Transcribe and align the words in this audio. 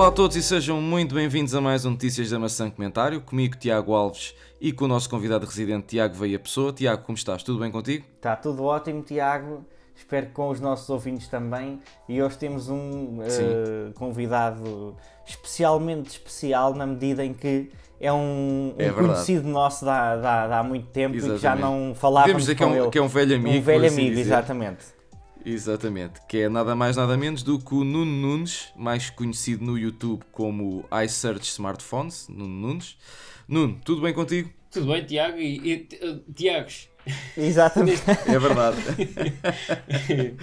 Olá 0.00 0.08
a 0.08 0.12
todos 0.12 0.34
e 0.34 0.42
sejam 0.42 0.80
muito 0.80 1.14
bem-vindos 1.14 1.54
a 1.54 1.60
mais 1.60 1.84
um 1.84 1.90
Notícias 1.90 2.30
da 2.30 2.38
Maçã 2.38 2.70
Comentário, 2.70 3.20
comigo 3.20 3.54
Tiago 3.58 3.92
Alves 3.92 4.34
e 4.58 4.72
com 4.72 4.86
o 4.86 4.88
nosso 4.88 5.10
convidado 5.10 5.44
residente 5.44 5.88
Tiago 5.88 6.14
Veia 6.14 6.38
Pessoa. 6.38 6.72
Tiago, 6.72 7.02
como 7.02 7.18
estás? 7.18 7.42
Tudo 7.42 7.58
bem 7.58 7.70
contigo? 7.70 8.06
Está 8.16 8.34
tudo 8.34 8.64
ótimo, 8.64 9.02
Tiago. 9.02 9.62
Espero 9.94 10.28
que 10.28 10.32
com 10.32 10.48
os 10.48 10.58
nossos 10.58 10.88
ouvintes 10.88 11.28
também. 11.28 11.80
E 12.08 12.22
hoje 12.22 12.38
temos 12.38 12.70
um 12.70 13.18
uh, 13.18 13.92
convidado 13.94 14.96
especialmente 15.26 16.12
especial 16.12 16.74
na 16.74 16.86
medida 16.86 17.22
em 17.22 17.34
que 17.34 17.70
é 18.00 18.10
um, 18.10 18.74
um 18.74 18.74
é 18.78 18.88
conhecido 18.88 19.46
nosso 19.46 19.84
da, 19.84 20.16
da, 20.16 20.46
da, 20.46 20.58
há 20.60 20.62
muito 20.62 20.86
tempo 20.86 21.14
Exatamente. 21.14 21.36
e 21.36 21.40
que 21.40 21.42
já 21.42 21.54
não 21.54 21.94
falávamos 21.94 22.42
Podemos 22.42 22.42
dizer 22.44 22.54
que 22.54 22.62
é, 22.62 22.66
um, 22.66 22.90
que 22.90 22.98
é 22.98 23.02
um 23.02 23.08
velho 23.08 23.36
amigo. 23.36 23.58
Um 23.58 23.60
velho 23.60 23.84
assim 23.84 23.96
amigo, 23.96 24.16
dizer. 24.16 24.20
exatamente. 24.22 24.99
Exatamente, 25.44 26.20
que 26.28 26.38
é 26.38 26.48
nada 26.48 26.74
mais 26.74 26.96
nada 26.96 27.16
menos 27.16 27.42
do 27.42 27.58
que 27.58 27.74
o 27.74 27.82
Nuno 27.82 28.04
Nunes, 28.04 28.72
mais 28.76 29.08
conhecido 29.08 29.64
no 29.64 29.78
YouTube 29.78 30.22
como 30.32 30.84
iSearch 31.04 31.48
Smartphones, 31.50 32.28
Nuno 32.28 32.68
Nunes. 32.68 32.96
Nuno, 33.48 33.80
tudo 33.84 34.02
bem 34.02 34.12
contigo? 34.12 34.50
Tudo 34.70 34.92
bem, 34.92 35.04
Tiago 35.04 35.38
e, 35.38 35.56
e 35.56 35.88
uh, 36.04 36.32
Tiagos. 36.32 36.88
Exatamente. 37.36 38.02
é 38.08 38.38
verdade. 38.38 38.78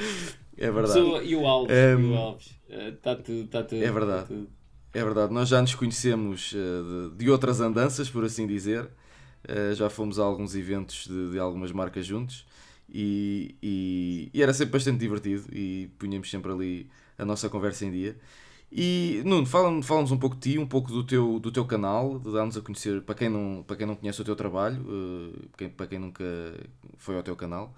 é 0.58 0.72
verdade. 0.72 1.00
e 1.26 1.36
o 1.36 1.46
Alves, 1.46 1.76
um, 2.00 2.14
o 2.14 2.18
Alves. 2.18 2.56
Está 2.68 3.14
uh, 3.14 3.16
tudo, 3.22 3.48
tá 3.48 3.64
tudo. 3.64 3.84
É 3.84 3.92
verdade. 3.92 4.22
Tá 4.22 4.28
tudo. 4.28 4.50
É 4.94 5.04
verdade, 5.04 5.34
nós 5.34 5.48
já 5.48 5.62
nos 5.62 5.76
conhecemos 5.76 6.54
uh, 6.54 7.12
de, 7.12 7.18
de, 7.24 7.30
outras 7.30 7.62
andanças, 7.62 8.10
por 8.10 8.26
assim 8.26 8.48
dizer. 8.48 8.90
Uh, 9.48 9.74
já 9.76 9.90
fomos 9.90 10.20
a 10.20 10.24
alguns 10.24 10.56
eventos 10.56 11.08
de, 11.08 11.32
de 11.32 11.40
algumas 11.40 11.72
marcas 11.72 12.06
juntos 12.06 12.46
e, 12.90 13.56
e, 13.62 14.30
e, 14.34 14.42
era 14.42 14.54
sempre 14.54 14.74
bastante 14.74 14.98
divertido 14.98 15.46
e 15.52 15.90
punhamos 15.98 16.30
sempre 16.30 16.52
ali 16.52 16.90
a 17.18 17.26
nossa 17.26 17.50
conversa 17.50 17.86
em 17.86 17.92
dia. 17.92 18.16
E 18.72 19.22
Nuno, 19.24 19.46
fala-nos 19.46 19.86
fala 19.86 20.02
um 20.02 20.18
pouco 20.18 20.36
de 20.36 20.54
ti, 20.54 20.60
um 20.60 20.68
pouco 20.68 20.92
do 20.92 21.04
teu, 21.04 21.40
do 21.40 21.52
teu 21.52 21.66
canal, 21.66 22.20
de 22.20 22.32
dar-nos 22.34 22.58
a 22.58 22.62
conhecer, 22.62 23.02
para 23.02 23.16
quem, 23.16 23.30
não, 23.30 23.64
para 23.66 23.78
quem 23.78 23.88
não 23.88 23.96
conhece 23.96 24.22
o 24.22 24.26
teu 24.26 24.36
trabalho, 24.36 24.82
uh, 24.82 25.50
quem, 25.58 25.70
para 25.70 25.88
quem 25.88 26.00
nunca 26.00 26.24
foi 26.98 27.16
ao 27.16 27.24
teu 27.24 27.36
canal, 27.36 27.74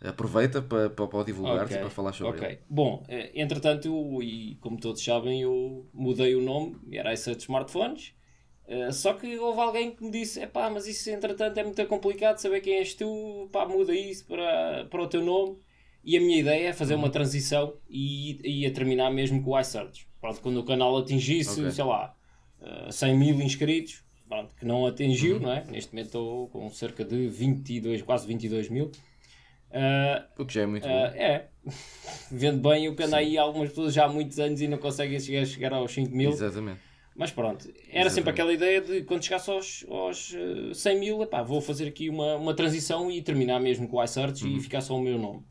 aproveita 0.00 0.60
para, 0.60 0.90
para, 0.90 1.06
para 1.06 1.24
divulgar 1.24 1.64
okay. 1.64 1.76
e 1.76 1.80
para 1.80 1.90
falar 1.90 2.12
sobre 2.12 2.36
okay. 2.36 2.48
ele. 2.48 2.58
Bom, 2.68 3.04
eh, 3.08 3.30
entretanto, 3.36 3.86
eu, 3.86 4.22
e 4.22 4.56
como 4.60 4.78
todos 4.80 5.02
sabem, 5.02 5.42
eu 5.42 5.86
mudei 5.94 6.34
o 6.34 6.42
nome, 6.42 6.76
era 6.90 7.14
de 7.14 7.20
smartphones, 7.20 8.12
Uh, 8.66 8.92
só 8.92 9.12
que 9.14 9.38
houve 9.38 9.60
alguém 9.60 9.90
que 9.90 10.04
me 10.04 10.10
disse: 10.10 10.40
é 10.40 10.46
pá, 10.46 10.70
mas 10.70 10.86
isso 10.86 11.10
entretanto 11.10 11.58
é 11.58 11.64
muito 11.64 11.84
complicado 11.86 12.38
saber 12.38 12.60
quem 12.60 12.78
és 12.78 12.94
tu, 12.94 13.48
pá, 13.52 13.66
muda 13.66 13.94
isso 13.94 14.24
para, 14.26 14.86
para 14.90 15.02
o 15.02 15.06
teu 15.06 15.22
nome. 15.22 15.58
E 16.04 16.16
a 16.16 16.20
minha 16.20 16.40
ideia 16.40 16.68
é 16.68 16.72
fazer 16.72 16.94
uma 16.94 17.06
uhum. 17.06 17.12
transição 17.12 17.74
e, 17.88 18.40
e 18.42 18.66
a 18.66 18.72
terminar 18.72 19.10
mesmo 19.10 19.42
com 19.42 19.50
o 19.50 19.60
iSearch. 19.60 20.06
Pronto, 20.20 20.40
quando 20.40 20.58
o 20.58 20.64
canal 20.64 20.96
atingisse, 20.96 21.60
okay. 21.60 21.70
sei 21.70 21.84
lá, 21.84 22.14
uh, 22.60 22.88
eh, 22.88 22.92
100 22.92 23.16
mil 23.16 23.40
inscritos, 23.40 24.04
pronto, 24.28 24.54
que 24.54 24.64
não 24.64 24.84
atingiu, 24.84 25.36
uhum. 25.36 25.42
não 25.42 25.52
é? 25.52 25.64
Neste 25.64 25.92
momento 25.92 26.06
estou 26.06 26.48
com 26.48 26.68
cerca 26.70 27.04
de 27.04 27.28
22, 27.28 28.02
quase 28.02 28.26
22 28.26 28.68
mil. 28.68 28.90
Uh, 29.70 30.42
o 30.42 30.44
que 30.44 30.54
já 30.54 30.62
é 30.62 30.66
muito 30.66 30.84
uh, 30.84 30.88
bom. 30.88 30.94
É. 30.94 31.48
Vendo 32.30 32.68
bem, 32.68 32.88
o 32.88 32.94
canal 32.94 33.20
aí 33.20 33.38
algumas 33.38 33.70
pessoas 33.70 33.94
já 33.94 34.04
há 34.04 34.08
muitos 34.08 34.38
anos 34.38 34.60
e 34.60 34.68
não 34.68 34.78
conseguem 34.78 35.18
chegar, 35.18 35.46
chegar 35.46 35.72
aos 35.72 35.92
5 35.92 36.14
mil. 36.14 36.30
Exatamente. 36.30 36.80
Mas 37.14 37.30
pronto, 37.30 37.68
era 37.68 37.74
Exatamente. 37.74 38.14
sempre 38.14 38.30
aquela 38.30 38.52
ideia 38.52 38.80
de 38.80 39.02
quando 39.02 39.22
chegasse 39.22 39.50
aos, 39.50 39.84
aos 39.88 40.34
100 40.74 40.98
mil, 40.98 41.22
epá, 41.22 41.42
vou 41.42 41.60
fazer 41.60 41.86
aqui 41.86 42.08
uma, 42.08 42.36
uma 42.36 42.54
transição 42.54 43.10
e 43.10 43.20
terminar 43.20 43.60
mesmo 43.60 43.86
com 43.86 43.98
o 43.98 44.04
iSearch 44.04 44.44
uhum. 44.44 44.56
e 44.56 44.60
ficar 44.60 44.80
só 44.80 44.96
o 44.96 45.00
meu 45.00 45.18
nome. 45.18 45.44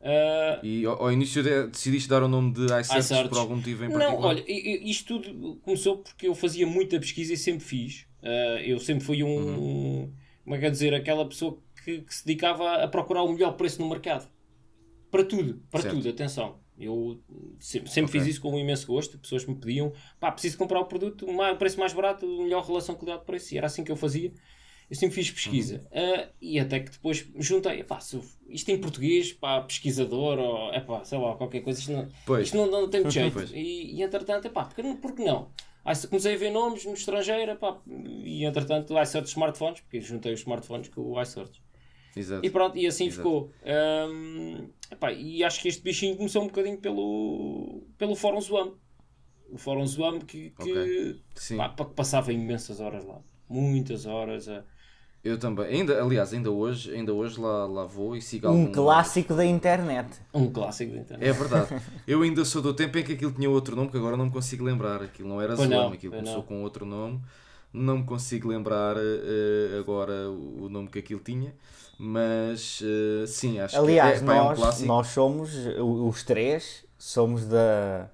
Uh, 0.00 0.64
e 0.64 0.84
ao, 0.86 1.02
ao 1.02 1.12
início 1.12 1.42
de, 1.42 1.66
decidiste 1.66 2.08
dar 2.08 2.22
o 2.22 2.28
nome 2.28 2.52
de 2.52 2.64
iSearch, 2.64 2.98
iSearch 2.98 3.28
por 3.28 3.38
algum 3.38 3.56
motivo 3.56 3.84
em 3.84 3.90
particular? 3.90 4.18
Não, 4.18 4.28
olha, 4.28 4.44
isto 4.46 5.20
tudo 5.20 5.56
começou 5.56 5.98
porque 5.98 6.26
eu 6.28 6.34
fazia 6.34 6.66
muita 6.66 6.98
pesquisa 6.98 7.34
e 7.34 7.36
sempre 7.36 7.64
fiz. 7.64 8.06
Uh, 8.22 8.60
eu 8.64 8.78
sempre 8.78 9.04
fui 9.04 9.22
um, 9.22 9.28
uhum. 9.28 10.12
como 10.44 10.56
é 10.56 10.58
que 10.58 10.66
é 10.66 10.70
dizer, 10.70 10.94
aquela 10.94 11.26
pessoa 11.26 11.58
que, 11.84 12.00
que, 12.00 12.14
se 12.14 12.24
dedicava 12.24 12.82
a 12.82 12.88
procurar 12.88 13.22
o 13.22 13.32
melhor 13.32 13.52
preço 13.52 13.80
no 13.80 13.88
mercado. 13.88 14.26
Para 15.10 15.24
tudo, 15.24 15.62
para 15.70 15.82
certo. 15.82 15.96
tudo, 15.96 16.08
atenção. 16.08 16.59
Eu 16.80 17.20
sempre, 17.58 17.90
sempre 17.90 18.08
okay. 18.08 18.20
fiz 18.20 18.30
isso 18.30 18.40
com 18.40 18.52
um 18.52 18.58
imenso 18.58 18.86
gosto. 18.86 19.18
Pessoas 19.18 19.44
me 19.44 19.54
pediam, 19.54 19.92
pá, 20.18 20.32
preciso 20.32 20.56
comprar 20.56 20.80
o 20.80 20.86
produto, 20.86 21.26
o 21.28 21.56
preço 21.56 21.78
mais 21.78 21.92
barato, 21.92 22.26
melhor 22.26 22.64
relação 22.64 22.94
qualidade-preço. 22.94 23.54
E 23.54 23.58
era 23.58 23.66
assim 23.66 23.84
que 23.84 23.92
eu 23.92 23.96
fazia. 23.96 24.32
Eu 24.90 24.96
sempre 24.96 25.14
fiz 25.14 25.30
pesquisa. 25.30 25.86
Uhum. 25.92 26.02
Uh, 26.02 26.28
e 26.40 26.58
até 26.58 26.80
que 26.80 26.90
depois 26.90 27.24
juntei, 27.36 27.84
pá, 27.84 28.00
isto 28.48 28.68
em 28.70 28.78
português, 28.78 29.32
pá, 29.32 29.60
pesquisador, 29.60 30.38
ou 30.38 30.72
é 30.72 30.80
pá, 30.80 31.04
sei 31.04 31.16
lá, 31.16 31.36
qualquer 31.36 31.60
coisa, 31.60 31.78
isto 31.78 31.92
não, 31.92 32.40
isto 32.40 32.56
não, 32.56 32.68
não 32.68 32.90
tem 32.90 33.02
muito 33.02 33.12
jeito. 33.14 33.38
e, 33.54 33.94
e 33.94 34.02
entretanto, 34.02 34.46
é 34.46 34.50
pá, 34.50 34.64
porque, 34.64 34.82
porque 35.00 35.22
não? 35.22 35.48
Aí 35.84 35.96
comecei 36.08 36.34
a 36.34 36.38
ver 36.38 36.50
nomes 36.50 36.84
no 36.84 36.92
estrangeiro, 36.92 37.52
epá, 37.52 37.78
e 37.86 38.44
entretanto, 38.44 39.00
iSearch 39.00 39.28
smartphones, 39.28 39.80
porque 39.80 40.00
juntei 40.00 40.32
os 40.32 40.40
smartphones 40.40 40.88
com 40.88 41.02
o 41.02 41.22
iSearch. 41.22 41.62
Exato. 42.16 42.44
E 42.44 42.50
pronto, 42.50 42.76
e 42.76 42.86
assim 42.86 43.06
Exato. 43.06 43.22
ficou. 43.22 43.52
Um, 43.64 44.68
epá, 44.90 45.12
e 45.12 45.44
acho 45.44 45.60
que 45.60 45.68
este 45.68 45.82
bichinho 45.82 46.16
começou 46.16 46.42
um 46.42 46.46
bocadinho 46.46 46.78
pelo, 46.78 47.82
pelo 47.96 48.16
Fórum 48.16 48.40
Zoam. 48.40 48.74
O 49.50 49.58
Fórum 49.58 49.86
Zoam 49.86 50.20
que, 50.20 50.50
que, 50.50 50.72
okay. 50.72 51.56
pá, 51.56 51.68
passava 51.68 52.32
imensas 52.32 52.80
horas 52.80 53.04
lá. 53.04 53.20
Muitas 53.48 54.06
horas 54.06 54.48
a. 54.48 54.64
Eu 55.22 55.38
também. 55.38 55.66
Ainda, 55.66 56.02
aliás, 56.02 56.32
ainda 56.32 56.50
hoje, 56.50 56.94
ainda 56.94 57.12
hoje 57.12 57.38
lá, 57.38 57.66
lá 57.66 57.84
vou 57.84 58.16
e 58.16 58.22
sigo 58.22 58.48
Um 58.48 58.72
clássico 58.72 59.34
da 59.34 59.44
internet. 59.44 60.18
Um 60.32 60.50
clássico 60.50 60.92
da 60.94 61.00
internet. 61.00 61.28
É 61.28 61.32
verdade. 61.32 61.82
Eu 62.06 62.22
ainda 62.22 62.42
sou 62.44 62.62
do 62.62 62.72
tempo 62.72 62.96
em 62.96 63.04
que 63.04 63.12
aquilo 63.12 63.32
tinha 63.32 63.50
outro 63.50 63.76
nome 63.76 63.90
que 63.90 63.98
agora 63.98 64.16
não 64.16 64.26
me 64.26 64.30
consigo 64.30 64.64
lembrar. 64.64 65.02
Aquilo 65.02 65.28
não 65.28 65.40
era 65.40 65.54
Zoam, 65.56 65.92
aquilo 65.92 66.14
começou 66.14 66.36
não. 66.36 66.42
com 66.42 66.62
outro 66.62 66.86
nome. 66.86 67.20
Não 67.72 67.98
me 67.98 68.04
consigo 68.04 68.48
lembrar 68.48 68.96
uh, 68.96 69.78
agora 69.78 70.30
o 70.30 70.68
nome 70.70 70.88
que 70.88 70.98
aquilo 70.98 71.20
tinha. 71.20 71.54
Mas 72.02 72.80
uh, 72.80 73.26
sim, 73.26 73.60
acho 73.60 73.78
Aliás, 73.78 74.20
que 74.20 74.24
é, 74.24 74.26
pá, 74.26 74.34
nós, 74.34 74.48
é 74.48 74.52
um 74.52 74.54
clássico. 74.54 74.88
nós 74.88 75.06
somos, 75.08 75.50
os 75.76 76.22
três, 76.22 76.86
somos 76.96 77.44
da. 77.44 78.08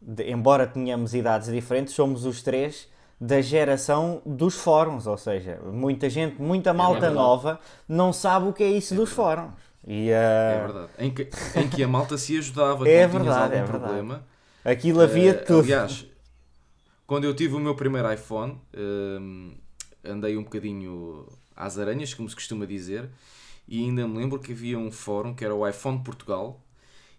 De, 0.00 0.30
embora 0.30 0.64
tenhamos 0.64 1.12
idades 1.12 1.50
diferentes, 1.50 1.92
somos 1.92 2.24
os 2.24 2.40
três 2.40 2.88
da 3.20 3.40
geração 3.40 4.22
dos 4.24 4.54
fóruns, 4.54 5.08
ou 5.08 5.18
seja, 5.18 5.58
muita 5.72 6.08
gente, 6.08 6.40
muita 6.40 6.70
é 6.70 6.72
malta 6.72 7.06
é 7.06 7.10
nova 7.10 7.58
não 7.88 8.12
sabe 8.12 8.48
o 8.48 8.52
que 8.52 8.62
é 8.62 8.70
isso 8.70 8.94
é 8.94 8.96
dos 8.96 9.10
fóruns. 9.10 9.54
E, 9.84 10.10
uh... 10.10 10.12
É 10.12 10.62
verdade. 10.64 10.88
Em 11.00 11.10
que, 11.10 11.28
em 11.56 11.68
que 11.68 11.82
a 11.82 11.88
malta 11.88 12.16
se 12.16 12.38
ajudava 12.38 12.88
é 12.88 13.08
verdade, 13.08 13.54
é 13.54 13.62
verdade. 13.62 13.82
problema. 13.82 14.24
Aquilo 14.64 15.00
havia 15.00 15.32
uh, 15.32 15.44
tudo. 15.44 15.64
Aliás, 15.64 16.06
quando 17.08 17.24
eu 17.24 17.34
tive 17.34 17.56
o 17.56 17.58
meu 17.58 17.74
primeiro 17.74 18.12
iPhone, 18.12 18.52
uh, 18.52 19.52
andei 20.04 20.36
um 20.36 20.44
bocadinho 20.44 21.26
às 21.56 21.78
aranhas, 21.78 22.12
como 22.12 22.28
se 22.28 22.34
costuma 22.34 22.66
dizer, 22.66 23.08
e 23.66 23.82
ainda 23.82 24.06
me 24.06 24.18
lembro 24.18 24.38
que 24.38 24.52
havia 24.52 24.78
um 24.78 24.90
fórum 24.90 25.34
que 25.34 25.44
era 25.44 25.54
o 25.54 25.66
iPhone 25.66 25.98
Portugal, 26.04 26.60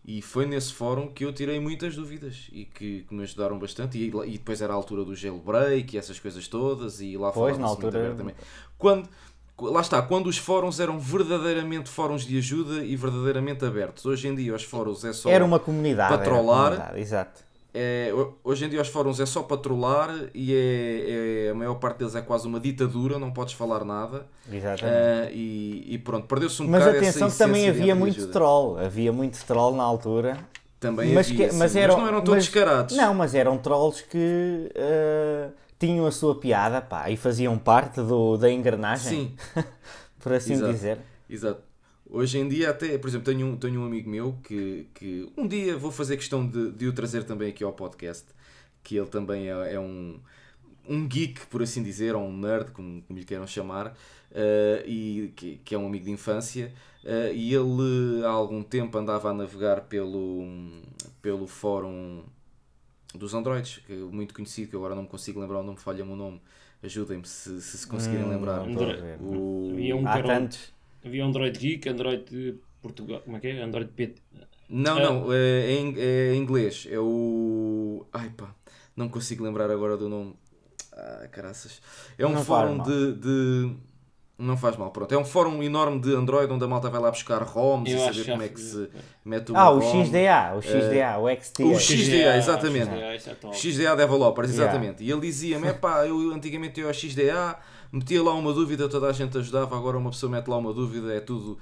e 0.05 0.21
foi 0.21 0.45
nesse 0.45 0.73
fórum 0.73 1.07
que 1.07 1.25
eu 1.25 1.33
tirei 1.33 1.59
muitas 1.59 1.93
dúvidas 1.95 2.47
e 2.53 2.63
que, 2.63 3.03
que 3.03 3.13
me 3.13 3.23
ajudaram 3.23 3.59
bastante. 3.59 3.97
E, 3.97 4.07
e, 4.07 4.37
depois 4.37 4.61
era 4.61 4.71
a 4.71 4.75
altura 4.75 5.03
do 5.03 5.13
jailbreak 5.13 5.93
e 5.93 5.99
essas 5.99 6.17
coisas 6.17 6.47
todas, 6.47 7.01
e 7.01 7.17
lá 7.17 7.29
pois, 7.31 7.57
na 7.57 7.67
altura 7.67 8.15
Quando, 8.77 9.09
lá 9.59 9.81
está, 9.81 10.01
quando 10.01 10.27
os 10.27 10.37
fóruns 10.37 10.79
eram 10.79 10.97
verdadeiramente 10.97 11.89
fóruns 11.89 12.25
de 12.25 12.37
ajuda 12.37 12.85
e 12.85 12.95
verdadeiramente 12.95 13.65
abertos. 13.65 14.05
Hoje 14.05 14.29
em 14.29 14.35
dia 14.35 14.55
os 14.55 14.63
fóruns 14.63 15.03
é 15.03 15.11
só 15.11 15.29
era 15.29 15.43
uma 15.43 15.59
comunidade, 15.59 16.13
para 16.13 16.23
trollar. 16.23 16.71
Comunidade, 16.71 16.99
exato 17.01 17.46
é, 17.79 18.11
hoje 18.43 18.65
em 18.65 18.69
dia 18.69 18.81
os 18.81 18.87
fóruns 18.87 19.19
é 19.19 19.25
só 19.25 19.43
patrolar 19.43 20.09
e 20.33 20.51
é, 20.51 21.45
é, 21.45 21.49
a 21.51 21.53
maior 21.53 21.75
parte 21.75 21.99
deles 21.99 22.15
é 22.15 22.21
quase 22.21 22.47
uma 22.47 22.59
ditadura, 22.59 23.19
não 23.19 23.31
podes 23.31 23.53
falar 23.53 23.85
nada. 23.85 24.25
Exatamente. 24.51 24.97
Uh, 24.97 25.31
e, 25.31 25.93
e, 25.93 25.97
pronto, 25.99 26.25
perdeu-se 26.25 26.59
um 26.63 26.67
mas 26.67 26.83
bocado 26.83 26.97
atenção 26.97 27.29
que 27.29 27.37
também 27.37 27.69
havia 27.69 27.93
muito 27.93 28.17
ajuda. 28.17 28.33
troll, 28.33 28.79
havia 28.79 29.13
muito 29.13 29.45
troll 29.45 29.75
na 29.75 29.83
altura. 29.83 30.39
Também 30.79 31.13
mas 31.13 31.29
havia, 31.29 31.49
que, 31.49 31.55
mas, 31.55 31.75
eram, 31.75 31.93
mas 31.93 32.01
não 32.01 32.07
eram 32.07 32.21
todos 32.21 32.35
mas, 32.35 32.45
descarados. 32.45 32.97
Não, 32.97 33.13
mas 33.13 33.35
eram 33.35 33.57
trolls 33.59 34.03
que 34.03 34.71
uh, 34.75 35.51
tinham 35.77 36.07
a 36.07 36.11
sua 36.11 36.39
piada 36.39 36.81
pá, 36.81 37.11
e 37.11 37.17
faziam 37.17 37.57
parte 37.59 38.01
do, 38.01 38.37
da 38.37 38.51
engrenagem. 38.51 39.35
Sim. 39.53 39.63
por 40.19 40.33
assim 40.33 40.53
Exato. 40.53 40.71
dizer. 40.73 40.97
Exato. 41.29 41.66
Hoje 42.09 42.39
em 42.39 42.47
dia, 42.47 42.69
até, 42.69 42.97
por 42.97 43.07
exemplo, 43.09 43.25
tenho 43.25 43.47
um, 43.47 43.57
tenho 43.57 43.81
um 43.81 43.85
amigo 43.85 44.09
meu 44.09 44.37
que, 44.43 44.87
que 44.93 45.29
um 45.35 45.45
dia 45.45 45.77
vou 45.77 45.91
fazer 45.91 46.15
questão 46.15 46.47
de, 46.47 46.71
de 46.71 46.87
o 46.87 46.93
trazer 46.93 47.25
também 47.25 47.49
aqui 47.49 47.63
ao 47.63 47.73
podcast, 47.73 48.25
que 48.81 48.95
ele 48.95 49.07
também 49.07 49.49
é, 49.49 49.73
é 49.73 49.79
um, 49.79 50.17
um 50.87 51.05
geek, 51.05 51.45
por 51.47 51.61
assim 51.61 51.83
dizer, 51.83 52.15
ou 52.15 52.23
um 52.23 52.37
nerd, 52.37 52.71
como, 52.71 53.01
como 53.01 53.19
lhe 53.19 53.25
queiram 53.25 53.45
chamar, 53.45 53.87
uh, 53.87 54.85
e 54.85 55.33
que, 55.35 55.57
que 55.65 55.75
é 55.75 55.77
um 55.77 55.85
amigo 55.85 56.05
de 56.05 56.11
infância, 56.11 56.73
uh, 57.03 57.33
e 57.33 57.53
ele 57.53 58.23
há 58.23 58.29
algum 58.29 58.63
tempo 58.63 58.97
andava 58.97 59.29
a 59.29 59.33
navegar 59.33 59.81
pelo, 59.81 60.45
pelo 61.21 61.45
fórum 61.45 62.23
dos 63.13 63.33
Androids, 63.33 63.81
que 63.85 63.91
é 63.91 63.95
muito 63.97 64.33
conhecido, 64.33 64.69
que 64.69 64.75
agora 64.77 64.95
não 64.95 65.03
me 65.03 65.09
consigo 65.09 65.41
lembrar 65.41 65.59
o 65.59 65.63
nome, 65.63 65.77
falha-me 65.77 66.11
o 66.11 66.15
nome, 66.15 66.41
ajudem-me 66.81 67.27
se, 67.27 67.61
se, 67.61 67.77
se 67.79 67.87
conseguirem 67.87 68.25
hum, 68.25 68.29
lembrar. 68.29 68.61
O... 68.61 69.75
Um 69.75 70.07
Há 70.07 70.21
tantos. 70.21 70.76
Havia 71.07 71.25
Android 71.25 71.57
Geek, 71.57 71.89
Android 71.89 72.59
Portugal, 72.81 73.21
como 73.21 73.37
é 73.37 73.39
que 73.39 73.47
é? 73.47 73.61
Android 73.61 73.89
PT. 73.91 74.21
Não, 74.69 74.99
não, 74.99 75.33
é, 75.33 75.71
é, 75.71 76.31
é 76.31 76.35
inglês. 76.35 76.85
É 76.91 76.99
o. 76.99 78.05
Ai 78.11 78.29
pá. 78.35 78.53
não 78.95 79.07
consigo 79.07 79.43
lembrar 79.43 79.71
agora 79.71 79.95
do 79.95 80.09
nome. 80.09 80.35
Ah, 80.91 81.27
caraças. 81.31 81.81
É 82.17 82.25
um 82.25 82.33
Não 82.33 82.43
fórum 82.43 82.79
de, 82.83 83.13
de- 83.13 83.75
Não 84.39 84.55
faz 84.55 84.77
mal, 84.77 84.91
pronto. 84.91 85.11
É 85.11 85.17
um 85.17 85.25
fórum 85.25 85.63
enorme 85.63 85.99
de 85.99 86.13
Android 86.13 86.51
onde 86.53 86.63
a 86.63 86.67
malta 86.67 86.91
vai 86.91 87.01
lá 87.01 87.09
buscar 87.09 87.41
ROMs 87.41 87.89
Eu 87.91 87.97
e 87.97 88.01
saber 88.01 88.25
como 88.31 88.43
é 88.43 88.47
que 88.47 88.59
se 88.59 88.87
mete 89.25 89.51
Ah, 89.55 89.71
uma 89.71 89.71
o 89.71 89.79
ROM. 89.79 90.05
XDA, 90.05 90.53
o 90.55 90.61
XDA, 90.61 91.17
o 91.17 91.41
XDA. 91.41 91.65
o 91.65 91.79
XDA, 91.79 92.37
exatamente. 92.37 92.85
XDA, 93.19 93.31
é 93.31 93.35
top. 93.35 93.57
XDA 93.57 93.95
Developers, 93.95 94.51
Yeah. 94.51 94.63
exatamente. 94.71 95.03
E 95.03 95.09
ele 95.11 95.21
dizia-me, 95.21 95.67
epá, 95.69 96.05
eu 96.05 96.31
antigamente 96.31 96.79
ia 96.79 96.85
ao 96.85 96.93
XDA, 96.93 97.57
metia 97.91 98.21
lá 98.21 98.33
uma 98.35 98.53
dúvida, 98.53 98.87
toda 98.87 99.07
a 99.07 99.11
gente 99.11 99.35
ajudava, 99.39 99.75
agora 99.75 99.97
uma 99.97 100.11
pessoa 100.11 100.31
mete 100.31 100.47
lá 100.47 100.57
uma 100.57 100.71
dúvida, 100.71 101.11
é 101.15 101.19
tudo... 101.19 101.57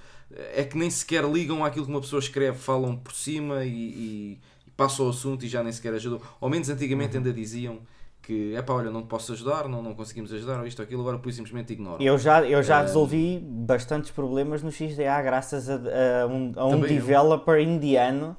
É 0.53 0.63
que 0.65 0.77
nem 0.77 0.89
sequer 0.89 1.23
ligam 1.23 1.63
àquilo 1.63 1.85
que 1.85 1.91
uma 1.91 2.01
pessoa 2.01 2.19
escreve, 2.19 2.57
falam 2.57 2.97
por 2.97 3.13
cima 3.13 3.63
e, 3.63 3.69
e, 3.69 4.39
e 4.67 4.71
passam 4.75 5.05
o 5.05 5.09
assunto 5.11 5.45
e 5.45 5.47
já 5.47 5.63
nem 5.63 5.71
sequer 5.71 5.93
ajudam. 5.93 6.19
Ao 6.41 6.49
menos 6.49 6.67
antigamente 6.69 7.15
ainda 7.15 7.31
diziam 7.31 7.79
que, 8.25 8.53
epá, 8.55 8.73
olha, 8.73 8.91
não 8.91 9.01
te 9.03 9.07
posso 9.07 9.31
ajudar, 9.33 9.67
não, 9.67 9.81
não 9.81 9.93
conseguimos 9.95 10.31
ajudar, 10.33 10.59
ou 10.59 10.67
isto 10.67 10.79
ou 10.79 10.85
aquilo, 10.85 11.01
agora 11.01 11.19
por 11.19 11.31
simplesmente 11.31 11.73
ignoram. 11.73 11.99
Eu 12.03 12.17
já, 12.17 12.41
eu 12.45 12.61
já 12.61 12.81
resolvi 12.81 13.39
bastantes 13.39 14.11
problemas 14.11 14.61
no 14.61 14.71
XDA 14.71 15.21
graças 15.21 15.69
a, 15.69 15.75
a 16.23 16.27
um, 16.27 16.51
a 16.55 16.65
um 16.65 16.71
Também 16.71 16.91
eu. 16.97 16.97
developer 16.97 17.59
indiano 17.59 18.35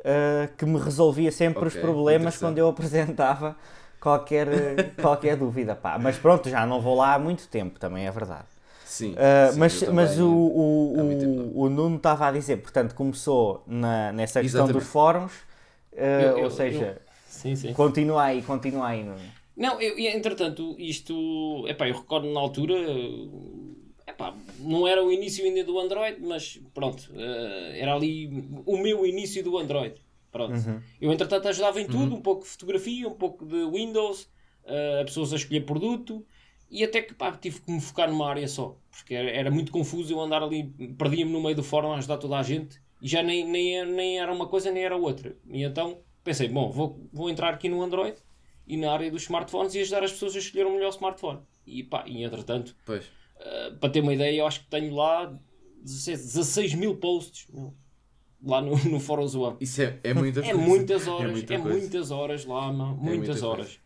uh, 0.00 0.54
que 0.56 0.66
me 0.66 0.78
resolvia 0.78 1.32
sempre 1.32 1.68
os 1.68 1.72
Ok, 1.72 1.80
problemas 1.80 2.36
quando 2.36 2.58
eu 2.58 2.68
apresentava 2.68 3.56
qualquer, 4.00 4.48
qualquer 5.00 5.36
dúvida. 5.36 5.74
Pá. 5.74 5.98
Mas 5.98 6.18
pronto, 6.18 6.48
já 6.50 6.66
não 6.66 6.80
vou 6.80 6.96
lá 6.96 7.14
há 7.14 7.18
muito 7.18 7.48
tempo, 7.48 7.78
também 7.80 8.06
é 8.06 8.10
verdade. 8.10 8.46
Sim, 8.84 9.14
Uh, 9.14 9.52
sim, 9.52 9.58
mas 9.58 9.82
mas 9.88 10.18
o, 10.18 10.26
o, 10.28 11.52
o, 11.54 11.62
o 11.64 11.68
Nuno 11.68 11.96
estava 11.96 12.26
a 12.28 12.32
dizer, 12.32 12.58
portanto, 12.58 12.94
começou 12.94 13.62
na, 13.66 14.12
nessa 14.12 14.42
questão 14.42 14.66
Exatamente. 14.66 14.84
dos 14.84 14.92
fóruns, 14.92 15.32
uh, 15.92 15.96
Eu- 15.98 16.38
eu- 16.38 16.44
ou 16.44 16.50
seja, 16.50 17.00
Sim, 17.32 17.56
sim. 17.56 17.72
continua 17.72 18.24
aí, 18.24 18.42
continua 18.42 18.88
aí, 18.88 19.02
Nuno. 19.02 19.18
Não, 19.56 19.80
eu, 19.80 19.98
e, 19.98 20.06
entretanto, 20.06 20.76
isto, 20.78 21.64
epá, 21.66 21.88
eu 21.88 21.94
recordo 21.94 22.30
na 22.30 22.38
altura, 22.38 22.74
epá, 24.06 24.36
não 24.58 24.86
era 24.86 25.02
o 25.02 25.10
início 25.10 25.44
ainda 25.44 25.64
do 25.64 25.78
Android, 25.78 26.20
mas 26.20 26.60
pronto, 26.74 27.10
eh, 27.14 27.78
era 27.80 27.94
ali 27.94 28.28
o 28.66 28.76
meu 28.76 29.04
início 29.06 29.42
do 29.42 29.58
Android. 29.58 29.94
Pronto. 30.30 30.54
Eu, 31.00 31.12
entretanto, 31.12 31.48
ajudava 31.48 31.80
em 31.80 31.86
tudo, 31.86 32.14
um 32.14 32.20
pouco 32.20 32.44
de 32.44 32.48
fotografia, 32.50 33.08
um 33.08 33.14
pouco 33.14 33.44
de 33.44 33.64
Windows, 33.66 34.28
eh, 34.64 35.02
pessoas 35.04 35.32
a 35.32 35.36
escolher 35.36 35.64
produto, 35.66 36.24
e 36.70 36.84
até 36.84 37.02
que 37.02 37.14
pá, 37.14 37.32
tive 37.32 37.60
que 37.60 37.70
me 37.70 37.80
focar 37.80 38.10
numa 38.10 38.28
área 38.28 38.48
só, 38.48 38.76
porque 38.90 39.14
era, 39.14 39.30
era 39.30 39.50
muito 39.50 39.72
confuso 39.72 40.12
eu 40.12 40.20
andar 40.20 40.42
ali, 40.42 40.64
perdia-me 40.96 41.32
no 41.32 41.42
meio 41.42 41.56
do 41.56 41.62
fórum 41.62 41.92
a 41.92 41.98
ajudar 41.98 42.18
toda 42.18 42.36
a 42.38 42.42
gente, 42.42 42.80
e 43.00 43.08
já 43.08 43.22
nem, 43.22 43.46
nem, 43.46 43.84
nem 43.86 44.20
era 44.20 44.32
uma 44.32 44.46
coisa 44.46 44.70
nem 44.70 44.84
era 44.84 44.96
outra. 44.96 45.36
E 45.50 45.62
então 45.62 45.98
pensei, 46.24 46.48
bom, 46.48 46.70
vou, 46.70 47.08
vou 47.12 47.28
entrar 47.30 47.52
aqui 47.54 47.68
no 47.68 47.82
Android 47.82 48.16
e 48.66 48.76
na 48.76 48.92
área 48.92 49.10
dos 49.10 49.22
smartphones 49.22 49.74
e 49.74 49.80
ajudar 49.80 50.04
as 50.04 50.12
pessoas 50.12 50.34
a 50.36 50.38
escolher 50.38 50.66
o 50.66 50.72
melhor 50.72 50.90
smartphone. 50.90 51.40
E 51.66 51.82
pá, 51.82 52.04
e 52.06 52.22
entretanto, 52.22 52.74
uh, 52.88 53.76
para 53.78 53.90
ter 53.90 54.00
uma 54.00 54.14
ideia, 54.14 54.40
eu 54.40 54.46
acho 54.46 54.60
que 54.60 54.66
tenho 54.66 54.94
lá 54.94 55.32
16, 55.82 56.18
16 56.34 56.74
mil 56.74 56.96
posts 56.96 57.46
meu, 57.52 57.74
lá 58.44 58.60
no, 58.60 58.76
no 58.90 58.98
Fórum 59.00 59.26
One. 59.38 59.56
Isso 59.60 59.82
é, 59.82 59.98
é 60.02 60.14
muita 60.14 60.40
É 60.40 60.50
coisa. 60.52 60.58
muitas 60.58 61.06
horas, 61.08 61.28
é, 61.28 61.32
muita 61.32 61.58
coisa. 61.58 61.78
muitas 61.78 62.10
horas 62.10 62.44
lá, 62.44 62.72
mano, 62.72 62.96
muita 62.96 63.16
muitas 63.16 63.40
coisa. 63.40 63.46
horas. 63.46 63.80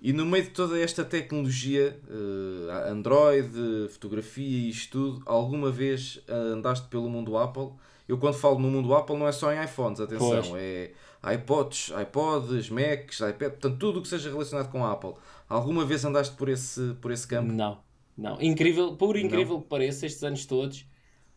E 0.00 0.12
no 0.12 0.26
meio 0.26 0.44
de 0.44 0.50
toda 0.50 0.78
esta 0.78 1.02
tecnologia, 1.02 1.98
eh, 2.10 2.90
Android, 2.90 3.88
fotografia 3.88 4.46
e 4.46 4.68
isto 4.68 4.90
tudo, 4.92 5.22
alguma 5.24 5.70
vez 5.70 6.20
eh, 6.28 6.32
andaste 6.34 6.88
pelo 6.88 7.08
mundo 7.08 7.38
Apple? 7.38 7.70
Eu 8.06 8.18
quando 8.18 8.34
falo 8.34 8.58
no 8.58 8.68
mundo 8.70 8.94
Apple 8.94 9.16
não 9.16 9.26
é 9.26 9.32
só 9.32 9.50
em 9.50 9.64
iPhones, 9.64 10.00
atenção, 10.00 10.28
Pois. 10.28 10.52
é 10.56 10.92
iPods, 11.32 11.90
iPods, 12.00 12.68
Macs, 12.70 13.20
iPad, 13.20 13.52
portanto 13.52 13.78
tudo 13.78 13.98
o 13.98 14.02
que 14.02 14.08
seja 14.08 14.28
relacionado 14.30 14.70
com 14.70 14.84
a 14.84 14.92
Apple. 14.92 15.14
Alguma 15.48 15.84
vez 15.84 16.04
andaste 16.04 16.34
por 16.36 16.48
esse, 16.48 16.94
por 17.00 17.10
esse 17.10 17.26
campo? 17.26 17.52
Não, 17.52 17.78
não. 18.16 18.40
Incrível, 18.40 18.96
por 18.96 19.16
incrível 19.16 19.60
que 19.60 19.68
pareça, 19.68 20.06
estes 20.06 20.22
anos 20.24 20.44
todos, 20.46 20.80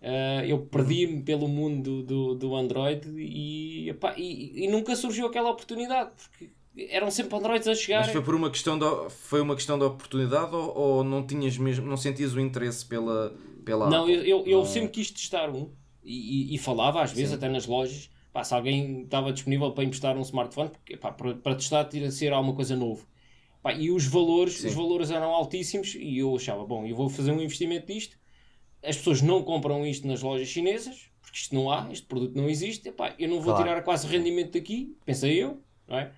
uh, 0.01 0.43
eu 0.45 0.59
perdi-me 0.59 1.21
pelo 1.21 1.47
mundo 1.47 2.03
do, 2.03 2.35
do 2.35 2.55
Android 2.55 3.07
e, 3.17 3.89
epá, 3.89 4.13
e, 4.17 4.65
e 4.65 4.67
nunca 4.67 4.95
surgiu 4.95 5.27
aquela 5.27 5.49
oportunidade, 5.49 6.11
porque 6.15 6.49
eram 6.89 7.09
sempre 7.11 7.37
Androids 7.37 7.67
a 7.67 7.75
chegar. 7.75 8.01
Mas 8.03 8.11
foi 8.11 8.21
por 8.21 8.35
uma 8.35 8.49
questão 8.49 8.77
de, 8.77 8.85
foi 9.09 9.41
uma 9.41 9.55
questão 9.55 9.77
de 9.77 9.85
oportunidade 9.85 10.55
ou, 10.55 10.77
ou 10.77 11.03
não 11.03 11.25
tinhas 11.25 11.57
mesmo, 11.57 11.87
não 11.87 11.97
sentias 11.97 12.33
o 12.33 12.39
interesse 12.39 12.85
pela, 12.85 13.35
pela 13.65 13.89
Não, 13.89 14.03
Apple? 14.03 14.15
eu, 14.15 14.23
eu, 14.23 14.45
eu 14.45 14.57
Não- 14.59 14.65
sempre 14.65 14.89
quis 14.89 15.11
testar 15.11 15.49
um 15.49 15.71
e, 16.03 16.51
e- 16.51 16.55
e 16.55 16.57
falava 16.57 17.01
às 17.01 17.11
vezes, 17.11 17.29
Sim. 17.31 17.35
até 17.35 17.49
nas 17.49 17.65
lojas, 17.65 18.09
pá, 18.37 18.43
se 18.43 18.53
alguém 18.53 19.01
estava 19.01 19.33
disponível 19.33 19.71
para 19.71 19.83
emprestar 19.83 20.15
um 20.15 20.21
smartphone, 20.21 20.69
porque, 20.69 20.95
pá, 20.95 21.11
para, 21.11 21.33
para 21.33 21.55
testar 21.55 21.81
de 21.85 22.11
ser 22.11 22.31
alguma 22.31 22.53
coisa 22.53 22.75
novo. 22.75 23.07
Pá, 23.63 23.73
e 23.73 23.89
os 23.89 24.05
valores, 24.05 24.59
Sim. 24.59 24.67
os 24.67 24.75
valores 24.75 25.09
eram 25.09 25.33
altíssimos 25.33 25.95
e 25.95 26.19
eu 26.19 26.35
achava, 26.35 26.63
bom, 26.63 26.85
eu 26.85 26.95
vou 26.95 27.09
fazer 27.09 27.31
um 27.31 27.41
investimento 27.41 27.91
nisto. 27.91 28.15
As 28.83 28.95
pessoas 28.95 29.23
não 29.23 29.41
compram 29.41 29.83
isto 29.87 30.07
nas 30.07 30.21
lojas 30.21 30.47
chinesas, 30.47 31.09
porque 31.19 31.35
isto 31.35 31.55
não 31.55 31.71
há, 31.71 31.89
este 31.91 32.05
produto 32.05 32.35
não 32.35 32.47
existe. 32.47 32.89
Epá, 32.89 33.15
eu 33.17 33.27
não 33.27 33.37
vou 33.41 33.55
Claro. 33.55 33.69
tirar 33.69 33.81
quase 33.81 34.05
rendimento 34.05 34.51
daqui, 34.53 34.95
pensei 35.03 35.41
eu, 35.41 35.59
não 35.87 35.97
é? 35.97 36.11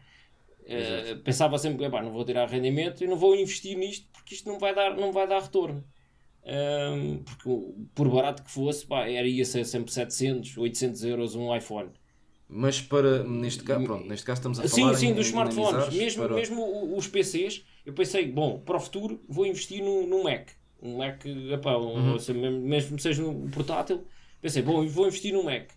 Eh, 0.65 1.15
pensava 1.23 1.57
sempre, 1.57 1.85
epá, 1.85 2.01
não 2.03 2.11
vou 2.11 2.25
tirar 2.25 2.49
rendimento 2.49 3.01
e 3.01 3.07
não 3.07 3.15
vou 3.15 3.33
investir 3.33 3.77
nisto 3.77 4.09
porque 4.11 4.35
isto 4.35 4.49
não 4.49 4.59
vai 4.59 4.75
dar, 4.75 4.93
não 4.97 5.13
vai 5.13 5.25
dar 5.25 5.41
retorno. 5.41 5.85
Ahm, 6.45 7.23
porque 7.23 7.49
por 7.95 8.09
barato 8.09 8.43
que 8.43 8.51
fosse, 8.51 8.85
pá, 8.85 9.07
era, 9.07 9.25
ia 9.25 9.45
ser 9.45 9.63
sempre 9.63 9.93
700, 9.93 10.57
800 10.57 11.03
euros 11.05 11.33
um 11.35 11.55
iPhone. 11.55 11.91
Mas 12.49 12.81
para, 12.81 13.23
neste 13.23 13.63
caso, 13.63 13.83
pronto, 13.83 14.07
neste 14.07 14.25
caso 14.25 14.39
estamos 14.39 14.59
a 14.59 14.63
Sim, 14.67 14.69
falar 14.71 14.95
sim, 14.95 15.13
em, 15.13 15.13
dos 15.13 15.27
smartphones. 15.27 15.89
Mesmo, 15.89 16.27
para- 16.27 16.33
mesmo 16.33 16.95
os 16.97 17.07
PCs, 17.07 17.65
eu 17.85 17.93
pensei, 17.93 18.29
bom, 18.31 18.59
para 18.59 18.77
o 18.77 18.79
futuro 18.79 19.21
vou 19.27 19.45
investir 19.45 19.83
num, 19.83 20.05
num 20.07 20.23
Mac. 20.23 20.49
Um 20.81 20.97
Mac, 20.97 21.23
epá, 21.25 21.77
um, 21.77 22.17
Uhum. 22.17 22.19
se- 22.19 22.33
mesmo, 22.33 22.95
que 22.97 23.01
seja 23.03 23.21
no 23.23 23.49
portátil, 23.49 24.05
pensei, 24.41 24.61
bom, 24.61 24.85
vou 24.87 25.07
investir 25.07 25.33
num 25.33 25.43
Mac. 25.43 25.69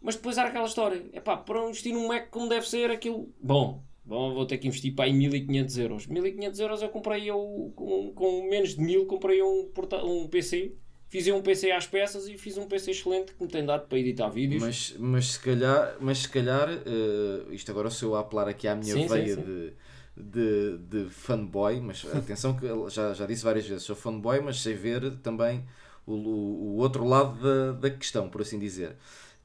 Mas 0.00 0.16
depois 0.16 0.38
era 0.38 0.48
aquela 0.48 0.66
história, 0.66 1.04
epá, 1.12 1.36
para 1.36 1.60
investir 1.68 1.92
num 1.94 2.08
Mac 2.08 2.30
como 2.30 2.48
deve 2.48 2.68
ser 2.68 2.90
aquilo, 2.90 3.32
bom, 3.42 3.84
bom 4.04 4.34
vou 4.34 4.46
ter 4.46 4.58
que 4.58 4.66
investir 4.68 4.94
para 4.94 5.06
aí 5.06 5.12
1500 5.12 5.78
euros. 5.78 6.06
1500 6.06 6.60
euros 6.60 6.82
eu 6.82 6.88
comprei 6.90 7.30
eu, 7.30 7.72
com, 7.76 8.12
com 8.14 8.48
menos 8.48 8.74
de 8.74 8.80
1000, 8.82 9.06
comprei 9.06 9.42
um, 9.42 9.70
um 10.04 10.28
PC. 10.28 10.76
Fiz 11.10 11.26
um 11.26 11.42
PC 11.42 11.72
às 11.72 11.88
peças 11.88 12.28
e 12.28 12.38
fiz 12.38 12.56
um 12.56 12.66
PC 12.66 12.92
excelente 12.92 13.34
que 13.34 13.42
me 13.42 13.50
tem 13.50 13.66
dado 13.66 13.88
para 13.88 13.98
editar 13.98 14.28
vídeos. 14.28 14.62
Mas, 14.62 14.94
mas 14.96 15.32
se 15.32 15.40
calhar, 15.40 15.96
mas 15.98 16.18
se 16.18 16.28
calhar 16.28 16.68
eh, 16.70 17.46
isto 17.50 17.68
agora 17.72 17.90
sou 17.90 18.10
eu 18.10 18.16
a 18.16 18.20
apelar 18.20 18.46
aqui 18.46 18.68
à 18.68 18.76
minha 18.76 18.94
Sim, 18.94 19.02
sim, 19.02 19.08
veia 19.08 19.34
sim. 19.34 19.42
De, 19.42 19.72
de, 20.16 20.78
de 20.78 21.10
fanboy, 21.10 21.80
mas 21.80 22.04
atenção 22.14 22.56
que 22.56 22.64
já, 22.90 23.12
já 23.12 23.26
disse 23.26 23.42
várias 23.42 23.66
vezes, 23.66 23.82
sou 23.82 23.96
fanboy, 23.96 24.40
mas 24.40 24.60
sei 24.62 24.74
ver 24.74 25.16
também 25.16 25.66
o, 26.06 26.12
o, 26.12 26.74
o 26.74 26.76
outro 26.76 27.04
lado 27.04 27.42
da, 27.42 27.72
da 27.72 27.90
questão, 27.90 28.28
por 28.28 28.42
assim 28.42 28.60
dizer. 28.60 28.94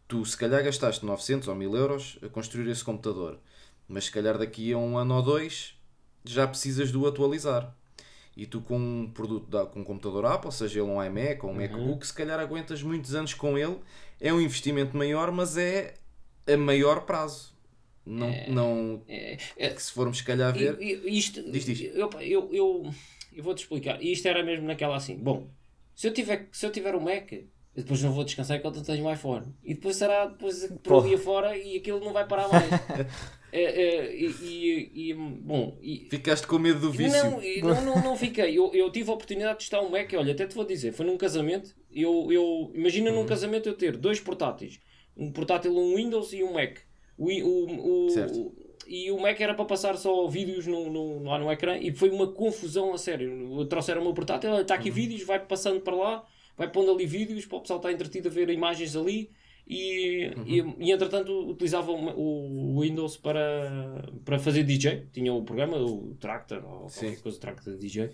Tu 0.08 0.24
se 0.24 0.38
calhar 0.38 0.64
gastaste 0.64 1.04
900 1.04 1.48
ou 1.48 1.56
1000 1.56 1.76
euros 1.76 2.20
a 2.22 2.30
construir 2.30 2.70
esse 2.70 2.84
computador, 2.84 3.40
mas 3.88 4.06
se 4.06 4.12
calhar 4.12 4.38
daqui 4.38 4.72
a 4.72 4.78
um 4.78 5.00
ano 5.00 5.16
ou 5.16 5.24
dois 5.24 5.74
já 6.24 6.46
precisas 6.48 6.92
de 6.92 6.98
o 6.98 7.08
atualizar. 7.08 7.76
E 8.38 8.46
tu 8.46 8.60
com 8.62 8.78
um 8.78 9.10
produto, 9.14 9.50
da, 9.50 9.66
com 9.66 9.80
um 9.80 9.84
computador 9.84 10.26
Apple, 10.26 10.52
seja 10.52 10.82
ele 10.82 10.90
um 10.90 11.02
iMac 11.02 11.46
ou 11.46 11.52
um 11.52 11.54
Uhum. 11.54 11.62
MacBook, 11.62 12.06
se 12.06 12.14
calhar 12.14 12.40
aguentas 12.40 12.84
muitos 12.84 13.16
anos 13.16 13.34
com 13.34 13.58
ele. 13.58 13.78
É 14.20 14.34
um 14.34 14.42
investimento 14.42 14.96
maior, 14.98 15.32
mas 15.32 15.56
é 15.58 15.94
a 16.48 16.58
maior 16.58 17.02
prazo. 17.06 17.56
Não, 18.06 18.30
não 18.50 19.02
É, 19.08 19.38
é, 19.58 19.70
que 19.70 19.82
se 19.82 19.92
formos 19.92 20.18
se 20.20 20.24
calhar 20.24 20.54
ver. 20.54 20.78
Isto, 20.82 21.50
Diz, 21.52 21.66
diz. 21.66 21.82
Eu, 21.96 22.10
eu, 22.20 22.50
eu, 22.54 22.94
eu 23.34 23.44
vou-te 23.44 23.64
explicar. 23.64 24.02
E 24.02 24.12
isto 24.12 24.28
era 24.28 24.44
mesmo 24.44 24.68
naquela 24.68 24.96
assim. 24.96 25.16
Bom, 25.18 25.48
se 25.96 26.08
eu 26.08 26.14
tiver, 26.14 26.48
se 26.52 26.66
eu 26.66 26.72
tiver 26.72 26.94
um 26.94 27.00
Mac, 27.00 27.32
eu 27.32 27.48
depois 27.74 28.02
não 28.04 28.12
vou 28.12 28.24
descansar 28.24 28.58
enquanto 28.58 28.76
não 28.76 28.84
tenho 28.84 29.06
um 29.06 29.12
iPhone. 29.12 29.48
E 29.64 29.74
depois 29.74 29.96
será 29.96 30.28
depois 30.28 30.72
por 30.84 31.04
ali 31.04 31.16
afora 31.16 31.58
e 31.58 31.78
aquilo 31.78 32.00
não 32.00 32.14
vai 32.14 32.28
parar 32.28 32.48
mais. 32.50 32.70
É, 33.58 33.82
é, 33.82 34.16
e, 34.16 35.14
bom, 35.14 35.78
e, 35.82 36.08
Ficaste 36.10 36.46
com 36.46 36.60
medo 36.60 36.80
do 36.80 36.92
vício. 36.92 37.18
não, 37.24 37.40
não, 37.74 37.82
não, 37.86 38.04
não 38.04 38.16
fiquei. 38.18 38.58
Eu, 38.58 38.72
eu 38.74 38.92
tive 38.92 39.10
a 39.10 39.14
oportunidade 39.14 39.54
de 39.54 39.60
testar 39.60 39.82
um 39.82 39.90
Mac. 39.90 40.12
Olha, 40.18 40.34
até 40.34 40.46
te 40.46 40.54
vou 40.56 40.66
dizer, 40.66 40.92
foi 40.92 41.06
num 41.06 41.18
casamento. 41.18 41.74
Eu, 41.92 42.28
eu, 42.32 42.72
imagina 42.76 43.12
Uhum. 43.12 43.22
num 43.22 43.26
casamento 43.26 43.70
eu 43.70 43.74
ter 43.74 43.96
dois 43.96 44.20
portáteis: 44.20 44.80
um 45.16 45.32
portátil, 45.32 45.76
um 45.78 45.96
Windows 45.96 46.34
e 46.34 46.44
um 46.44 46.54
Mac. 46.54 46.80
O, 47.18 47.32
o, 47.32 48.06
o, 48.08 48.10
Certo. 48.10 48.54
e 48.86 49.10
o 49.10 49.18
Mac 49.18 49.40
era 49.40 49.54
para 49.54 49.64
passar 49.64 49.96
só 49.98 50.28
vídeos 50.28 50.68
no, 50.68 50.90
no- 50.92 51.24
lá 51.24 51.40
no 51.40 51.50
ecrã 51.50 51.78
e 51.78 51.94
foi 51.96 52.10
uma 52.10 52.28
confusão 52.28 52.94
a 52.94 52.98
sério. 52.98 53.66
Trouxeram 53.68 54.02
o 54.02 54.04
meu 54.04 54.14
portátil, 54.14 54.54
está 54.60 54.76
aqui 54.76 54.90
Uhum. 54.90 54.96
vídeos, 54.96 55.24
vai 55.24 55.40
passando 55.40 55.80
para 55.80 55.96
lá, 55.96 56.26
vai 56.58 56.70
pondo 56.70 56.92
ali 56.92 57.06
vídeos 57.06 57.46
para 57.46 57.58
o 57.58 57.62
pessoal 57.62 57.80
estar 57.80 57.92
entretido 57.94 58.28
a 58.28 58.32
ver 58.32 58.50
imagens 58.50 58.98
ali. 58.98 59.30
E, 59.68 60.32
Uhum. 60.38 60.76
e, 60.80 60.88
e 60.88 60.92
entretanto 60.92 61.50
utilizava 61.50 61.92
o, 61.92 62.80
Windows 62.82 63.18
para, 63.18 64.08
para 64.24 64.38
fazer 64.38 64.64
DJ. 64.64 65.08
Tinha 65.12 65.34
o 65.34 65.44
programa, 65.44 65.78
o 65.78 66.16
Tractor 66.20 66.64
ou 66.64 66.88
Sim. 66.88 67.08
qualquer 67.08 67.22
coisa, 67.22 67.40
Tractor 67.40 67.76
DJ. 67.78 68.12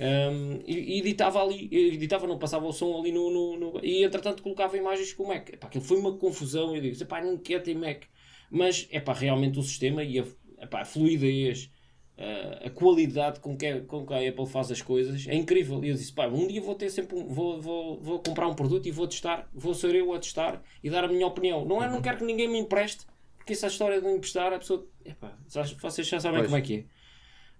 Um, 0.00 0.60
e, 0.66 0.96
e 0.96 0.98
editava 1.00 1.42
ali, 1.42 1.68
editava, 1.70 2.26
não 2.26 2.38
passava 2.38 2.66
o 2.66 2.72
som 2.72 2.98
ali 2.98 3.12
no. 3.12 3.30
no, 3.30 3.58
no- 3.58 3.80
e 3.84 4.02
entretanto 4.02 4.42
colocava 4.42 4.76
imagens 4.78 5.12
com 5.12 5.24
o 5.24 5.28
Mac. 5.28 5.50
Epá, 5.50 5.66
aquilo 5.66 5.84
foi 5.84 5.98
uma 5.98 6.16
confusão. 6.16 6.74
Eu 6.74 6.80
digo, 6.80 7.02
epá, 7.02 7.20
não 7.20 7.36
quero 7.36 7.62
ter 7.62 7.74
Mac. 7.74 8.04
Mas 8.50 8.88
epá, 8.90 9.12
realmente 9.12 9.58
o 9.58 9.62
sistema 9.62 10.02
e 10.02 10.18
a, 10.20 10.24
epá, 10.62 10.80
a 10.80 10.84
fluidez, 10.86 11.70
uh, 12.18 12.66
a 12.66 12.70
qualidade 12.70 13.40
com 13.40 13.56
que, 13.56 13.80
com 13.82 14.04
que 14.04 14.12
a 14.12 14.28
Apple 14.28 14.46
faz 14.46 14.70
as 14.70 14.82
coisas 14.82 15.26
é 15.28 15.34
incrível. 15.34 15.82
E 15.84 15.88
eu 15.88 15.94
disse, 15.94 16.12
pá, 16.12 16.26
um 16.26 16.46
dia 16.46 16.60
vou 16.60 16.74
ter 16.74 16.90
sempre 16.90 17.16
um, 17.16 17.28
vou, 17.28 17.60
vou, 17.60 18.00
vou 18.00 18.18
comprar 18.18 18.48
um 18.48 18.54
produto 18.54 18.86
e 18.86 18.90
vou 18.90 19.06
testar, 19.06 19.48
vou 19.54 19.74
ser 19.74 19.94
eu 19.94 20.12
a 20.12 20.18
testar 20.18 20.62
e 20.82 20.90
dar 20.90 21.04
a 21.04 21.08
minha 21.08 21.26
opinião. 21.26 21.64
Não 21.64 21.82
é, 21.82 21.88
não 21.88 22.02
quero 22.02 22.18
que 22.18 22.24
ninguém 22.24 22.48
me 22.48 22.58
empreste, 22.58 23.06
porque 23.36 23.52
essa 23.52 23.68
história 23.68 24.00
de 24.00 24.08
emprestar, 24.08 24.52
a 24.52 24.58
pessoa, 24.58 24.86
epá, 25.04 25.32
vocês 25.80 26.06
já 26.06 26.20
sabem 26.20 26.40
pois. 26.40 26.48
como 26.50 26.58
é 26.58 26.60
que 26.60 26.74
é. 26.74 26.84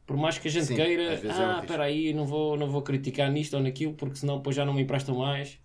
Por 0.07 0.17
mais 0.17 0.38
que 0.38 0.49
a 0.49 0.50
gente 0.50 0.67
Sim, 0.67 0.75
queira, 0.75 1.03
é 1.03 1.21
ah, 1.31 1.61
espera 1.61 1.85
é 1.85 1.88
aí, 1.88 2.15
não 2.15 2.25
vou, 2.25 2.57
não 2.57 2.71
vou 2.71 2.81
criticar 2.81 3.31
nisto 3.31 3.55
ou 3.55 3.62
naquilo, 3.62 3.93
porque 3.93 4.17
senão 4.17 4.38
depois 4.38 4.57
já 4.57 4.65
não 4.65 4.73
me 4.73 4.81
emprestam 4.81 5.15
mais. 5.15 5.59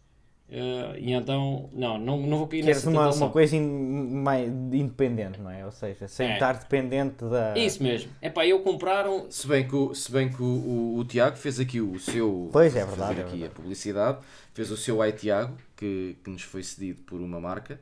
Uh, 0.49 0.95
e 0.97 1.13
então, 1.13 1.69
não, 1.73 1.97
não, 1.97 2.17
não 2.17 2.37
vou 2.37 2.47
cair 2.47 2.63
Queres 2.63 2.83
nessa 2.83 2.89
uma, 2.89 3.11
uma 3.11 3.29
coisa 3.29 3.55
in, 3.55 4.21
mais 4.21 4.47
independente, 4.47 5.41
não 5.41 5.49
é? 5.49 5.65
Ou 5.65 5.71
seja, 5.71 6.07
sem 6.07 6.29
é. 6.29 6.33
estar 6.33 6.53
dependente 6.53 7.25
da. 7.25 7.57
Isso 7.57 7.81
mesmo. 7.81 8.11
É 8.21 8.29
pá, 8.29 8.45
eu 8.45 8.59
compraram. 8.59 9.25
Se 9.29 9.47
bem 9.47 9.67
que, 9.67 9.75
o, 9.75 9.95
se 9.95 10.11
bem 10.11 10.29
que 10.29 10.41
o, 10.41 10.45
o, 10.45 10.97
o 10.99 11.05
Tiago 11.05 11.37
fez 11.37 11.59
aqui 11.59 11.81
o 11.81 11.97
seu. 11.97 12.49
Pois 12.51 12.75
é, 12.75 12.85
verdade. 12.85 12.99
Fazer 12.99 13.21
é 13.21 13.23
aqui 13.23 13.31
verdade. 13.31 13.45
a 13.45 13.49
publicidade, 13.49 14.17
fez 14.53 14.69
o 14.69 14.77
seu 14.77 15.01
Ai 15.01 15.11
Tiago, 15.13 15.55
que, 15.75 16.17
que 16.23 16.29
nos 16.29 16.43
foi 16.43 16.61
cedido 16.61 17.01
por 17.03 17.19
uma 17.19 17.39
marca, 17.39 17.79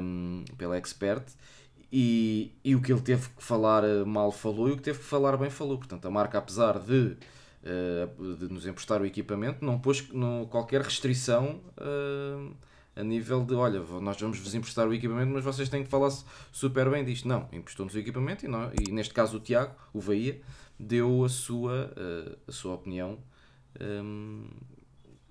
um, 0.00 0.44
pela 0.56 0.76
Expert. 0.76 1.24
E, 1.90 2.52
e 2.62 2.74
o 2.74 2.82
que 2.82 2.92
ele 2.92 3.00
teve 3.00 3.28
que 3.28 3.42
falar 3.42 3.84
eh, 3.84 4.04
mal 4.04 4.32
falou 4.32 4.68
e 4.68 4.72
o 4.72 4.76
que 4.76 4.82
teve 4.82 4.98
que 4.98 5.04
falar 5.04 5.36
bem 5.36 5.48
falou. 5.48 5.78
Portanto, 5.78 6.04
a 6.06 6.10
marca, 6.10 6.38
apesar 6.38 6.80
de 6.80 7.16
uh, 7.64 8.36
de 8.36 8.52
nos 8.52 8.66
emprestar 8.66 9.00
o 9.00 9.06
equipamento, 9.06 9.64
não 9.64 9.78
pôs 9.78 10.08
no, 10.10 10.46
qualquer 10.46 10.82
restrição 10.82 11.60
uh, 11.78 12.54
a 12.96 13.02
nível 13.02 13.44
de, 13.44 13.54
olha, 13.54 13.80
nós 14.00 14.20
vamos 14.20 14.38
vos 14.38 14.54
emprestar 14.54 14.86
o 14.86 14.94
equipamento, 14.94 15.32
mas 15.32 15.44
vocês 15.44 15.68
têm 15.68 15.82
que 15.82 15.90
falar 15.90 16.10
super 16.52 16.88
bem 16.90 17.04
disto. 17.04 17.26
Não, 17.26 17.48
emprestou-nos 17.52 17.94
o 17.94 17.98
equipamento 17.98 18.44
e, 18.44 18.48
não, 18.48 18.70
e 18.72 18.92
neste 18.92 19.12
caso 19.12 19.38
o 19.38 19.40
Tiago, 19.40 19.74
o 19.92 20.00
Bahia, 20.00 20.40
deu 20.78 21.24
a 21.24 21.28
sua, 21.28 21.92
uh, 21.96 22.38
a 22.46 22.52
sua 22.52 22.74
opinião 22.74 23.18
um, 23.80 24.46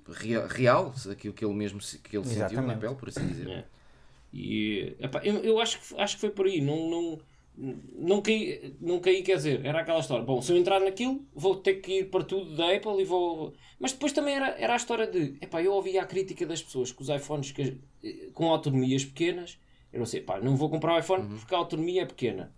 real, 0.10 0.48
real, 0.48 0.94
aquilo 1.10 1.34
que 1.34 1.46
ele 1.46 1.54
mesmo 1.54 1.80
que 1.80 2.18
ele 2.18 2.26
sentiu 2.26 2.62
na 2.62 2.76
pele, 2.76 2.96
por 2.96 3.10
assim 3.10 3.26
dizer. 3.28 3.50
É. 3.50 3.66
E, 4.34 4.96
epá, 5.00 5.22
eu, 5.24 5.36
eu 5.44 5.60
acho, 5.60 5.80
que, 5.80 6.02
acho 6.02 6.16
que 6.16 6.22
foi 6.22 6.32
por 6.32 6.46
aí. 6.46 6.60
Não, 6.60 6.90
não, 6.90 7.20
não 7.56 8.22
caí, 8.22 8.76
não 8.82 9.00
caí, 9.00 9.22
quer 9.22 9.36
dizer, 9.36 9.64
era 9.64 9.82
aquela 9.82 10.00
história. 10.00 10.26
Bom, 10.26 10.42
se 10.42 10.52
eu 10.52 10.58
entrar 10.58 10.80
naquilo, 10.80 11.24
vou 11.34 11.56
ter 11.56 11.76
que 11.76 12.00
ir 12.00 12.10
para 12.10 12.24
tudo 12.24 12.56
da 12.56 12.74
Apple 12.74 13.02
e 13.02 13.06
vou. 13.06 13.54
Mas 13.80 13.92
depois 13.92 14.12
também 14.12 14.36
era, 14.36 14.50
era 14.60 14.74
a 14.74 14.76
história 14.76 15.06
de. 15.06 15.38
Epá, 15.40 15.62
eu 15.62 15.74
ouvia 15.74 16.02
a 16.02 16.06
crítica 16.06 16.46
das 16.46 16.62
pessoas 16.62 16.92
que 16.92 17.02
os 17.02 17.10
iPhones 17.10 17.52
que, 17.52 17.78
com 18.34 18.50
autonomias 18.50 19.06
pequenas. 19.06 19.60
Eu 19.92 20.00
não 20.00 20.06
sei, 20.08 20.22
pá, 20.22 20.40
não 20.40 20.56
vou 20.56 20.70
comprar 20.70 20.96
o 20.96 21.00
iPhone 21.00 21.24
uhum. 21.24 21.38
porque 21.38 21.54
a 21.54 21.58
autonomia 21.60 22.02
é 22.02 22.06
pequena. 22.06 22.52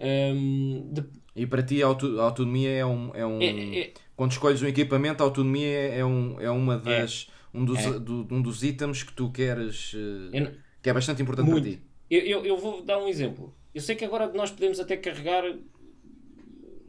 Um, 0.00 0.90
de... 0.92 1.04
E 1.36 1.46
para 1.46 1.62
ti 1.62 1.80
a, 1.80 1.86
auto, 1.86 2.20
a 2.20 2.24
autonomia 2.24 2.70
é 2.70 2.84
um. 2.84 3.14
É 3.14 3.24
um 3.24 3.40
é, 3.40 3.78
é... 3.78 3.92
Quando 4.16 4.32
escolhes 4.32 4.60
um 4.62 4.66
equipamento, 4.66 5.22
a 5.22 5.26
autonomia 5.26 5.68
é, 5.68 5.98
é 5.98 6.04
um, 6.04 6.40
é 6.40 6.50
uma 6.50 6.74
é. 6.74 6.78
das. 6.78 7.28
Um, 7.52 7.64
dos, 7.64 7.78
é. 7.78 7.98
do, 8.00 8.26
um 8.32 8.42
dos 8.42 8.64
itens 8.64 9.04
que 9.04 9.12
tu 9.12 9.30
queres. 9.30 9.94
Eh, 10.32 10.52
que 10.82 10.90
é 10.90 10.92
bastante 10.92 11.22
importante 11.22 11.48
Muito. 11.48 11.62
para 11.62 11.76
ti. 11.76 11.82
Eu, 12.10 12.20
eu, 12.20 12.44
eu 12.44 12.58
vou 12.58 12.82
dar 12.82 12.98
um 12.98 13.06
exemplo 13.06 13.54
eu 13.74 13.80
sei 13.80 13.96
que 13.96 14.04
agora 14.04 14.32
nós 14.32 14.52
podemos 14.52 14.78
até 14.78 14.96
carregar, 14.96 15.42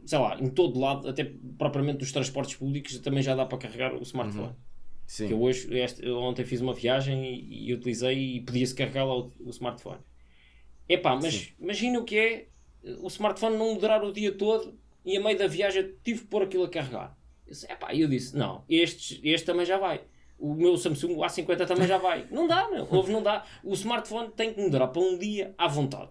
sei 0.04 0.18
lá, 0.18 0.38
em 0.40 0.48
todo 0.48 0.78
lado, 0.78 1.08
até 1.08 1.32
propriamente 1.58 1.98
dos 1.98 2.12
transportes 2.12 2.54
públicos, 2.54 2.96
também 3.00 3.22
já 3.22 3.34
dá 3.34 3.44
para 3.44 3.58
carregar 3.58 3.94
o 3.94 4.02
smartphone. 4.02 4.48
Uhum. 4.48 4.54
Sim. 5.06 5.26
Que 5.26 5.32
eu 5.32 5.42
hoje, 5.42 5.68
este, 5.78 6.08
ontem 6.08 6.44
fiz 6.44 6.60
uma 6.60 6.72
viagem 6.72 7.24
e, 7.24 7.68
e 7.68 7.74
utilizei 7.74 8.36
e 8.36 8.40
podia-se 8.40 8.74
carregar 8.74 9.04
lá 9.04 9.18
o, 9.18 9.32
o 9.40 9.50
smartphone. 9.50 10.00
Epá, 10.88 11.16
mas 11.16 11.52
imagina 11.58 11.98
o 11.98 12.04
que 12.04 12.16
é 12.16 12.48
o 13.00 13.08
smartphone 13.08 13.56
não 13.56 13.76
durar 13.76 14.04
o 14.04 14.12
dia 14.12 14.30
todo 14.30 14.78
e 15.04 15.16
a 15.16 15.20
meio 15.20 15.36
da 15.36 15.48
viagem 15.48 15.94
tive 16.04 16.20
que 16.20 16.26
pôr 16.26 16.42
aquilo 16.42 16.64
a 16.64 16.68
carregar. 16.68 17.16
Eu 17.44 17.52
disse, 17.52 17.70
epá, 17.70 17.94
eu 17.94 18.08
disse, 18.08 18.36
não, 18.36 18.64
este, 18.68 19.20
este 19.28 19.44
também 19.44 19.66
já 19.66 19.78
vai. 19.78 20.02
O 20.38 20.54
meu 20.54 20.76
Samsung 20.76 21.14
A50 21.16 21.66
também 21.66 21.88
já 21.88 21.98
vai. 21.98 22.26
Não 22.30 22.46
dá, 22.46 22.68
meu. 22.68 22.86
Houve, 22.90 23.10
não 23.10 23.22
dá. 23.22 23.44
O 23.64 23.72
smartphone 23.72 24.30
tem 24.32 24.52
que 24.52 24.60
me 24.60 24.68
durar 24.68 24.88
para 24.88 25.00
um 25.00 25.16
dia 25.16 25.54
à 25.56 25.66
vontade 25.66 26.10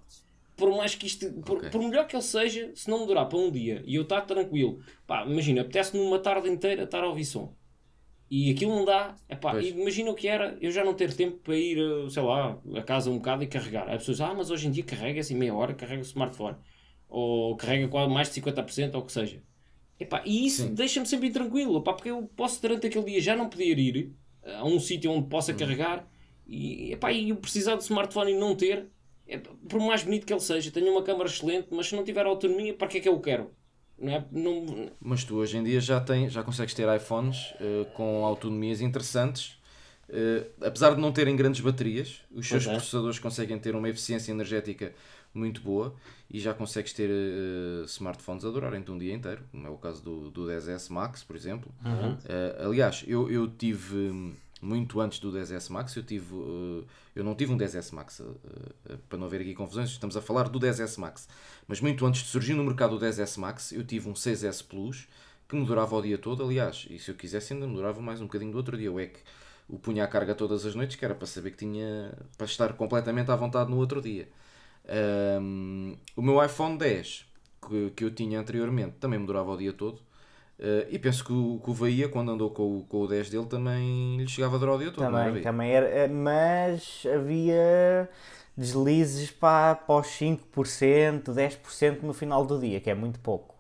por 0.56 0.76
mais 0.76 0.96
que 0.96 1.08
isto, 1.08 1.32
por, 1.42 1.58
okay. 1.58 1.70
por, 1.70 1.82
melhor 1.82 2.08
que 2.08 2.16
ele 2.16 2.24
seja, 2.24 2.72
se 2.76 2.90
não 2.90 3.02
me 3.02 3.08
durar 3.08 3.28
para 3.28 3.38
um 3.38 3.52
dia 3.52 3.84
e 3.86 3.96
eu 3.96 4.04
estar 4.04 4.22
tranquilo, 4.22 4.80
pá, 5.06 5.26
imagina, 5.26 5.62
apetece 5.62 5.98
numa 5.98 6.20
tarde 6.20 6.50
inteira 6.50 6.84
estar 6.84 7.04
a 7.04 7.08
ouvir 7.08 7.26
som 7.26 7.56
e 8.30 8.50
aquilo 8.50 8.76
não 8.76 8.86
dá, 8.86 9.16
epá, 9.30 9.62
imagina 9.62 10.10
o 10.10 10.16
que 10.16 10.28
era 10.28 10.58
eu 10.60 10.72
já 10.72 10.84
não 10.84 10.94
ter 10.96 11.14
tempo 11.14 11.38
para 11.38 11.56
ir, 11.56 11.78
eh, 11.78 12.10
sei 12.10 12.24
lá, 12.24 12.60
a 12.76 12.82
casa 12.82 13.12
um 13.12 13.18
bocado 13.18 13.44
e 13.44 13.48
carregar. 13.48 13.88
As 13.88 14.00
pessoas, 14.00 14.22
ah, 14.22 14.34
mas 14.34 14.50
hoje 14.50 14.68
em 14.68 14.72
dia 14.72 14.84
carrega 14.84 15.20
assim 15.20 15.36
meia 15.36 15.54
hora, 15.54 15.76
carrega 15.76 16.02
o 16.02 16.06
smartphone 16.06 16.58
ou 17.08 17.56
carrega 17.56 17.88
quase 17.88 18.12
mais 18.12 18.30
de 18.30 18.42
50% 18.42 18.96
ou 18.96 19.02
o 19.02 19.06
que 19.06 19.12
seja. 19.12 19.44
Epá, 20.00 20.24
e 20.26 20.46
isso 20.46 20.68
deixa-me 20.70 21.06
sempre 21.06 21.30
tranquilo, 21.30 21.78
epá, 21.78 21.94
porque 21.94 22.10
eu 22.10 22.24
posso 22.36 22.62
durante 22.62 22.88
aquele 22.88 23.06
dia 23.06 23.22
já 23.22 23.36
não 23.36 23.48
poder 23.48 23.78
ir 23.78 24.14
a 24.44 24.66
um 24.66 24.80
sítio 24.80 25.12
onde 25.12 25.30
possa 25.30 25.54
hum. 25.54 25.58
carregar 25.58 26.08
e, 26.48 26.94
epá, 26.94 27.12
e 27.12 27.30
eu 27.30 27.36
precisar 27.38 27.76
do 27.76 27.82
smartphone 27.82 28.32
e 28.32 28.38
não 28.38 28.56
ter, 28.56 28.90
é, 29.28 29.38
por 29.38 29.80
mais 29.80 30.04
bonito 30.04 30.26
que 30.26 30.34
ele 30.34 30.40
seja, 30.40 30.72
tenho 30.72 30.92
uma 30.92 31.04
câmara 31.04 31.28
excelente, 31.28 31.68
mas 31.72 31.88
se 31.88 31.96
não 31.96 32.04
tiver 32.04 32.26
autonomia, 32.26 32.74
para 32.74 32.88
que 32.88 32.98
é 32.98 33.02
que 33.02 33.10
eu 33.10 33.20
quero? 33.20 33.50
Não 33.98 34.14
é? 34.14 34.26
não... 34.32 34.92
Mas 35.00 35.24
tu 35.24 35.36
hoje 35.38 35.58
em 35.58 35.64
dia 35.64 35.80
já, 35.80 36.00
tem, 36.00 36.30
já 36.30 36.44
consegues 36.44 36.74
ter 36.74 36.88
iPhones 36.96 37.52
uh, 37.54 37.86
com 37.94 38.26
autonomias 38.26 38.82
interessantes. 38.82 39.58
Uh, 40.08 40.46
apesar 40.62 40.94
de 40.94 41.02
não 41.02 41.12
terem 41.12 41.36
grandes 41.36 41.62
baterias, 41.62 42.22
os 42.32 42.48
seus 42.48 42.68
é. 42.68 42.72
processadores 42.72 43.18
conseguem 43.18 43.58
ter 43.58 43.76
uma 43.76 43.90
eficiência 43.90 44.32
energética 44.32 44.94
muito 45.34 45.62
boa 45.62 45.96
e 46.30 46.40
já 46.40 46.54
consegues 46.54 46.94
ter 46.94 47.10
uh, 47.10 47.86
smartphones 47.86 48.46
a 48.46 48.52
durarem-te 48.52 48.92
um 48.92 48.98
dia 48.98 49.14
inteiro, 49.14 49.42
como 49.52 49.66
é 49.66 49.70
o 49.70 49.78
caso 49.78 50.04
do, 50.04 50.30
do 50.30 50.46
10S 50.46 50.92
Max, 50.92 51.24
por 51.24 51.36
exemplo. 51.36 51.72
Uhum. 51.84 52.18
aliás, 52.68 53.04
eu, 53.08 53.32
eu 53.32 53.48
tive 53.48 54.36
muito 54.66 55.00
antes 55.00 55.20
do 55.20 55.32
10S 55.32 55.70
Max, 55.70 55.96
eu 55.96 56.04
tive 56.04 56.34
uh, 56.34 56.86
eu 57.16 57.24
não 57.24 57.36
tive 57.36 57.54
um 57.54 57.58
10S 57.58 57.94
Max, 57.94 58.20
uh, 58.20 58.24
uh, 58.24 58.98
para 59.08 59.18
não 59.18 59.28
haver 59.28 59.42
aqui 59.42 59.54
confusões, 59.54 59.90
estamos 59.90 60.18
a 60.18 60.22
falar 60.22 60.50
do 60.50 60.60
10S 60.60 60.98
Max, 60.98 61.28
mas 61.68 61.80
muito 61.80 62.06
antes 62.06 62.24
de 62.24 62.28
surgir 62.28 62.54
no 62.54 62.64
mercado 62.64 62.96
o 62.96 63.00
10S 63.00 63.38
Max, 63.38 63.72
eu 63.72 63.84
tive 63.84 64.10
um 64.10 64.14
6S 64.14 64.66
Plus 64.68 65.08
que 65.48 65.56
me 65.56 65.66
durava 65.66 65.96
o 65.96 66.02
dia 66.02 66.18
todo, 66.18 66.44
aliás, 66.44 66.88
e 66.90 66.98
se 66.98 67.12
eu 67.12 67.16
quisesse 67.16 67.54
ainda 67.54 67.68
me 67.68 67.76
durava 67.76 68.02
mais 68.02 68.20
um 68.20 68.26
bocadinho 68.26 68.52
do 68.52 68.58
outro 68.58 68.76
dia, 68.76 68.88
eu 68.88 69.00
é 69.00 69.06
que 69.06 69.20
o 69.68 69.78
punha 69.80 70.04
à 70.04 70.08
carga 70.08 70.34
todas 70.34 70.66
as 70.66 70.76
noites, 70.76 70.96
que 70.96 71.06
era 71.06 71.16
para 71.16 71.28
saber 71.28 71.52
que 71.52 71.58
tinha, 71.58 72.14
para 72.38 72.46
estar 72.46 72.74
completamente 72.74 73.32
à 73.32 73.36
vontade 73.36 73.70
no 73.70 73.78
outro 73.78 74.02
dia. 74.02 74.28
Um, 75.42 75.96
o 76.16 76.22
meu 76.22 76.44
iPhone 76.44 76.78
10, 76.78 77.26
que, 77.68 77.92
que 77.92 78.04
eu 78.04 78.12
tinha 78.12 78.40
anteriormente, 78.40 78.96
também 79.00 79.20
me 79.20 79.26
durava 79.26 79.52
o 79.52 79.58
dia 79.58 79.74
todo, 79.74 80.02
Uh, 80.58 80.88
e 80.90 80.98
penso 80.98 81.26
que 81.26 81.34
o, 81.34 81.60
que 81.62 81.70
o 81.70 81.74
Bahia, 81.74 82.08
quando 82.08 82.32
andou 82.32 82.50
com, 82.50 82.82
com 82.88 83.02
o 83.02 83.08
10 83.08 83.30
dele, 83.30 83.46
também 83.46 84.18
lhe 84.18 84.28
chegava 84.28 84.56
a 84.56 84.60
durar 84.60 84.76
o 84.76 84.78
dia 84.78 84.90
todo. 84.90 85.04
Também, 85.04 85.42
também 85.42 85.72
era, 85.72 85.86
eh, 85.88 86.08
mas 86.08 87.04
havia 87.14 88.10
deslizes 88.56 89.32
para, 89.32 89.76
para 89.76 89.96
os 89.96 90.08
5%, 90.08 91.24
10% 91.24 92.04
no 92.04 92.14
final 92.14 92.46
do 92.46 92.58
dia, 92.58 92.80
que 92.80 92.90
é 92.90 92.96
muito 92.96 93.20
pouco. 93.20 93.54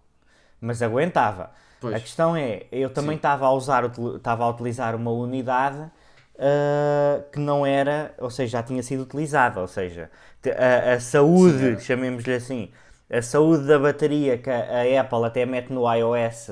Mas 0.61 0.81
aguentava. 0.81 1.51
Pois. 1.81 1.93
A 1.93 1.99
questão 1.99 2.33
é, 2.33 2.63
eu 2.71 2.89
também 2.89 3.17
estava 3.17 3.45
a 3.45 3.51
usar, 3.51 3.83
estava 4.15 4.45
a 4.45 4.49
utilizar 4.49 4.95
uma 4.95 5.11
unidade 5.11 5.79
uh, 5.79 7.29
que 7.29 7.39
não 7.39 7.65
era, 7.65 8.15
ou 8.17 8.29
seja, 8.29 8.59
já 8.59 8.63
tinha 8.63 8.81
sido 8.81 9.03
utilizada, 9.03 9.59
ou 9.59 9.67
seja, 9.67 10.09
a, 10.57 10.93
a 10.93 10.99
saúde, 11.01 11.81
chamemos-lhe 11.81 12.35
assim, 12.35 12.71
a 13.09 13.21
saúde 13.21 13.67
da 13.67 13.77
bateria 13.77 14.37
que 14.37 14.49
a 14.49 15.01
Apple 15.01 15.25
até 15.25 15.45
mete 15.45 15.73
no 15.73 15.93
iOS 15.93 16.51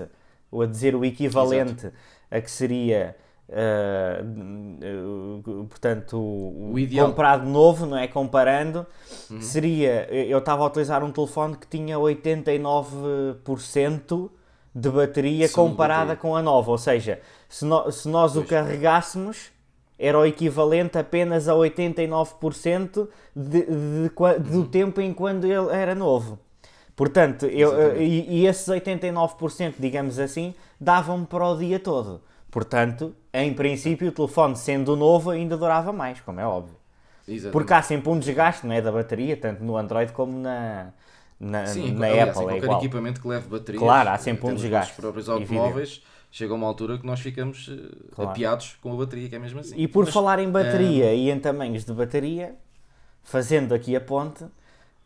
ou 0.54 0.62
a 0.62 0.68
dizer 0.68 0.96
o 0.96 1.04
equivalente 1.04 1.88
Exato. 1.88 1.98
a 2.30 2.40
que 2.40 2.52
seria 2.52 3.16
uh, 3.50 4.24
portanto 5.68 6.18
o, 6.18 6.76
comprado 6.96 7.44
novo, 7.46 7.88
não 7.88 7.98
é? 7.98 8.08
Comparando, 8.08 8.86
uhum. 9.30 9.42
seria 9.42 10.08
eu 10.14 10.38
estava 10.38 10.64
a 10.64 10.68
utilizar 10.68 11.04
um 11.04 11.12
telefone 11.12 11.58
que 11.58 11.68
tinha 11.68 11.98
89% 11.98 14.30
de 14.76 14.90
bateria 14.90 15.48
Sim, 15.48 15.54
comparada 15.54 16.16
bateria. 16.16 16.22
com 16.22 16.36
a 16.36 16.42
nova, 16.42 16.72
ou 16.72 16.78
seja, 16.78 17.22
se, 17.50 17.66
no, 17.66 17.92
se 17.92 18.08
nós 18.08 18.34
pois. 18.34 18.46
o 18.46 18.48
carregássemos 18.48 19.52
era 19.98 20.20
o 20.20 20.26
equivalente 20.26 20.98
apenas 20.98 21.48
a 21.48 21.54
89% 21.54 23.08
de, 23.36 23.62
de, 23.62 23.66
de, 23.66 24.10
do 24.10 24.58
uhum. 24.58 24.66
tempo 24.66 25.00
em 25.00 25.14
quando 25.14 25.46
ele 25.46 25.72
era 25.72 25.96
novo. 25.96 26.40
Portanto, 26.96 27.46
eu, 27.48 28.00
e, 28.02 28.42
e, 28.42 28.46
esses 28.46 28.68
89%, 28.68 29.76
digamos 29.80 30.20
assim, 30.20 30.54
davam-me 30.80 31.26
para 31.26 31.46
o 31.48 31.58
dia 31.58 31.80
todo. 31.80 32.22
Portanto, 32.52 33.16
em 33.34 33.52
princípio, 33.54 34.10
o 34.10 34.12
telefone 34.12 34.56
sendo 34.56 34.96
novo 34.96 35.32
ainda 35.32 35.58
durava 35.58 35.92
mais, 35.92 36.22
como 36.22 36.40
é 36.40 36.46
óbvio. 36.46 36.76
Exatamente. 37.28 37.52
Porque 37.52 37.74
há 37.74 37.82
sempre 37.82 38.10
um 38.10 38.20
desgaste 38.20 38.68
não 38.68 38.76
é, 38.76 38.82
da 38.82 38.92
bateria, 38.92 39.36
tanto 39.36 39.64
no 39.64 39.76
Android 39.76 40.12
como 40.12 40.38
na, 40.38 40.90
na, 41.40 41.66
Sim, 41.66 41.94
na 41.94 42.08
aliás, 42.08 42.30
Apple. 42.30 42.54
Em 42.54 42.58
é 42.58 42.62
qualquer 42.62 42.86
equipamento 42.86 43.22
que 43.22 43.28
leve 43.28 43.48
bateria, 43.48 43.80
claro, 43.80 44.10
há 44.10 44.18
sempre 44.18 44.46
um 44.46 44.54
desgaste. 44.54 44.92
Os 44.92 45.00
próprios 45.00 45.30
automóveis 45.30 46.04
chega 46.30 46.54
uma 46.54 46.68
altura 46.68 46.98
que 46.98 47.06
nós 47.06 47.20
ficamos 47.20 47.70
eh, 47.72 48.12
claro. 48.12 48.32
apiados 48.32 48.78
com 48.82 48.92
a 48.94 48.96
bateria, 48.96 49.30
que 49.30 49.36
é 49.36 49.40
mesmo 49.40 49.60
assim. 49.60 49.76
E 49.78 49.88
por 49.88 50.06
Mas, 50.06 50.14
falar 50.14 50.40
em 50.40 50.50
bateria 50.50 51.06
é... 51.06 51.16
e 51.16 51.30
em 51.30 51.40
tamanhos 51.40 51.86
de 51.86 51.94
bateria, 51.94 52.56
fazendo 53.24 53.74
aqui 53.74 53.96
a 53.96 54.02
ponte, 54.02 54.46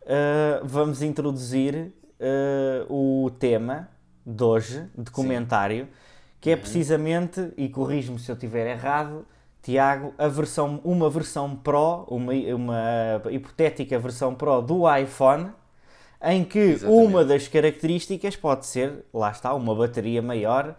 uh, 0.08 0.66
vamos 0.66 1.02
introduzir 1.02 1.92
uh, 2.20 2.94
o 3.26 3.30
tema 3.32 3.90
de 4.26 4.44
hoje, 4.44 4.86
de 4.98 5.12
comentário, 5.12 5.88
que 6.42 6.50
é 6.50 6.54
Uhum. 6.56 6.60
precisamente, 6.62 7.52
e 7.58 7.70
corrijo-me 7.70 8.20
se 8.20 8.30
eu 8.32 8.36
estiver 8.36 8.68
errado, 8.68 9.26
Tiago, 9.62 10.14
a 10.18 10.28
versão, 10.28 10.80
uma 10.84 11.10
versão 11.10 11.56
Pro, 11.56 12.06
uma, 12.10 12.34
uma 12.56 13.22
hipotética 13.32 14.00
versão 14.00 14.34
Pro 14.36 14.62
do 14.62 14.84
iPhone, 14.96 15.52
em 16.24 16.44
que 16.44 16.58
Exatamente. 16.60 17.06
uma 17.06 17.24
das 17.26 17.48
características 17.48 18.36
pode 18.36 18.66
ser, 18.66 19.06
lá 19.14 19.30
está, 19.32 19.54
uma 19.54 19.76
bateria 19.76 20.22
maior. 20.22 20.76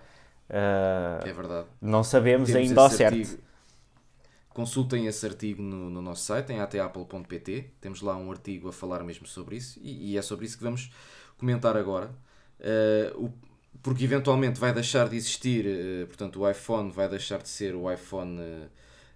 uh, 0.51 1.27
É 1.27 1.33
verdade. 1.33 1.67
não 1.81 2.03
sabemos 2.03 2.51
Temos 2.51 2.69
ainda 2.69 2.81
ao 2.83 2.91
certo. 2.91 3.15
artigo. 3.19 3.43
Consultem 4.63 5.07
esse 5.07 5.25
artigo 5.25 5.63
no, 5.63 5.89
no 5.89 6.03
nosso 6.03 6.25
site, 6.25 6.53
em 6.53 6.59
atapple.pt. 6.59 7.71
Temos 7.81 8.03
lá 8.03 8.17
um 8.17 8.29
artigo 8.33 8.69
a 8.69 8.73
falar 8.73 9.05
mesmo 9.05 9.25
sobre 9.25 9.55
isso 9.55 9.79
e, 9.81 10.11
e 10.15 10.19
é 10.19 10.23
sobre 10.23 10.47
isso 10.47 10.59
que 10.59 10.65
vamos 10.65 10.91
comentar 11.39 11.77
agora. 11.77 12.11
Eh, 12.59 13.13
o- 13.15 13.31
porque 13.81 14.03
eventualmente 14.03 14.59
vai 14.59 14.73
deixar 14.73 15.09
de 15.09 15.15
existir, 15.17 15.65
eh, 15.65 16.07
portanto, 16.07 16.41
o 16.41 16.51
iPhone 16.51 16.91
vai 16.91 17.09
deixar 17.09 17.41
de 17.41 17.49
ser 17.49 17.77
o 17.77 17.89
iPhone 17.89 18.41
eh, 18.41 18.67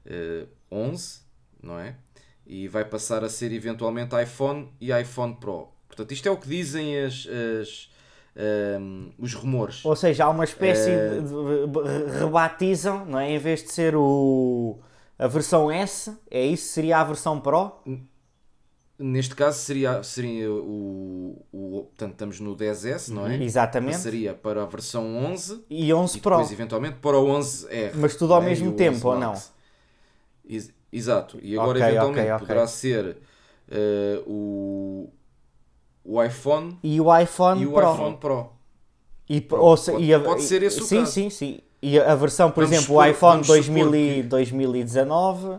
eh, 0.07 0.47
11, 0.71 1.23
não 1.61 1.77
é? 1.77 1.97
E 2.47 2.69
vai 2.69 2.85
passar 2.85 3.25
a 3.25 3.29
ser 3.29 3.51
eventualmente 3.51 4.15
iPhone 4.23 4.69
e 4.81 4.93
iPhone 4.93 5.35
Pro. 5.35 5.71
Portanto, 5.89 6.13
isto 6.13 6.29
é 6.29 6.31
o 6.31 6.37
que 6.37 6.47
dizem 6.47 7.01
as, 7.01 7.27
as, 7.61 7.91
ehm, 8.37 9.11
os 9.19 9.35
rumores. 9.35 9.85
Ou 9.85 9.97
seja, 9.97 10.25
há 10.27 10.29
uma 10.31 10.45
espécie 10.45 10.91
de, 10.91 11.21
de- 11.67 12.19
rebatizam, 12.21 13.05
não 13.07 13.19
é? 13.19 13.29
Em 13.33 13.39
vez 13.39 13.65
de 13.65 13.73
ser 13.73 13.97
o, 13.97 14.79
a 15.25 15.29
versão 15.29 15.71
S, 15.71 16.17
é 16.31 16.45
isso? 16.45 16.67
Seria 16.73 16.99
a 16.99 17.05
versão 17.05 17.41
Pro? 17.41 17.73
Neste 18.99 19.35
caso 19.35 19.59
seria, 19.59 20.03
seria 20.03 20.51
o, 20.53 21.45
o. 21.53 21.85
Portanto, 21.89 22.13
estamos 22.13 22.39
no 22.41 22.55
10S, 22.55 23.09
não 23.09 23.27
é? 23.27 23.43
Exatamente. 23.43 23.97
Passaria 23.97 24.35
para 24.35 24.63
a 24.63 24.67
versão 24.67 25.17
11 25.17 25.65
E 25.69 25.93
11 25.93 26.19
e 26.19 26.21
Pro. 26.21 26.37
depois, 26.37 26.53
eventualmente, 26.53 26.97
para 26.99 27.19
o 27.19 27.27
11R. 27.27 27.93
Mas 27.95 28.15
tudo 28.15 28.35
ao 28.35 28.43
é? 28.43 28.45
mesmo 28.47 28.73
tempo, 28.77 28.97
11 28.97 29.07
ou 29.09 29.19
não? 29.19 29.35
Ex- 30.49 30.73
Exato. 30.93 31.39
E 31.43 31.57
agora, 31.57 31.79
Ok, 31.79 31.89
eventualmente, 31.89 32.21
ok, 32.21 32.33
ok. 32.33 32.47
poderá 32.47 32.67
ser 32.67 33.17
eh, 33.71 34.23
o, 34.27 35.09
o 36.05 36.23
iPhone 36.23 36.79
E 36.83 37.01
o 37.01 37.19
iPhone 37.19 37.63
e 37.63 37.67
o 37.67 37.73
Pro. 37.73 37.95
iPhone 37.95 38.17
Pro. 38.19 38.51
E, 39.29 39.47
ou 39.51 39.77
Pode- 39.77 40.05
e 40.05 40.19
pode 40.21 40.43
ser 40.43 40.63
esse 40.63 40.83
o 40.83 40.85
Sim, 40.85 41.01
caso. 41.01 41.13
sim, 41.13 41.31
sim. 41.31 41.61
E 41.83 41.99
a 41.99 42.15
versão, 42.15 42.51
por 42.51 42.63
Vamos 42.65 42.79
exemplo, 42.79 42.95
o 42.97 43.05
iPhone 43.05 43.43
vamos 43.43 43.47
supor 43.49 43.57
2000 43.57 43.95
e- 43.97 44.15
que- 44.15 44.23
2019, 44.23 45.59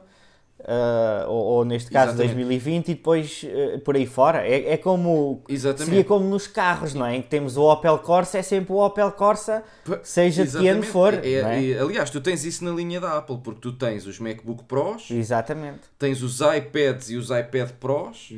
ah, 0.65 1.25
ou, 1.27 1.35
ou 1.45 1.65
neste 1.65 1.91
caso 1.91 2.11
Exatamente. 2.13 2.35
2020, 2.35 2.87
e 2.89 2.93
depois 2.95 3.41
eh, 3.45 3.77
por 3.83 3.97
aí 3.97 4.05
fora. 4.05 4.47
É, 4.47 4.71
é 4.73 4.77
como. 4.77 5.43
Exatamente. 5.49 5.85
Seria 5.89 6.03
como 6.05 6.25
nos 6.29 6.47
carros, 6.47 6.93
não 6.93 7.05
é? 7.05 7.17
Em 7.17 7.21
que 7.21 7.27
temos 7.27 7.57
o 7.57 7.63
Opel 7.63 7.97
Corsa, 7.99 8.37
é 8.37 8.41
sempre 8.41 8.71
o 8.71 8.77
Opel 8.77 9.11
Corsa, 9.11 9.61
seja 10.01 10.45
de 10.45 10.51
que 10.51 10.57
ano 10.69 10.79
Exatamente. 10.83 10.87
for. 10.87 11.13
É- 11.15 11.41
não 11.41 11.49
é? 11.49 11.65
é- 11.71 11.79
aliás, 11.81 12.09
tu 12.09 12.21
tens 12.21 12.45
isso 12.45 12.63
na 12.63 12.71
linha 12.71 13.01
da 13.01 13.17
Apple, 13.17 13.39
porque 13.43 13.59
tu 13.59 13.73
tens 13.73 14.07
os 14.07 14.17
MacBook 14.19 14.63
Pros, 14.63 15.11
Exatamente. 15.11 15.81
tens 15.99 16.23
os 16.23 16.39
iPads 16.39 17.09
e 17.09 17.17
os 17.17 17.29
iPad 17.29 17.71
Pros, 17.81 18.31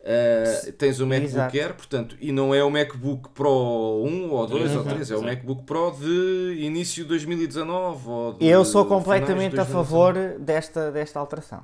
uh, 0.00 0.72
tens 0.72 1.00
o 1.00 1.06
MacBook 1.06 1.32
Exato. 1.32 1.56
Air, 1.58 1.74
portanto, 1.74 2.16
e 2.20 2.32
não 2.32 2.54
é 2.54 2.62
o 2.64 2.70
MacBook 2.70 3.28
Pro 3.30 4.02
1 4.04 4.30
ou 4.30 4.46
2 4.46 4.62
ou 4.62 4.80
Exato, 4.80 4.88
3, 4.94 5.10
é 5.10 5.16
o. 5.16 5.22
MacBook 5.22 5.62
Pro 5.64 5.90
de 5.92 6.56
início 6.60 7.02
de 7.04 7.08
2019 7.08 8.08
ou 8.08 8.32
de 8.34 8.46
Eu 8.46 8.64
sou 8.64 8.84
completamente 8.86 9.54
a 9.58 9.64
2019. 9.64 9.72
favor 9.72 10.14
desta, 10.38 10.90
desta 10.90 11.18
alteração. 11.20 11.62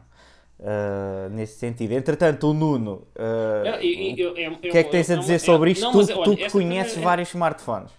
ah, 0.58 1.28
nesse 1.30 1.58
sentido. 1.58 1.92
Entretanto, 1.92 2.48
o 2.48 2.54
Nuno, 2.54 3.06
ah, 3.18 3.78
É, 3.78 3.84
e- 3.84 4.14
e- 4.14 4.20
eu- 4.20 4.34
é- 4.36 4.48
o 4.48 4.56
que 4.58 4.68
é 4.78 4.82
que 4.84 4.90
tens 4.90 5.10
a 5.10 5.12
é 5.12 5.16
uma- 5.16 5.20
dizer 5.22 5.38
sobre 5.38 5.70
isto? 5.72 5.82
não, 5.82 5.92
tu 5.92 5.98
mas, 5.98 6.06
tu 6.08 6.18
olha, 6.18 6.36
que 6.36 6.50
conheces 6.50 6.96
é- 6.96 7.00
vários 7.00 7.28
smartphones. 7.28 7.90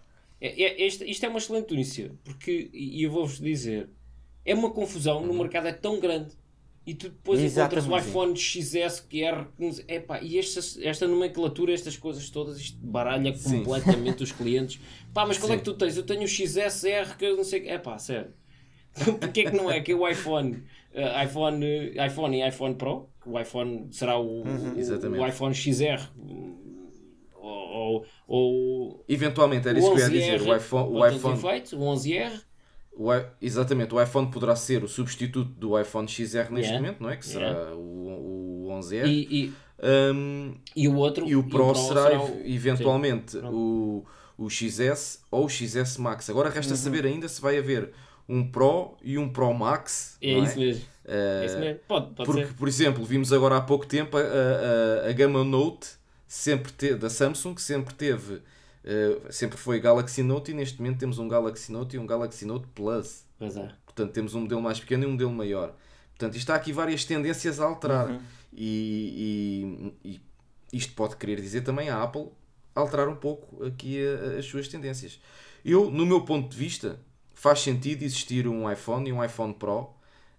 É, 0.42 0.64
é- 0.64 0.88
isto, 0.88 1.04
isto 1.04 1.24
é 1.26 1.30
uma 1.30 1.38
excelente 1.38 1.70
notícia, 1.72 2.12
porque, 2.24 2.70
e 2.74 3.04
eu 3.04 3.12
vou-vos 3.12 3.40
dizer, 3.40 3.90
é 4.46 4.54
uma 4.56 4.72
confusão, 4.72 5.22
no 5.24 5.34
mercado 5.36 5.68
é 5.68 5.72
tão 5.72 6.00
grande, 6.00 6.32
e 6.88 6.96
tu 6.96 7.10
depois 7.10 7.42
encontras 7.42 7.86
o 7.86 7.98
iPhone 7.98 8.34
XS, 8.34 9.02
que 9.02 9.22
é, 9.22 9.46
epá, 9.90 10.22
e 10.22 10.40
esta, 10.40 10.62
esta 10.88 11.06
nomenclatura, 11.06 11.74
estas 11.74 11.98
coisas 11.98 12.30
todas, 12.30 12.58
isto 12.58 12.78
baralha 12.82 13.36
Sim. 13.36 13.58
completamente 13.60 14.24
os 14.24 14.32
clientes. 14.32 14.80
Pá, 15.14 15.26
mas 15.26 15.38
qual 15.38 15.52
é 15.52 15.56
Sim. 15.56 15.60
que 15.60 15.66
tu 15.66 15.74
tens? 15.74 15.98
Eu 15.98 16.04
tenho 16.04 16.24
o 16.24 16.28
XSR, 16.28 17.18
que 17.18 17.26
eu 17.26 17.36
não 17.36 17.44
sei, 17.44 17.68
é 17.68 17.78
pá, 17.78 17.98
sério. 17.98 18.32
Porquê 19.20 19.44
que 19.44 19.52
não 19.52 19.70
é 19.70 19.82
que 19.82 19.94
o 19.94 20.08
iPhone, 20.08 20.64
eh, 20.94 21.26
iPhone, 21.26 21.64
eh, 21.66 22.08
iPhone 22.08 22.38
e 22.42 22.48
iPhone 22.48 22.76
Pro, 22.76 23.10
o 23.26 23.38
iPhone 23.38 23.90
será 23.92 24.18
o, 24.18 24.44
o- 24.44 24.80
Exatamente. 24.80 25.22
o 25.22 25.28
iPhone 25.28 25.54
XR, 25.54 26.10
ou, 27.36 27.46
ou, 27.46 28.06
ou 28.28 29.06
Eventualmente, 29.08 29.68
era 29.68 29.78
o 29.78 29.80
isso 29.80 29.94
que 29.94 30.00
eu 30.00 30.04
ia 30.04 30.08
11R, 30.08 30.38
dizer. 30.38 30.42
O 30.50 30.56
iPhone, 30.56 30.90
o 30.90 31.08
iPhone, 31.08 31.40
o 31.74 31.94
11R, 31.94 32.42
o 32.98 33.10
exatamente, 33.42 33.94
o 33.94 34.02
iPhone 34.02 34.30
poderá 34.32 34.56
ser 34.56 34.84
o 34.84 34.88
substituto 34.88 35.50
do 35.52 35.80
iPhone 35.80 36.08
XR 36.08 36.50
neste 36.52 36.72
Yeah. 36.72 36.80
momento, 36.80 37.02
não 37.04 37.10
é? 37.10 37.16
Que 37.18 37.26
será 37.26 37.48
Yeah. 37.48 37.76
o, 37.76 38.68
o 38.68 38.70
11R. 38.72 39.06
e, 39.08 39.44
e, 39.46 39.54
Um, 39.80 40.56
e 40.76 40.88
o 40.88 40.96
outro 40.96 41.28
E 41.28 41.36
o 41.36 41.44
Pro, 41.44 41.76
será, 41.76 42.20
o- 42.20 42.42
eventualmente 42.44 43.34
Sim, 43.34 43.42
o, 43.46 44.04
o 44.36 44.50
XS 44.50 45.22
ou 45.30 45.46
o 45.46 45.50
XS 45.50 45.98
Max. 46.00 46.30
Agora 46.32 46.50
resta 46.50 46.74
Uhum. 46.74 46.78
saber 46.80 47.06
ainda 47.06 47.28
se 47.28 47.40
vai 47.40 47.60
haver 47.60 47.92
um 48.28 48.50
Pro 48.52 48.98
e 49.04 49.20
um 49.20 49.30
Pro 49.30 49.54
Max. 49.54 50.18
É 50.20 50.34
não 50.36 50.44
isso 50.44 50.58
mesmo. 50.60 50.84
Eh, 51.06 51.42
É 51.44 51.46
isso 51.46 51.60
mesmo. 51.60 51.80
Pode, 51.88 52.08
pode 52.16 52.26
porque, 52.26 52.46
ser. 52.48 52.54
por 52.56 52.68
exemplo, 52.68 53.06
vimos 53.06 53.32
agora 53.32 53.58
há 53.58 53.62
pouco 53.62 53.86
tempo 53.86 54.18
a, 54.18 54.22
a, 54.22 55.10
a 55.10 55.14
gama 55.14 55.44
Note 55.44 55.90
sempre 56.28 56.72
te- 56.72 56.96
da 56.96 57.10
Samsung 57.10 57.54
que 57.54 57.62
sempre 57.62 57.94
teve, 57.94 58.42
eh, 58.90 59.20
sempre 59.30 59.58
foi 59.58 59.80
Galaxy 59.82 60.24
Note 60.24 60.52
e 60.52 60.54
neste 60.54 60.80
momento 60.82 60.98
temos 61.00 61.20
um 61.20 61.28
Galaxy 61.28 61.72
Note 61.74 61.98
e 61.98 62.00
um 62.00 62.08
Galaxy 62.08 62.46
Note 62.46 62.66
Plus. 62.74 63.26
Pois 63.38 63.58
é. 63.58 63.70
Portanto, 63.86 64.14
temos 64.14 64.34
um 64.34 64.42
modelo 64.42 64.62
mais 64.62 64.80
pequeno 64.80 65.04
e 65.04 65.08
um 65.08 65.12
modelo 65.12 65.32
maior. 65.32 65.76
Portanto, 66.18 66.36
isto 66.38 66.50
há 66.52 66.56
aqui 66.56 66.72
várias 66.72 67.04
tendências 67.04 67.60
a 67.60 67.66
alterar. 67.66 68.10
Uhum. 68.10 68.20
E, 68.54 69.92
e- 70.04 70.12
e 70.14 70.22
isto 70.78 70.94
pode 70.94 71.16
querer 71.18 71.40
dizer 71.42 71.62
também 71.62 71.90
a 71.90 72.02
Apple 72.02 72.30
alterar 72.74 73.08
um 73.10 73.16
pouco 73.16 73.64
aqui 73.66 74.00
a- 74.06 74.36
a- 74.36 74.40
as 74.40 74.46
suas 74.46 74.68
tendências. 74.68 75.20
Eu, 75.66 75.92
no 75.92 76.06
meu 76.06 76.22
ponto 76.22 76.50
de 76.50 76.56
vista, 76.58 77.00
faz 77.34 77.60
sentido 77.62 78.04
existir 78.04 78.48
um 78.48 78.72
iPhone 78.72 79.10
e 79.10 79.12
um 79.14 79.24
iPhone 79.24 79.54
Pro, 79.54 79.90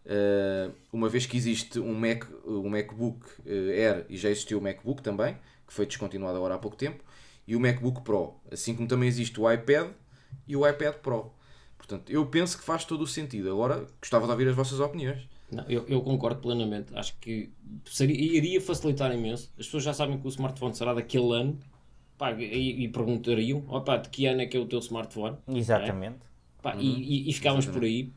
eh, 0.06 0.70
uma 0.92 1.08
vez 1.08 1.26
que 1.26 1.36
existe 1.36 1.78
um, 1.78 1.94
Mac, 1.94 2.24
um 2.46 2.68
MacBook 2.68 3.20
eh, 3.46 3.84
Air 3.86 4.06
e 4.08 4.16
já 4.16 4.30
existiu 4.30 4.58
o 4.58 4.62
MacBook 4.62 5.02
também, 5.02 5.36
que 5.66 5.72
foi 5.72 5.84
descontinuado 5.86 6.36
agora 6.38 6.54
há 6.54 6.58
pouco 6.58 6.76
tempo, 6.76 7.04
e 7.48 7.56
o 7.56 7.60
MacBook 7.60 8.02
Pro, 8.02 8.34
assim 8.52 8.74
como 8.76 8.86
também 8.86 9.08
existe 9.08 9.40
o 9.40 9.50
iPad 9.50 9.92
e 10.46 10.54
o 10.54 10.68
iPad 10.68 10.96
Pro. 10.96 11.32
Portanto, 11.78 12.12
eu 12.12 12.26
penso 12.26 12.58
que 12.58 12.62
faz 12.62 12.84
todo 12.84 13.00
o 13.00 13.06
sentido. 13.06 13.50
Agora, 13.50 13.86
gostava 13.98 14.26
de 14.26 14.32
ouvir 14.32 14.48
as 14.48 14.54
vossas 14.54 14.78
opiniões. 14.80 15.26
Não, 15.50 15.64
eu, 15.66 15.86
eu 15.88 16.02
concordo 16.02 16.42
plenamente. 16.42 16.94
Acho 16.94 17.16
que 17.18 17.50
seria, 17.86 18.14
iria 18.14 18.60
facilitar 18.60 19.10
imenso. 19.14 19.50
As 19.58 19.64
pessoas 19.64 19.82
já 19.82 19.94
sabem 19.94 20.18
que 20.18 20.26
o 20.26 20.28
smartphone 20.28 20.74
será 20.74 20.92
daquele 20.92 21.32
ano. 21.32 21.58
Pá, 22.18 22.32
e, 22.32 22.84
e 22.84 22.88
perguntariam: 22.88 23.64
opá, 23.68 23.96
de 23.96 24.10
que 24.10 24.26
ano 24.26 24.42
é 24.42 24.46
que 24.46 24.54
é 24.54 24.60
o 24.60 24.66
teu 24.66 24.80
smartphone? 24.80 25.38
Exatamente. 25.48 26.18
Pá, 26.60 26.76
e, 26.76 26.86
e, 26.86 27.30
e 27.30 27.32
ficávamos 27.32 27.64
por 27.64 27.82
aí. 27.82 28.12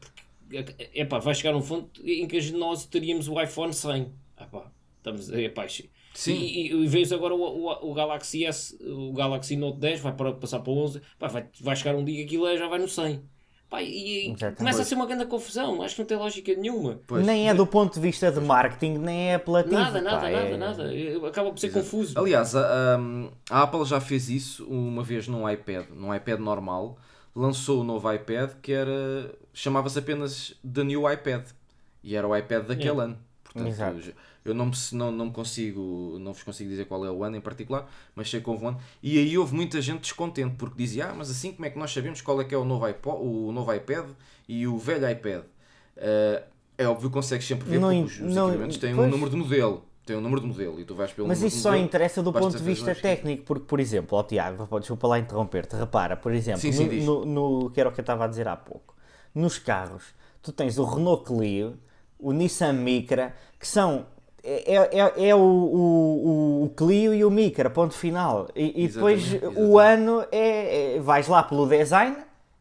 Porque, 0.50 0.90
epá, 0.94 1.20
vai 1.20 1.34
chegar 1.34 1.56
um 1.56 1.62
ponto 1.62 2.06
em 2.06 2.28
que 2.28 2.52
nós 2.52 2.86
teríamos 2.86 3.30
o 3.30 3.42
iPhone 3.42 3.72
100. 3.72 4.12
Epá, 4.42 4.70
estamos, 4.98 5.30
epá, 5.30 5.66
Sim. 6.14 6.34
E, 6.34 6.72
e, 6.72 6.84
e 6.84 6.88
vês 6.88 7.12
agora 7.12 7.34
o, 7.34 7.40
o, 7.42 7.92
o 7.92 7.94
Galaxy 7.94 8.46
S, 8.46 8.78
o 8.84 9.14
Galaxy 9.14 9.56
Note 9.56 9.80
10, 9.80 10.00
vai 10.02 10.14
para, 10.14 10.34
passar 10.34 10.60
para 10.60 10.72
o 10.72 10.78
11. 10.78 11.02
Pá, 11.18 11.28
vai, 11.28 11.46
vai 11.62 11.76
chegar 11.76 11.96
um 11.96 12.04
dia 12.04 12.18
que 12.18 12.24
aquilo 12.26 12.48
é- 12.48 12.58
já 12.58 12.68
vai 12.68 12.80
no 12.80 12.88
100. 12.88 13.22
Pá, 13.70 13.82
e, 13.82 14.28
e 14.32 14.36
começa 14.58 14.82
a 14.82 14.86
ser 14.86 14.96
uma 14.96 15.06
grande 15.06 15.26
confusão. 15.28 15.82
Acho 15.82 15.96
que 15.96 16.02
não 16.02 16.06
tem 16.08 16.18
lógica 16.18 16.54
nenhuma. 16.56 17.00
Pois. 17.08 17.26
nem 17.26 17.48
é 17.48 17.54
do 17.54 17.66
ponto 17.66 17.94
de 17.94 18.02
vista 18.02 18.30
de 18.30 18.42
marketing, 18.42 18.98
nem 18.98 19.30
é 19.30 19.36
apelativo. 19.36 19.76
Nada, 19.76 20.02
nada, 20.02 20.18
pá, 20.20 20.30
nada, 20.30 20.46
é- 20.46 20.58
nada. 20.58 21.28
Acaba 21.28 21.50
por 21.52 21.58
ser 21.60 21.72
confuso. 21.72 22.20
Aliás, 22.20 22.54
a, 22.54 22.98
a- 23.50 23.64
Apple 23.64 23.86
já 23.86 24.02
fez 24.02 24.30
isso 24.30 24.66
uma 24.66 25.02
vez 25.04 25.26
num 25.30 25.50
iPad, 25.50 25.86
num 25.96 26.14
iPad 26.14 26.40
normal, 26.42 26.98
lançou 27.34 27.80
o 27.80 27.84
novo 27.86 28.12
iPad 28.12 28.52
que 28.62 28.74
era 28.74 29.34
chamava-se 29.54 29.98
apenas 29.98 30.54
The 30.70 30.84
New 30.84 31.10
iPad 31.10 31.46
e 32.04 32.14
era 32.18 32.28
o 32.28 32.36
iPad 32.36 32.66
daquele 32.66 33.00
ano. 33.00 33.18
Portanto, 33.46 33.68
Exato. 33.70 34.14
Eu 34.44 34.54
não, 34.54 34.66
me, 34.68 34.74
não, 34.94 35.12
não 35.12 35.26
me 35.26 35.32
consigo, 35.32 36.18
não 36.20 36.34
vos 36.34 36.44
consigo 36.44 36.70
dizer 36.70 36.86
qual 36.86 37.06
é 37.06 37.12
o 37.12 37.24
ano 37.24 37.36
em 37.38 37.42
particular, 37.42 37.90
mas 38.16 38.30
sei 38.30 38.42
que 38.42 38.50
houve 38.50 38.66
um 38.66 38.70
ano. 38.70 38.80
E 39.02 39.18
aí 39.20 39.38
houve 39.38 39.54
muita 39.56 39.82
gente 39.82 40.02
descontente 40.02 40.56
porque 40.56 40.76
dizia: 40.78 41.08
Ah, 41.10 41.14
mas 41.16 41.30
assim 41.30 41.52
como 41.54 41.66
é 41.66 41.70
que 41.70 41.78
nós 41.78 41.92
sabemos 41.94 42.22
qual 42.22 42.42
é 42.42 42.44
que 42.46 42.56
é 42.56 42.58
o 42.58 42.66
novo, 42.66 42.86
iPod, 42.86 43.18
o 43.24 43.52
novo 43.52 43.74
iPad 43.74 44.10
e 44.48 44.66
o 44.68 44.78
velho 44.78 45.10
iPad? 45.10 45.44
Ah, 45.98 46.44
é 46.78 46.88
óbvio 46.88 47.10
que 47.10 47.14
consegues 47.14 47.46
sempre 47.46 47.70
ver 47.70 47.80
Não 47.80 47.90
porque 47.90 48.24
os, 48.24 48.34
não- 48.34 48.48
equipamentos 48.50 48.78
têm 48.78 48.94
um 48.94 48.98
pois. 48.98 49.12
número 49.12 49.30
de 49.30 49.36
modelo. 49.38 49.86
Tem 50.04 50.16
um 50.16 50.22
número 50.22 50.42
de 50.42 50.48
modelo 50.48 50.80
e 50.80 50.84
tu 50.84 50.96
vais 50.96 51.12
pelo 51.14 51.28
Mas 51.28 51.44
isso 51.44 51.60
só 51.60 51.70
modelo, 51.70 51.86
interessa 51.86 52.24
do 52.24 52.34
ponto 52.34 52.58
de 52.58 52.64
vista 52.64 52.96
técnico, 52.96 53.44
porque, 53.44 53.66
por 53.66 53.80
exemplo, 53.80 54.18
ó 54.18 54.24
Tiago, 54.24 54.68
desculpa 54.80 55.08
lá 55.08 55.20
interromper-te, 55.20 55.76
repara, 55.76 56.18
por 56.18 56.34
exemplo, 56.34 56.60
Sim, 56.60 56.72
sim, 56.72 57.02
no, 57.02 57.24
no, 57.24 57.60
no- 57.66 57.70
que 57.70 57.80
era 57.80 57.88
o 57.88 57.94
que 57.94 58.00
eu 58.00 58.04
estava 58.04 58.26
a 58.26 58.28
dizer 58.28 58.48
há 58.48 58.56
pouco, 58.58 58.96
nos 59.34 59.60
carros, 59.60 60.06
tu 60.42 60.52
tens 60.52 60.80
o 60.80 60.86
Renault 60.86 61.24
Clio, 61.24 61.78
o 62.18 62.32
Nissan 62.34 62.74
Micra, 62.74 63.36
que 63.60 63.68
são 63.68 64.08
é, 64.44 64.76
é, 65.00 65.28
é 65.30 65.36
o, 65.36 65.40
o, 65.40 66.64
o 66.66 66.70
Clio 66.76 67.14
e 67.14 67.24
o 67.24 67.30
Micra, 67.32 67.70
ponto 67.70 67.94
final. 67.94 68.48
E, 68.56 68.84
e 68.84 68.88
depois 68.88 69.34
Exatamente, 69.34 69.60
o 69.60 69.78
ano 69.80 70.26
é, 70.32 70.96
é- 70.96 71.00
vais 71.00 71.28
lá 71.28 71.44
pelo 71.44 71.68
design, 71.68 72.16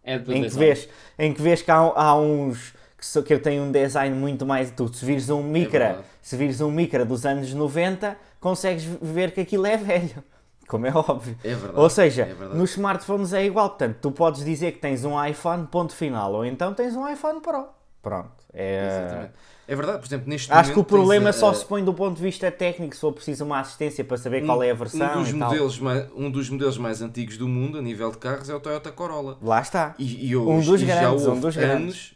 É 0.05 0.19
do 0.19 0.33
em 0.33 0.43
que, 0.43 0.49
design. 0.49 0.67
vês, 0.67 0.89
em 1.19 1.33
que 1.33 1.41
vês 1.43 1.63
que 1.63 1.71
há, 1.71 1.77
há 1.77 2.15
uns 2.17 2.75
que, 2.99 3.07
so- 3.07 3.23
que 3.23 3.33
eu 3.33 3.41
tenho 3.41 3.63
um 3.63 3.73
design 3.73 4.15
muito 4.15 4.45
mais. 4.45 4.71
Tu, 4.71 4.93
se 4.95 5.05
vires 5.05 5.31
um 5.31 5.43
Micra, 5.43 5.85
verdade. 5.87 6.07
se 6.21 6.37
vires 6.37 6.61
um 6.61 6.71
Micra 6.71 7.05
dos 7.05 7.25
anos 7.25 7.53
90, 7.55 8.17
consegues 8.41 8.85
ver 8.85 9.33
que 9.33 9.41
aquilo 9.41 9.67
é 9.67 9.77
velho. 9.77 10.23
Como 10.69 10.87
é 10.87 10.93
óbvio. 10.95 11.37
É 11.43 11.49
verdade, 11.49 11.73
Ou 11.81 11.91
seja, 11.91 12.23
é 12.23 12.55
nos 12.55 12.71
smartphones 12.71 13.33
é 13.33 13.45
igual. 13.45 13.71
Portanto, 13.71 13.97
tu 14.01 14.13
podes 14.13 14.45
dizer 14.45 14.71
que 14.73 14.79
tens 14.79 15.05
um 15.05 15.23
iPhone, 15.25 15.67
ponto 15.67 15.93
final. 15.95 16.33
Ou 16.33 16.45
então 16.45 16.73
tens 16.73 16.95
um 16.95 17.09
iPhone 17.09 17.41
Pro. 17.41 17.65
Pronto. 18.03 18.31
É... 18.53 18.87
Exatamente. 18.87 19.33
É 19.69 19.77
verdade, 19.77 19.99
por 20.01 20.07
exemplo, 20.07 20.29
neste 20.29 20.51
Acho 20.53 20.73
que 20.73 20.81
o 20.81 20.85
problema 20.85 21.33
só 21.33 21.51
a- 21.51 21.55
se 21.55 21.65
põe 21.65 21.85
do 21.85 21.95
ponto 21.95 22.17
de 22.17 22.23
vista 22.23 22.51
técnico, 22.51 22.93
se 22.93 23.01
for 23.01 23.13
preciso 23.13 23.45
uma 23.45 23.61
assistência 23.61 24.05
para 24.05 24.17
saber 24.17 24.45
qual 24.45 24.61
é 24.65 24.71
a 24.73 24.75
versão 24.75 25.21
um 25.21 25.23
dos, 25.23 25.33
modelos 25.33 25.79
mais, 25.79 26.09
um 26.17 26.29
dos 26.31 26.51
modelos 26.51 26.77
mais 26.79 27.01
antigos 27.01 27.37
do 27.37 27.47
mundo, 27.47 27.79
a 27.79 27.83
nível 27.83 28.11
de 28.11 28.19
carros, 28.19 28.51
é 28.51 28.55
o 28.55 28.59
Toyota 28.59 28.91
Corolla. 28.91 29.39
Lá 29.41 29.61
está. 29.61 29.95
E, 29.97 30.27
e 30.27 30.35
hoje, 30.35 30.51
Um 30.69 30.73
dos 30.73 30.83
e 30.83 30.87
já 30.87 31.01
grandes, 31.01 31.25
um 31.25 31.29
houve 31.29 31.41
dos 31.41 31.57
anos, 31.57 31.57
grandes. 31.57 32.15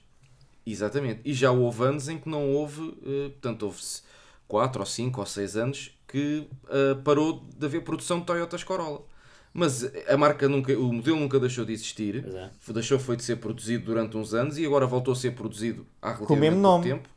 Exatamente. 0.66 1.20
E 1.24 1.32
já 1.32 1.52
houve 1.52 1.84
anos 1.84 2.08
em 2.08 2.18
que 2.18 2.28
não 2.28 2.50
houve, 2.52 2.96
eh, 3.06 3.28
portanto, 3.28 3.64
houve 3.66 3.80
4 4.48 4.80
ou 4.80 4.86
5 4.86 5.20
ou 5.20 5.26
6 5.26 5.56
anos 5.56 5.96
que 6.08 6.48
eh, 6.70 6.96
parou 7.04 7.40
de 7.56 7.66
haver 7.66 7.82
produção 7.82 8.18
de 8.18 8.26
Toyotas 8.26 8.64
Corolla. 8.64 9.02
Mas 9.56 9.88
a 10.08 10.16
marca 10.16 10.48
nunca, 10.48 10.76
o 10.76 10.92
modelo 10.92 11.18
nunca 11.20 11.38
deixou 11.38 11.64
de 11.64 11.72
existir. 11.72 12.26
É. 12.26 12.50
Foi- 12.58 12.74
Deixou 12.74 12.98
foi 12.98 13.16
de 13.16 13.22
ser 13.22 13.36
produzido 13.36 13.84
durante 13.84 14.16
uns 14.16 14.34
anos 14.34 14.58
e 14.58 14.66
agora 14.66 14.84
voltou 14.84 15.12
a 15.12 15.16
ser 15.16 15.30
produzido 15.30 15.86
há 16.02 16.08
relativamente 16.12 16.40
mesmo 16.50 16.62
pouco 16.62 16.78
nome. 16.78 16.90
tempo. 16.90 17.08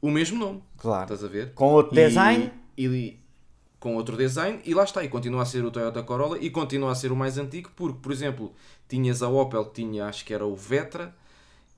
O 0.00 0.10
mesmo 0.12 0.38
nome. 0.38 0.62
Claro. 0.76 1.02
Estás 1.02 1.24
a 1.24 1.26
ver? 1.28 1.52
Com 1.54 1.72
outro 1.72 1.98
E- 1.98 2.06
design. 2.06 2.52
E, 2.76 3.18
com 3.80 3.96
outro 3.96 4.16
design 4.16 4.60
e 4.64 4.72
lá 4.72 4.84
está. 4.84 5.02
E 5.02 5.08
continua 5.08 5.42
a 5.42 5.44
ser 5.44 5.64
o 5.64 5.70
Toyota 5.72 6.00
Corolla 6.04 6.38
e 6.38 6.48
continua 6.48 6.92
a 6.92 6.94
ser 6.94 7.10
o 7.10 7.16
mais 7.16 7.36
antigo 7.38 7.70
porque, 7.74 7.98
por 8.00 8.12
exemplo, 8.12 8.54
tinhas 8.88 9.20
a 9.20 9.28
Opel 9.28 9.64
que 9.64 9.82
tinha, 9.82 10.06
acho 10.06 10.24
que 10.24 10.32
era 10.32 10.46
o 10.46 10.54
Vetra, 10.54 11.12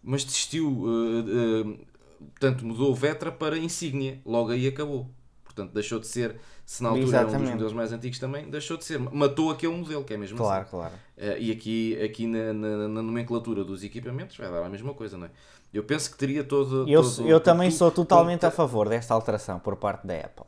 mas 0.02 0.24
desistiu, 0.24 0.84
eh, 0.86 1.70
eh, 1.80 1.84
portanto 2.32 2.66
mudou 2.66 2.90
o 2.90 2.94
Vetra 2.94 3.32
para 3.32 3.56
Insignia. 3.56 4.20
Logo 4.26 4.50
aí 4.50 4.66
acabou. 4.66 5.08
Portanto, 5.42 5.72
deixou 5.72 5.98
de 5.98 6.06
ser, 6.06 6.36
se 6.70 6.84
na 6.84 6.90
altura 6.90 7.02
era 7.08 7.18
um 7.18 7.24
dos 7.24 7.28
Exatamente. 7.32 7.52
modelos 7.54 7.72
mais 7.72 7.92
antigos 7.92 8.18
também, 8.20 8.48
deixou 8.48 8.76
de 8.76 8.84
ser. 8.84 8.96
Matou 9.00 9.50
aquele 9.50 9.74
modelo, 9.74 10.04
que 10.04 10.14
é 10.14 10.16
mesmo 10.16 10.36
Claro, 10.38 10.62
assim. 10.62 10.70
claro. 10.70 10.94
Eh, 11.16 11.36
e 11.40 11.50
aqui, 11.50 12.00
aqui 12.00 12.28
na, 12.28 12.52
na- 12.52 12.86
na 12.88 13.02
nomenclatura 13.02 13.64
dos 13.64 13.82
equipamentos 13.82 14.36
vai 14.36 14.48
dar 14.48 14.62
a 14.64 14.68
mesma 14.68 14.94
coisa, 14.94 15.18
não 15.18 15.26
é? 15.26 15.30
Eu 15.74 15.82
penso 15.82 16.08
que 16.12 16.16
teria 16.16 16.44
todo. 16.44 16.88
Eu, 16.88 17.02
todo- 17.02 17.26
eu 17.28 17.40
também 17.40 17.70
tu- 17.70 17.74
sou 17.74 17.90
totalmente 17.90 18.46
a 18.46 18.52
favor 18.52 18.88
desta 18.88 19.12
alteração 19.12 19.58
por 19.58 19.74
parte 19.74 20.06
da 20.06 20.14
Apple. 20.16 20.46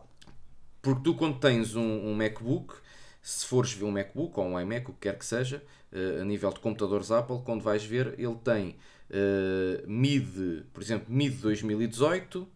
Porque 0.81 1.01
tu, 1.03 1.15
quando 1.17 1.41
tens 1.41 1.75
um, 1.75 1.83
um 1.83 2.15
MacBook, 2.15 2.73
se 3.21 3.45
fores 3.45 3.73
ver 3.73 3.85
um 3.85 3.91
MacBook 3.91 4.39
ou 4.39 4.47
um 4.47 4.61
iMac, 4.61 4.91
o 4.91 4.93
que 4.93 5.01
quer 5.09 5.19
que 5.19 5.27
seja, 5.27 5.61
eh, 5.93 6.19
a 6.21 6.25
nível 6.25 6.51
de 6.53 6.61
computadores 6.61 7.11
Apple, 7.11 7.41
quando 7.45 7.63
vais 7.63 7.85
ver, 7.85 8.15
ele 8.17 8.37
tem 8.45 8.77
eh, 9.11 9.83
mid, 9.89 10.29
por 10.73 10.81
exemplo, 10.81 11.07
mid 11.13 11.35
2018, 11.41 12.47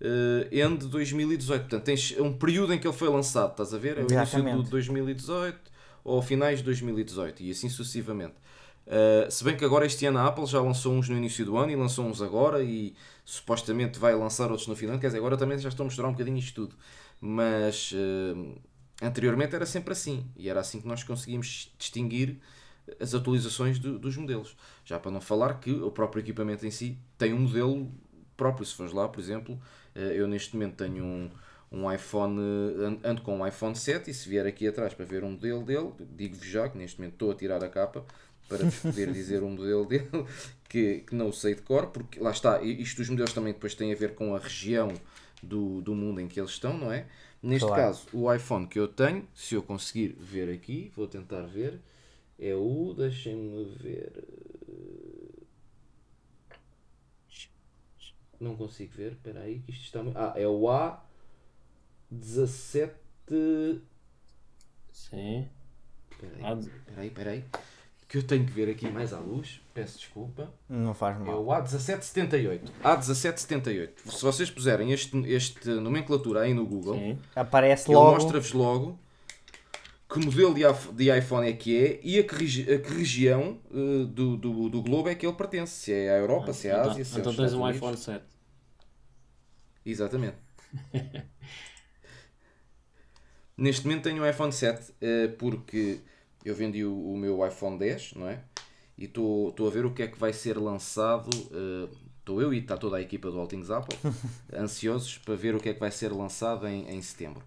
eh, 0.00 0.48
end 0.64 0.86
2018. 0.86 1.60
Portanto, 1.62 1.84
tens 1.84 2.14
um 2.18 2.32
período 2.32 2.72
em 2.74 2.78
que 2.78 2.86
ele 2.86 2.96
foi 2.96 3.08
lançado, 3.08 3.50
estás 3.52 3.72
a 3.74 3.78
ver? 3.78 3.98
É 3.98 4.02
o 4.02 4.06
início 4.22 4.38
de 4.64 4.70
2018 4.70 5.70
ou 6.04 6.22
finais 6.22 6.58
de 6.60 6.64
2018 6.64 7.42
e 7.42 7.50
assim 7.50 7.68
sucessivamente. 7.68 8.34
Uh, 8.86 9.30
se 9.30 9.44
bem 9.44 9.56
que 9.56 9.64
agora 9.64 9.86
este 9.86 10.04
ano 10.06 10.18
a 10.18 10.26
Apple 10.26 10.46
já 10.46 10.60
lançou 10.60 10.92
uns 10.94 11.08
no 11.08 11.16
início 11.16 11.44
do 11.44 11.56
ano 11.56 11.70
e 11.70 11.76
lançou 11.76 12.04
uns 12.06 12.20
agora 12.20 12.60
e 12.64 12.94
supostamente 13.24 13.98
vai 14.00 14.14
lançar 14.16 14.50
outros 14.50 14.66
no 14.66 14.74
final. 14.74 14.98
Quer 14.98 15.08
dizer, 15.08 15.18
agora 15.18 15.36
também 15.36 15.56
já 15.58 15.68
estou 15.68 15.84
a 15.84 15.86
misturar 15.86 16.08
um 16.10 16.12
bocadinho 16.14 16.38
isto 16.38 16.54
tudo. 16.66 16.74
Mas 17.20 17.92
uh, 17.92 18.58
anteriormente 19.02 19.54
era 19.54 19.66
sempre 19.66 19.92
assim 19.92 20.26
e 20.36 20.48
era 20.48 20.58
assim 20.60 20.80
que 20.80 20.88
nós 20.88 21.04
conseguimos 21.04 21.72
distinguir 21.78 22.40
as 22.98 23.14
atualizações 23.14 23.78
do- 23.78 23.98
dos 23.98 24.16
modelos. 24.16 24.56
Já 24.84 24.98
para 24.98 25.10
não 25.12 25.20
falar 25.20 25.60
que 25.60 25.70
o 25.70 25.90
próprio 25.92 26.20
equipamento 26.22 26.66
em 26.66 26.70
si 26.72 26.98
tem 27.16 27.32
um 27.32 27.40
modelo 27.40 27.92
próprio. 28.36 28.66
Se 28.66 28.74
fores 28.74 28.92
lá, 28.92 29.06
por 29.08 29.20
exemplo, 29.20 29.54
uh, 29.54 29.60
eu 29.94 30.26
neste 30.28 30.54
momento 30.56 30.76
tenho 30.76 31.04
um, 31.04 31.30
um 31.72 31.92
iPhone, 31.92 32.38
an- 32.40 32.98
ando 33.04 33.22
com 33.22 33.38
um 33.38 33.46
iPhone 33.46 33.76
7 33.76 34.10
e 34.10 34.14
se 34.14 34.28
vier 34.28 34.46
aqui 34.46 34.66
atrás 34.68 34.94
para 34.94 35.04
ver 35.04 35.24
um 35.24 35.30
modelo 35.32 35.62
dele, 35.64 35.92
digo-vos 36.16 36.46
já 36.46 36.68
que 36.68 36.76
neste 36.78 36.98
momento 36.98 37.14
estou 37.14 37.30
a 37.30 37.34
tirar 37.34 37.62
a 37.64 37.68
capa 37.68 38.04
para 38.48 38.66
poder 38.66 39.10
dizer 39.12 39.42
um 39.42 39.50
modelo 39.50 39.86
dele 39.86 40.08
que, 40.68 40.98
que 41.00 41.14
não 41.14 41.32
sei 41.32 41.54
de 41.54 41.62
cor, 41.62 41.88
porque 41.88 42.20
lá 42.20 42.30
está, 42.30 42.62
isto 42.62 42.98
dos 42.98 43.08
modelos 43.08 43.32
também 43.32 43.52
depois 43.52 43.74
tem 43.74 43.92
a 43.92 43.96
ver 43.96 44.14
com 44.14 44.34
a 44.34 44.38
região 44.38 45.00
do, 45.42 45.80
do 45.80 45.94
mundo 45.94 46.20
em 46.20 46.28
que 46.28 46.38
eles 46.40 46.50
estão, 46.50 46.76
não 46.76 46.92
é? 46.92 47.06
Neste 47.42 47.68
Claro. 47.68 47.72
caso, 47.72 48.06
o 48.12 48.32
iPhone 48.32 48.66
que 48.66 48.78
eu 48.78 48.86
tenho, 48.86 49.26
se 49.34 49.54
eu 49.54 49.62
conseguir 49.62 50.14
ver 50.18 50.52
aqui, 50.52 50.92
vou 50.94 51.06
tentar 51.06 51.42
ver, 51.42 51.80
é 52.38 52.54
o, 52.54 52.94
deixem-me 52.96 53.64
ver. 53.64 54.12
Não 58.40 58.56
consigo 58.56 58.92
ver, 58.96 59.12
espera 59.12 59.40
aí, 59.40 59.58
que 59.60 59.70
isto 59.70 59.84
está 59.84 60.02
muito... 60.02 60.16
Ah, 60.18 60.32
é 60.34 60.46
o 60.48 60.62
A17... 62.12 62.90
Sim. 64.92 65.46
Espera 66.10 66.32
Ah, 66.42 66.52
aí, 66.52 66.58
espera 66.60 67.00
aí, 67.00 67.06
espera 67.08 67.30
aí, 67.30 67.44
que 68.08 68.18
eu 68.18 68.22
tenho 68.26 68.44
que 68.44 68.50
ver 68.52 68.68
aqui 68.70 68.88
mais 68.90 69.12
à 69.12 69.18
luz, 69.18 69.60
peço 69.72 69.98
desculpa. 69.98 70.50
Não 70.68 70.92
faz 70.94 71.16
É 71.20 71.24
mal. 71.24 71.44
o 71.44 71.48
A1778. 71.48 72.60
A1778. 72.82 73.90
Se 74.10 74.22
vocês 74.22 74.50
puserem 74.50 74.90
este, 74.92 75.16
este 75.30 75.68
nomenclatura 75.70 76.40
aí 76.40 76.52
no 76.54 76.66
Google, 76.66 76.94
Sim. 76.96 77.18
Aparece 77.36 77.88
ele 77.90 77.96
logo. 77.96 78.12
mostra-vos 78.12 78.52
logo 78.52 78.98
que 80.12 80.18
modelo 80.18 80.54
de, 80.54 80.62
iPhone- 81.18 81.48
é 81.48 81.52
que 81.52 81.76
é 81.76 82.00
e 82.02 82.18
a 82.18 82.24
que, 82.24 82.34
regi- 82.34 82.72
a 82.72 82.78
que 82.78 82.92
região 82.92 83.58
eh, 83.72 84.04
do, 84.06 84.36
do, 84.36 84.68
do 84.68 84.82
globo 84.82 85.08
é 85.08 85.14
que 85.14 85.26
ele 85.26 85.34
pertence. 85.36 85.72
Se 85.74 85.92
é 85.92 86.10
a 86.10 86.18
Europa, 86.18 86.52
se 86.52 86.68
é 86.68 86.72
a 86.72 86.78
Então, 86.78 86.90
Ásia, 86.92 87.04
se 87.04 87.20
é 87.20 87.20
então 87.20 87.34
tens 87.34 87.52
um 87.54 87.68
iPhone 87.68 87.96
7. 87.96 88.24
Exatamente. 89.84 90.38
Neste 93.56 93.86
momento 93.86 94.04
tenho 94.04 94.22
um 94.22 94.28
iPhone 94.28 94.52
7 94.52 94.92
eh, 95.00 95.28
porque 95.38 96.00
eu 96.44 96.54
vendi 96.54 96.84
o, 96.84 97.12
o 97.12 97.16
meu 97.16 97.46
iPhone 97.46 97.78
10, 97.78 98.14
não 98.14 98.28
é? 98.28 98.40
E 98.96 99.04
estou 99.04 99.54
a 99.66 99.70
ver 99.70 99.84
o 99.84 99.92
que 99.94 100.02
é 100.02 100.08
que 100.08 100.18
vai 100.18 100.32
ser 100.32 100.58
lançado. 100.58 101.28
Estou 102.18 102.40
eu 102.40 102.52
e 102.54 102.58
está 102.58 102.76
toda 102.76 102.96
a 102.98 103.00
equipa 103.00 103.30
do 103.30 103.38
All 103.38 103.46
Things 103.46 103.70
Apple 103.70 103.96
ansiosos 104.54 105.18
para 105.18 105.34
ver 105.34 105.54
o 105.54 105.60
que 105.60 105.70
é 105.70 105.74
que 105.74 105.80
vai 105.80 105.90
ser 105.90 106.12
lançado 106.12 106.66
em, 106.68 106.88
em 106.90 107.00
setembro. 107.02 107.42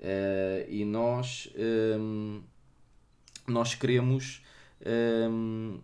Eh, 0.00 0.66
e 0.68 0.84
nós, 0.84 1.50
ehm, 1.56 2.40
nós 3.46 3.74
queremos. 3.74 4.42
ehm, 4.84 5.78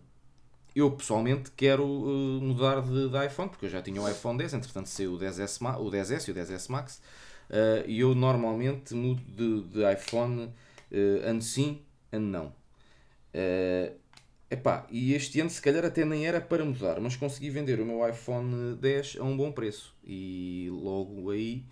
eu 0.75 0.91
pessoalmente 0.91 1.51
quero 1.57 1.83
eh, 1.83 2.43
mudar 2.43 2.81
de, 2.81 3.09
de 3.09 3.25
iPhone, 3.25 3.49
porque 3.49 3.65
eu 3.65 3.69
já 3.69 3.81
tinha 3.81 4.01
o 4.01 4.09
iPhone 4.09 4.37
10, 4.37 4.53
entretanto 4.53 4.89
saiu 4.89 5.13
o 5.13 5.17
10S, 5.17 5.61
Ma- 5.63 5.77
o 5.77 5.89
10S 5.89 6.29
e 6.29 6.31
o 6.31 6.35
10S 6.35 6.71
Max, 6.71 7.01
eh, 7.49 7.83
e 7.87 7.99
eu 7.99 8.13
normalmente 8.15 8.93
mudo 8.95 9.21
de, 9.23 9.63
de 9.69 9.93
iPhone 9.93 10.51
ano 11.25 11.41
sim, 11.41 11.81
ano 12.11 12.27
não. 12.27 12.53
Epá, 14.49 14.87
e 14.89 15.13
este 15.13 15.41
ano 15.41 15.49
se 15.49 15.61
calhar 15.61 15.83
até 15.83 16.05
nem 16.05 16.25
era 16.25 16.39
para 16.39 16.63
mudar, 16.63 17.01
mas 17.01 17.17
consegui 17.17 17.49
vender 17.49 17.81
o 17.81 17.85
meu 17.85 18.07
iPhone 18.07 18.75
10 18.77 19.17
a 19.19 19.23
um 19.23 19.35
bom 19.35 19.51
preço, 19.51 19.93
e 20.05 20.69
logo 20.71 21.29
aí 21.31 21.65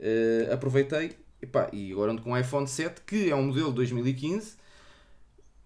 eh, 0.00 0.48
aproveitei, 0.50 1.12
epá, 1.42 1.68
e 1.72 1.92
agora 1.92 2.12
ando 2.12 2.22
com 2.22 2.30
um 2.30 2.38
iPhone 2.38 2.66
7, 2.68 3.02
que 3.02 3.28
é 3.30 3.34
um 3.34 3.42
modelo 3.48 3.68
de 3.70 3.74
2015, 3.76 4.56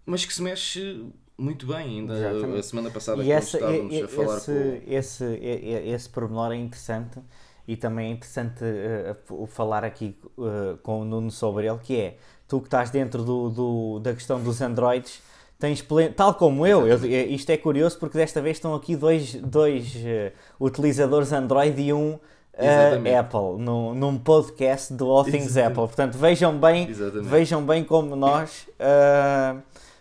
mas 0.05 0.25
que 0.25 0.33
se 0.33 0.43
mexe 0.43 1.05
muito 1.39 1.67
bem. 1.67 2.01
Ainda 2.01 2.15
Exatamente. 2.19 2.59
a 2.59 2.63
semana 2.63 2.91
passada, 2.91 3.23
E 3.23 3.31
essa, 3.31 3.57
estávamos 3.59 3.95
e- 3.95 4.03
a 4.03 4.09
falar 4.09 4.37
esse, 4.39 4.53
com. 4.53 4.83
esse, 4.93 5.25
esse 5.25 6.09
pormenor 6.09 6.53
é 6.53 6.57
interessante 6.57 7.19
e 7.69 7.77
também 7.77 8.09
é 8.11 8.13
interessante 8.13 8.63
o 9.31 9.47
falar 9.47 9.85
aqui 9.85 10.17
eh, 10.39 10.77
com 10.83 11.01
o 11.01 11.05
Nuno 11.05 11.31
sobre 11.31 11.67
ele, 11.67 11.79
que 11.79 11.97
é 12.01 12.17
tu 12.47 12.61
que 12.61 12.69
estás 12.69 12.91
dentro 12.91 13.25
do, 13.25 13.51
do- 13.51 13.99
da 14.01 14.15
questão 14.15 14.41
dos 14.41 14.61
Androids, 14.63 15.21
tens 15.59 15.83
plen- 15.83 16.13
tal 16.13 16.33
como 16.35 16.65
eu, 16.65 16.87
eu, 16.87 16.97
eh, 17.05 17.27
isto 17.27 17.51
é 17.51 17.57
curioso 17.57 17.99
porque 17.99 18.17
desta 18.17 18.41
vez 18.41 18.57
estão 18.59 18.73
aqui 18.75 18.95
dois, 18.95 19.35
dois 19.35 19.93
eh, 19.97 20.33
utilizadores 20.61 21.33
Android 21.33 21.81
e 21.83 21.93
um 21.93 22.19
eh, 22.57 22.67
Exatamente. 22.89 23.17
Apple, 23.17 23.59
num, 23.59 23.95
num 23.95 24.19
podcast 24.19 24.93
do 24.93 25.11
All 25.11 25.25
Things 25.25 25.47
Exatamente. 25.47 25.73
Apple. 25.73 25.87
Portanto, 25.89 26.19
vejam 26.19 26.59
bem, 26.59 26.89
Exatamente. 26.89 27.29
vejam 27.29 27.63
bem 27.67 27.85
como 27.85 28.17
nós 28.17 28.67
ah, 28.81 29.57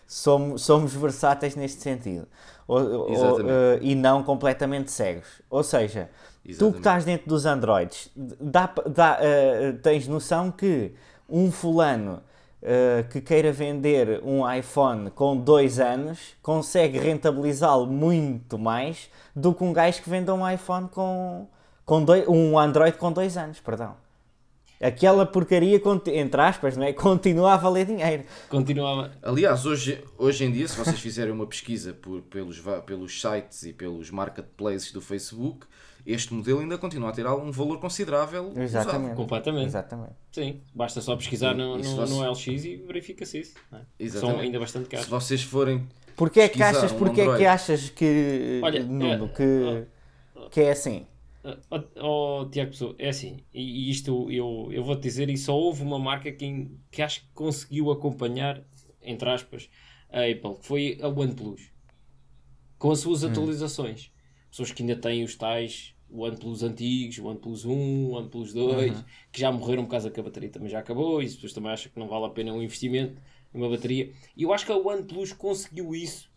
somos, 0.07 0.61
somos 0.63 0.93
versáteis 0.93 1.55
neste 1.55 1.81
sentido. 1.81 2.27
Ou- 2.67 2.79
ou- 3.01 3.09
Exatamente. 3.11 3.49
ah, 3.51 3.77
e 3.81 3.93
não 3.95 4.23
completamente 4.23 4.91
cegos. 4.91 5.27
Ou 5.49 5.61
seja, 5.63 6.09
tu 6.43 6.47
que 6.47 6.51
Exatamente. 6.51 6.77
estás 6.77 7.05
dentro 7.05 7.27
dos 7.29 7.45
Androids, 7.45 8.09
dá, 8.15 8.69
dá, 8.87 9.19
ah, 9.19 9.77
tens 9.83 10.07
noção 10.07 10.49
que 10.51 10.93
um 11.29 11.51
fulano 11.51 12.21
ah, 12.63 13.03
que 13.09 13.19
queira 13.21 13.51
vender 13.51 14.21
um 14.23 14.49
iPhone 14.51 15.09
com 15.11 15.35
dois 15.37 15.79
anos 15.79 16.19
consegue 16.41 16.97
rentabilizá-lo 16.97 17.85
muito 17.85 18.57
mais 18.57 19.09
do 19.35 19.53
que 19.53 19.63
um 19.63 19.71
gajo 19.73 20.01
que 20.01 20.09
venda 20.09 20.33
um 20.33 20.49
iPhone 20.49 20.87
com, 20.87 21.47
com 21.85 22.03
dois, 22.03 22.27
um 22.27 22.57
Android 22.57 22.97
com 22.97 23.11
dois 23.11 23.37
anos, 23.37 23.59
perdão. 23.59 23.95
Aquela 24.81 25.25
porcaria, 25.25 25.81
entre 26.07 26.41
aspas, 26.41 26.75
não 26.75 26.83
é? 26.85 26.91
continua 26.91 27.53
a 27.53 27.57
valer 27.57 27.85
dinheiro. 27.85 28.23
Continuava. 28.49 29.09
Aliás, 29.23 29.65
hoje, 29.65 30.03
hoje 30.17 30.43
em 30.43 30.51
dia, 30.51 30.67
se 30.67 30.77
vocês 30.77 30.99
fizerem 30.99 31.31
uma 31.31 31.47
pesquisa 31.47 31.93
por- 31.93 32.21
pelos, 32.23 32.61
pelos 32.85 33.21
sites 33.21 33.63
e 33.63 33.71
pelos 33.71 34.11
marketplaces 34.11 34.91
do 34.91 34.99
Facebook, 34.99 35.65
este 36.05 36.33
modelo 36.33 36.59
ainda 36.59 36.77
continua 36.77 37.09
a 37.09 37.13
ter 37.13 37.25
algum 37.25 37.51
valor 37.51 37.79
considerável. 37.79 38.49
usado. 38.49 38.61
Exatamente. 38.61 39.15
Completamente. 39.15 39.65
Exatamente. 39.67 40.13
Sim, 40.31 40.59
basta 40.73 40.99
só 40.99 41.15
pesquisar 41.15 41.53
no, 41.55 41.77
no, 41.77 41.83
você- 41.83 42.13
no 42.13 42.29
LX 42.29 42.45
e 42.65 42.75
verifica-se 42.85 43.39
isso. 43.39 43.53
não 43.71 43.79
é? 43.79 43.81
Exatamente. 43.97 44.35
São 44.35 44.43
ainda 44.43 44.59
bastante 44.59 44.83
Se 44.85 44.89
caros. 44.91 45.07
vocês 45.07 45.41
forem. 45.41 45.87
Porquê 46.17 46.41
é 46.41 46.49
que 46.49 46.61
achas, 46.61 46.91
um 46.91 46.97
porquê 46.97 47.21
é 47.21 47.37
que 47.37 47.45
achas 47.45 47.89
que, 47.89 48.59
Olha, 48.61 48.83
Nuno, 48.83 49.25
é, 49.25 49.27
que, 49.29 50.49
que 50.51 50.61
é 50.61 50.71
assim? 50.71 51.05
Oh, 51.69 52.41
oh, 52.41 52.49
Tiago 52.49 52.71
Pessoa, 52.71 52.95
é 52.97 53.10
assim, 53.10 53.38
e, 53.53 53.89
isto 53.89 54.31
eu, 54.31 54.69
eu 54.71 54.84
vou-te 54.84 55.03
dizer, 55.03 55.29
e 55.29 55.38
só 55.38 55.55
houve 55.55 55.84
uma 55.84 55.99
marca 55.99 56.31
que, 56.31 56.71
que 56.89 57.01
acho 57.03 57.21
que 57.21 57.27
conseguiu 57.34 57.91
acompanhar, 57.91 58.65
entre 59.01 59.29
aspas, 59.29 59.69
a 60.10 60.21
Apple, 60.21 60.55
que 60.60 60.65
foi 60.65 60.97
a 61.01 61.08
OnePlus, 61.08 61.71
com 62.79 62.89
as 62.89 62.99
suas 62.99 63.23
atualizações. 63.23 64.12
Pessoas 64.49 64.71
que 64.71 64.81
ainda 64.81 64.95
têm 64.95 65.23
os 65.23 65.36
tais 65.36 65.93
OnePlus 66.10 66.63
antigos, 66.63 67.19
OnePlus 67.19 67.65
1, 67.65 68.12
OnePlus 68.12 68.53
2, 68.53 69.05
que 69.31 69.39
já 69.39 69.51
morreram 69.51 69.84
por 69.84 69.91
causa 69.91 70.10
que 70.10 70.19
a 70.19 70.23
bateria 70.23 70.49
também 70.49 70.69
já 70.69 70.79
acabou, 70.79 71.21
e 71.21 71.25
as 71.25 71.36
pessoas 71.36 71.53
também 71.53 71.71
acham 71.71 71.91
que 71.91 71.99
não 71.99 72.08
vale 72.08 72.25
a 72.25 72.29
pena 72.29 72.53
um 72.53 72.63
investimento 72.63 73.21
numa 73.53 73.69
bateria. 73.69 74.12
E 74.36 74.43
eu 74.43 74.51
acho 74.51 74.65
que 74.65 74.71
a 74.71 74.77
OnePlus 74.77 75.34
conseguiu 75.34 75.93
isso 75.93 76.31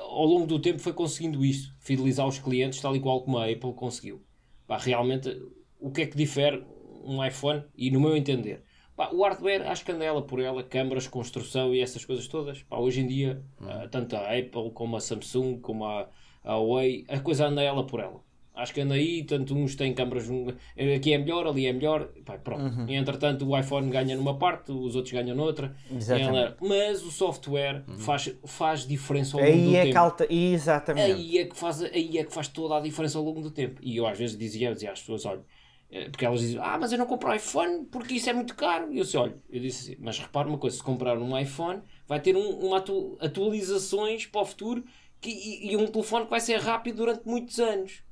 ao 0.00 0.24
longo 0.24 0.46
do 0.46 0.58
tempo 0.58 0.78
foi 0.78 0.92
conseguindo 0.92 1.44
isso, 1.44 1.74
fidelizar 1.78 2.26
os 2.26 2.38
clientes, 2.38 2.80
tal 2.80 2.96
e 2.96 3.00
qual 3.00 3.22
como 3.22 3.38
a 3.38 3.44
Apple 3.44 3.72
conseguiu. 3.74 4.22
Pá, 4.66 4.78
realmente, 4.78 5.30
o 5.78 5.90
que 5.90 6.02
é 6.02 6.06
que 6.06 6.16
difere 6.16 6.64
um 7.04 7.24
iPhone? 7.24 7.64
E 7.76 7.90
no 7.90 8.00
meu 8.00 8.16
entender, 8.16 8.64
pá, 8.96 9.10
o 9.12 9.22
hardware, 9.22 9.68
acho 9.68 9.84
que 9.84 9.92
anda 9.92 10.04
ela 10.04 10.22
por 10.22 10.40
ela, 10.40 10.62
câmaras, 10.62 11.06
construção 11.06 11.74
e 11.74 11.80
essas 11.80 12.04
coisas 12.04 12.26
todas. 12.28 12.62
Pá, 12.62 12.78
hoje 12.78 13.00
em 13.00 13.06
dia, 13.06 13.44
ah, 13.60 13.88
tanto 13.90 14.16
a 14.16 14.36
Apple 14.36 14.70
como 14.72 14.96
a 14.96 15.00
Samsung, 15.00 15.60
como 15.60 15.84
a, 15.84 16.08
a 16.44 16.54
Huawei, 16.54 17.04
a 17.08 17.20
coisa 17.20 17.46
anda 17.46 17.62
ela 17.62 17.86
por 17.86 18.00
ela. 18.00 18.22
Acho 18.58 18.74
que 18.74 18.80
anda 18.80 18.94
aí, 18.94 19.22
tanto 19.22 19.54
uns 19.54 19.76
têm 19.76 19.94
câmaras, 19.94 20.28
aqui 20.96 21.12
é 21.12 21.18
melhor, 21.18 21.46
ali 21.46 21.64
é 21.66 21.72
melhor, 21.72 22.08
pá, 22.24 22.36
pronto. 22.36 22.62
E 22.90 22.94
entretanto 22.96 23.48
o 23.48 23.56
iPhone 23.56 23.88
ganha 23.88 24.16
numa 24.16 24.36
parte, 24.36 24.72
os 24.72 24.96
outros 24.96 25.12
ganham 25.12 25.36
noutra. 25.36 25.76
Ela- 26.28 26.56
mas 26.60 27.04
o 27.04 27.10
software 27.12 27.84
faz, 27.98 28.34
faz 28.44 28.84
diferença 28.86 29.36
ao 29.36 29.42
longo 29.44 29.52
Aí 29.54 29.62
do 29.64 29.76
é 29.76 29.82
tempo. 29.82 29.92
que 29.92 29.96
alta... 29.98 30.26
Exatamente. 30.32 31.12
Aí 31.12 31.38
é, 31.38 31.44
que 31.44 31.56
faz, 31.56 31.82
aí 31.84 32.18
é 32.18 32.24
que 32.24 32.32
faz 32.32 32.48
toda 32.48 32.76
a 32.76 32.80
diferença 32.80 33.16
ao 33.16 33.24
longo 33.24 33.40
do 33.40 33.50
tempo. 33.50 33.80
E 33.80 33.96
eu 33.96 34.06
às 34.06 34.18
vezes 34.18 34.36
dizia, 34.36 34.74
dizia 34.74 34.90
às 34.90 34.98
pessoas, 35.00 35.24
olha, 35.24 35.42
eh, 35.90 36.08
porque 36.10 36.24
elas 36.26 36.40
dizem, 36.40 36.58
ah, 36.60 36.76
mas 36.80 36.90
eu 36.90 36.98
não 36.98 37.06
compro 37.06 37.32
iPhone 37.32 37.84
porque 37.86 38.14
isso 38.14 38.28
é 38.28 38.32
muito 38.32 38.56
caro. 38.56 38.92
E 38.92 38.98
eu 38.98 39.04
disse, 39.04 39.16
olha, 39.16 39.36
eu 39.48 39.60
disse 39.60 39.92
assim, 39.92 40.02
mas 40.02 40.18
repara 40.18 40.48
uma 40.48 40.58
coisa, 40.58 40.76
se 40.76 40.82
comprar 40.82 41.16
um 41.16 41.38
iPhone, 41.38 41.80
vai 42.08 42.18
ter 42.20 42.34
um, 42.36 42.48
uma 42.66 42.78
atu- 42.78 43.16
atualizações 43.20 44.26
para 44.26 44.40
o 44.40 44.44
futuro 44.44 44.84
que, 45.20 45.30
e, 45.30 45.70
e 45.72 45.76
um 45.76 45.86
telefone 45.86 46.24
que 46.24 46.30
vai 46.30 46.40
ser 46.40 46.58
rápido 46.58 46.96
durante 46.96 47.24
muitos 47.26 47.58
anos. 47.60 48.02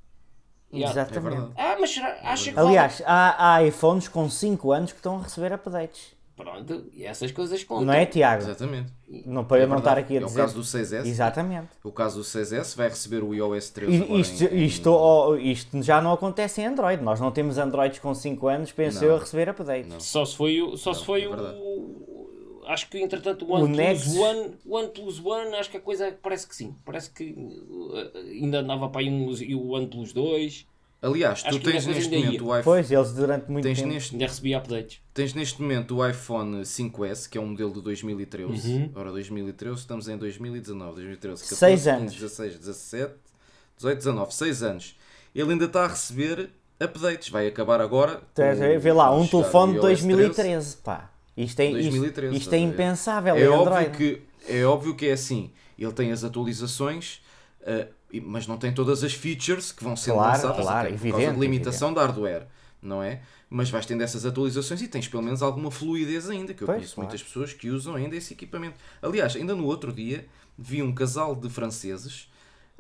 Há- 0.72 0.76
É 0.79 0.83
Exatamente. 0.85 1.22
verdade. 1.37 1.52
ah, 1.57 1.76
mas 1.81 1.90
será- 1.94 2.18
acha 2.24 2.44
que 2.50 2.57
vale- 2.57 2.68
Aliás, 2.68 3.02
há, 3.07 3.55
há 3.55 3.62
iPhones 3.64 4.09
com 4.09 4.29
5 4.29 4.72
anos 4.72 4.92
que 4.92 4.98
estão 4.98 5.18
a 5.18 5.22
receber 5.22 5.52
updates. 5.52 6.14
Pronto, 6.37 6.85
e 6.92 7.02
essas 7.07 7.33
coisas 7.33 7.64
contam. 7.64 7.87
Não 7.87 7.94
é, 7.94 8.05
Tiago? 8.05 8.42
Exatamente. 8.42 8.92
Não, 9.24 9.42
para 9.42 9.57
eu 9.57 9.62
É 9.62 9.66
não 9.66 9.76
verdade. 9.76 10.00
estar 10.00 10.00
aqui 10.00 10.18
a 10.18 10.20
É 10.20 10.24
o 10.24 10.26
dizer. 10.26 10.40
caso 10.42 10.55
do 10.55 10.64
6S. 10.64 11.09
Exatamente. 11.09 11.68
O 11.83 11.90
caso 11.90 12.18
do 12.18 12.24
6S 12.24 12.76
vai 12.76 12.88
receber 12.90 13.22
o 13.24 13.33
iOS 13.35 13.70
13 13.70 13.92
I- 13.96 14.02
agora 14.02 14.20
Isto, 14.20 14.44
em- 14.44 14.64
isto, 14.66 14.90
oh, 14.90 15.37
isto 15.37 15.83
já 15.83 16.02
não 16.02 16.12
acontece 16.12 16.61
em 16.61 16.66
Android. 16.66 17.02
Nós 17.02 17.20
não 17.20 17.31
temos 17.31 17.57
Androids 17.57 18.00
com 18.00 18.12
5 18.12 18.48
anos, 18.48 18.70
penso 18.70 19.00
Não. 19.00 19.09
eu, 19.09 19.16
a 19.16 19.18
receber 19.20 19.48
updates. 19.48 19.88
Não. 19.90 19.98
Só 19.98 20.26
se 20.26 20.37
foi, 20.37 20.61
o- 20.61 20.76
só 20.76 20.92
se 20.92 21.07
foi 21.07 21.22
é 21.22 21.29
o. 21.29 22.15
Acho 22.66 22.88
que 22.88 22.98
entretanto 22.98 23.44
o 23.44 23.50
O 23.50 23.55
OnePlus 23.55 23.76
Nexus. 23.76 24.16
One, 24.16 24.50
o 24.64 24.76
OnePlus 24.76 25.24
One, 25.24 25.55
acho 25.57 25.70
que 25.70 25.76
a 25.76 25.81
coisa 25.81 26.16
parece 26.22 26.46
que 26.46 26.57
sim. 26.57 26.74
Parece 26.85 27.11
que 27.11 27.24
uh, 27.33 28.18
ainda 28.18 28.59
andava 28.61 28.88
para 28.88 29.00
aí 29.00 29.09
um, 29.09 29.31
e 29.33 29.55
o 29.55 29.70
OnePlus 29.70 30.12
2, 30.12 30.66
Aliás, 31.02 31.42
tu 31.42 31.48
Acho 31.48 31.59
que 31.61 31.70
tens 31.70 31.87
neste 31.87 32.16
momento 32.16 32.33
ia. 32.33 32.42
o 32.42 32.59
iPhone. 32.59 32.64
Pois, 32.64 32.90
eles 32.90 33.12
durante 33.12 33.50
muito 33.50 33.64
Tens 33.64 33.79
tempo. 33.79 33.92
neste, 33.92 34.14
ainda 34.14 34.26
recebia 34.26 34.59
updates. 34.59 35.00
tens 35.12 35.35
neste 35.35 35.61
momento 35.61 35.96
o 35.96 36.09
iPhone 36.09 36.62
5S, 36.62 37.29
que 37.29 37.37
é 37.37 37.40
um 37.40 37.48
modelo 37.48 37.72
de 37.74 37.83
2013. 37.83 38.72
Uhum. 38.72 38.90
Ora, 38.94 39.12
2013, 39.12 39.79
estamos 39.79 40.09
em 40.09 40.16
2019. 40.16 40.94
2013, 40.94 41.42
14, 41.42 41.57
Seis 41.57 41.81
15, 41.85 41.90
anos. 41.90 42.12
16, 42.14 42.59
17, 42.59 43.14
18, 43.76 43.96
19. 43.98 44.35
6 44.35 44.62
anos. 44.62 44.98
Ele 45.35 45.52
ainda 45.52 45.66
está 45.66 45.85
a 45.85 45.88
receber 45.88 46.50
updates. 46.81 47.29
Vai 47.29 47.46
acabar 47.46 47.81
agora. 47.81 48.22
Ver? 48.35 48.79
Vê 48.81 48.92
lá, 48.92 49.14
um 49.14 49.26
telefone 49.26 49.74
de 49.74 49.79
o 49.81 49.88
iOS 49.88 50.00
13. 50.00 50.07
2013, 50.16 50.76
pá. 50.79 51.11
Isto 51.37 51.61
é, 51.61 51.66
isto, 51.66 51.90
2013, 51.90 52.37
isto 52.37 52.53
é 52.55 52.57
a 52.57 52.61
ver? 52.61 52.66
impensável 52.66 53.37
É 53.37 53.44
em 53.44 53.49
óbvio, 53.49 53.90
que, 53.92 54.22
é 54.49 54.64
óbvio 54.64 54.94
que 54.94 55.07
é 55.07 55.12
assim. 55.12 55.51
Ele 55.79 55.92
tem 55.92 56.11
as 56.11 56.25
atualizações, 56.25 57.20
e- 58.12 58.20
mas 58.20 58.46
não 58.46 58.57
tem 58.57 58.72
todas 58.72 59.05
as 59.05 59.12
features 59.12 59.72
que 59.72 59.85
vão 59.85 59.96
ser 59.96 60.12
Claro, 60.12 60.33
lançadas 60.33 60.64
claro, 60.64 60.88
até 60.88 60.96
por 60.99 61.11
causa 61.11 61.33
de 61.33 61.38
limitação 61.40 61.92
de 61.92 61.99
hardware, 61.99 62.46
não 62.81 63.03
é? 63.03 63.20
Mas 63.51 63.70
vais 63.70 63.85
tendo 63.87 64.03
essas 64.03 64.25
atualizações 64.25 64.81
e 64.83 64.88
tens 64.88 65.07
pelo 65.09 65.22
menos 65.22 65.42
alguma 65.42 65.70
fluidez 65.70 66.29
ainda, 66.31 66.53
que 66.55 66.62
eu 66.62 66.66
Pois, 66.66 66.79
conheço 66.79 66.94
claro. 66.94 67.09
muitas 67.11 67.22
pessoas 67.27 67.53
que 67.53 67.68
usam 67.70 67.94
ainda 67.94 68.16
esse 68.16 68.33
equipamento. 68.33 68.77
Aliás, 69.03 69.37
ainda 69.37 69.55
no 69.55 69.64
outro 69.66 69.92
dia 69.92 70.27
vi 70.59 70.83
um 70.83 70.92
casal 70.92 71.35
de 71.37 71.49
franceses 71.51 72.29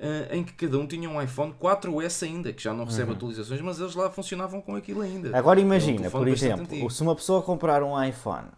ah, 0.00 0.34
em 0.36 0.44
que 0.44 0.52
cada 0.54 0.78
um 0.78 0.86
tinha 0.86 1.08
um 1.08 1.20
iPhone 1.22 1.52
4S 1.54 2.22
ainda, 2.26 2.52
que 2.52 2.62
já 2.62 2.72
não 2.74 2.84
recebe 2.84 3.10
Uhum. 3.10 3.16
atualizações, 3.16 3.60
mas 3.60 3.80
eles 3.80 3.94
lá 3.94 4.10
funcionavam 4.10 4.60
com 4.60 4.74
aquilo 4.76 5.00
ainda. 5.02 5.36
Agora 5.36 5.60
É 5.60 5.62
um 5.62 5.66
imagina, 5.66 5.96
telefone 5.98 6.24
por 6.24 6.28
exemplo, 6.28 6.62
antigo. 6.64 6.90
se 6.90 7.02
uma 7.02 7.14
pessoa 7.16 7.42
comprar 7.42 7.82
um 7.82 8.02
iPhone 8.02 8.48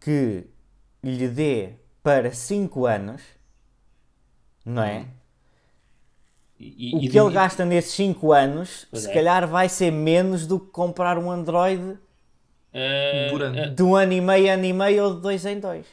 que 0.00 0.46
lhe 1.02 1.28
dê 1.28 1.74
para 2.02 2.32
5 2.32 2.86
anos, 2.86 3.22
não 4.64 4.82
é? 4.82 5.06
E, 6.58 6.94
O 6.94 7.02
e- 7.02 7.08
que 7.08 7.18
ele 7.18 7.30
e- 7.30 7.32
gasta 7.32 7.64
nesses 7.64 7.92
5 7.92 8.32
anos, 8.32 8.86
Pois 8.90 9.02
se 9.02 9.10
é. 9.10 9.14
calhar 9.14 9.46
vai 9.48 9.68
ser 9.68 9.90
menos 9.90 10.46
do 10.46 10.60
que 10.60 10.70
comprar 10.70 11.18
um 11.18 11.30
Android 11.30 11.80
ano. 11.82 11.98
ah, 12.74 13.66
de 13.66 13.82
um 13.82 13.94
ano 13.96 14.12
e 14.12 14.20
meio, 14.20 14.52
ano 14.52 14.64
e 14.64 14.72
meio 14.72 15.04
ou 15.04 15.14
de 15.16 15.20
dois 15.20 15.44
em 15.44 15.58
dois. 15.58 15.86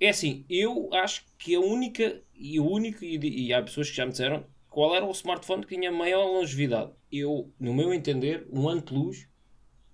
é 0.00 0.08
assim, 0.08 0.44
eu 0.50 0.90
acho 0.92 1.24
que 1.38 1.54
a 1.54 1.60
única 1.60 2.20
e 2.36 2.58
o 2.60 2.68
único, 2.68 3.04
e, 3.04 3.46
e 3.46 3.52
há 3.52 3.62
pessoas 3.62 3.90
que 3.90 3.96
já 3.96 4.04
me 4.04 4.10
disseram 4.12 4.44
qual 4.68 4.94
era 4.94 5.04
o 5.04 5.10
smartphone 5.12 5.64
que 5.64 5.74
tinha 5.76 5.90
maior 5.92 6.24
longevidade. 6.26 6.90
Eu, 7.10 7.52
no 7.60 7.72
meu 7.72 7.94
entender, 7.94 8.46
um 8.52 8.64
OnePlus 8.66 9.28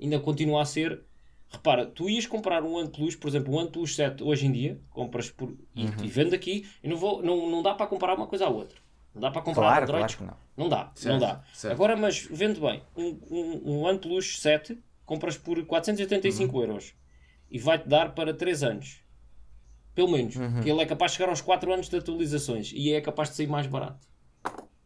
ainda 0.01 0.19
continua 0.19 0.63
a 0.63 0.65
ser. 0.65 1.05
Repara, 1.53 1.85
tu 1.85 2.09
ias 2.09 2.27
comprar 2.27 2.63
um 2.63 2.75
OnePlus, 2.75 3.17
por 3.17 3.29
exemplo, 3.29 3.53
um 3.53 3.57
OnePlus 3.59 3.95
7 3.97 4.23
hoje 4.23 4.47
em 4.47 4.53
dia, 4.53 4.81
compras 4.91 5.31
por. 5.31 5.55
E, 5.75 5.85
Uhum. 5.85 5.93
e 6.05 6.09
vendo 6.09 6.33
aqui, 6.35 6.67
eu 6.83 6.91
não, 6.91 6.97
vou, 6.97 7.23
não, 7.23 7.51
não 7.51 7.63
dá 7.63 7.75
para 7.75 7.87
comparar 7.87 8.15
uma 8.15 8.27
coisa 8.27 8.47
à 8.47 8.49
outra. 8.49 8.79
Não 9.15 9.21
dá 9.21 9.31
para 9.31 9.43
comparar 9.43 9.67
Claro, 9.67 9.83
Androids. 9.85 10.15
claro 10.15 10.33
que 10.35 10.61
não. 10.61 10.69
dá, 10.69 10.93
Certo, 10.95 11.13
não 11.13 11.19
dá. 11.19 11.45
certo. 11.53 11.75
Agora, 11.75 11.97
mas 11.97 12.27
vendo 12.31 12.61
bem, 12.61 12.83
um, 12.97 13.19
um, 13.31 13.63
um 13.73 13.83
OnePlus 13.83 14.41
7 14.41 14.79
compras 15.05 15.37
por 15.37 15.63
485 15.67 16.55
Uhum. 16.57 16.63
euros 16.63 16.95
e 17.51 17.59
vai-te 17.59 17.89
dar 17.89 18.15
para 18.15 18.33
3 18.33 18.63
anos. 18.63 19.01
Pelo 20.01 20.13
menos. 20.13 20.35
Uhum. 20.37 20.53
Porque 20.55 20.71
ele 20.71 20.81
é 20.81 20.87
capaz 20.87 21.13
de 21.13 21.19
chegar 21.19 21.29
aos 21.29 21.43
4 21.43 21.71
anos 21.75 21.91
de 21.91 21.97
atualizações 21.99 22.73
e 22.75 22.95
é 22.95 23.01
capaz 23.03 23.29
de 23.29 23.37
sair 23.37 23.47
mais 23.47 23.67
barato. 23.67 23.99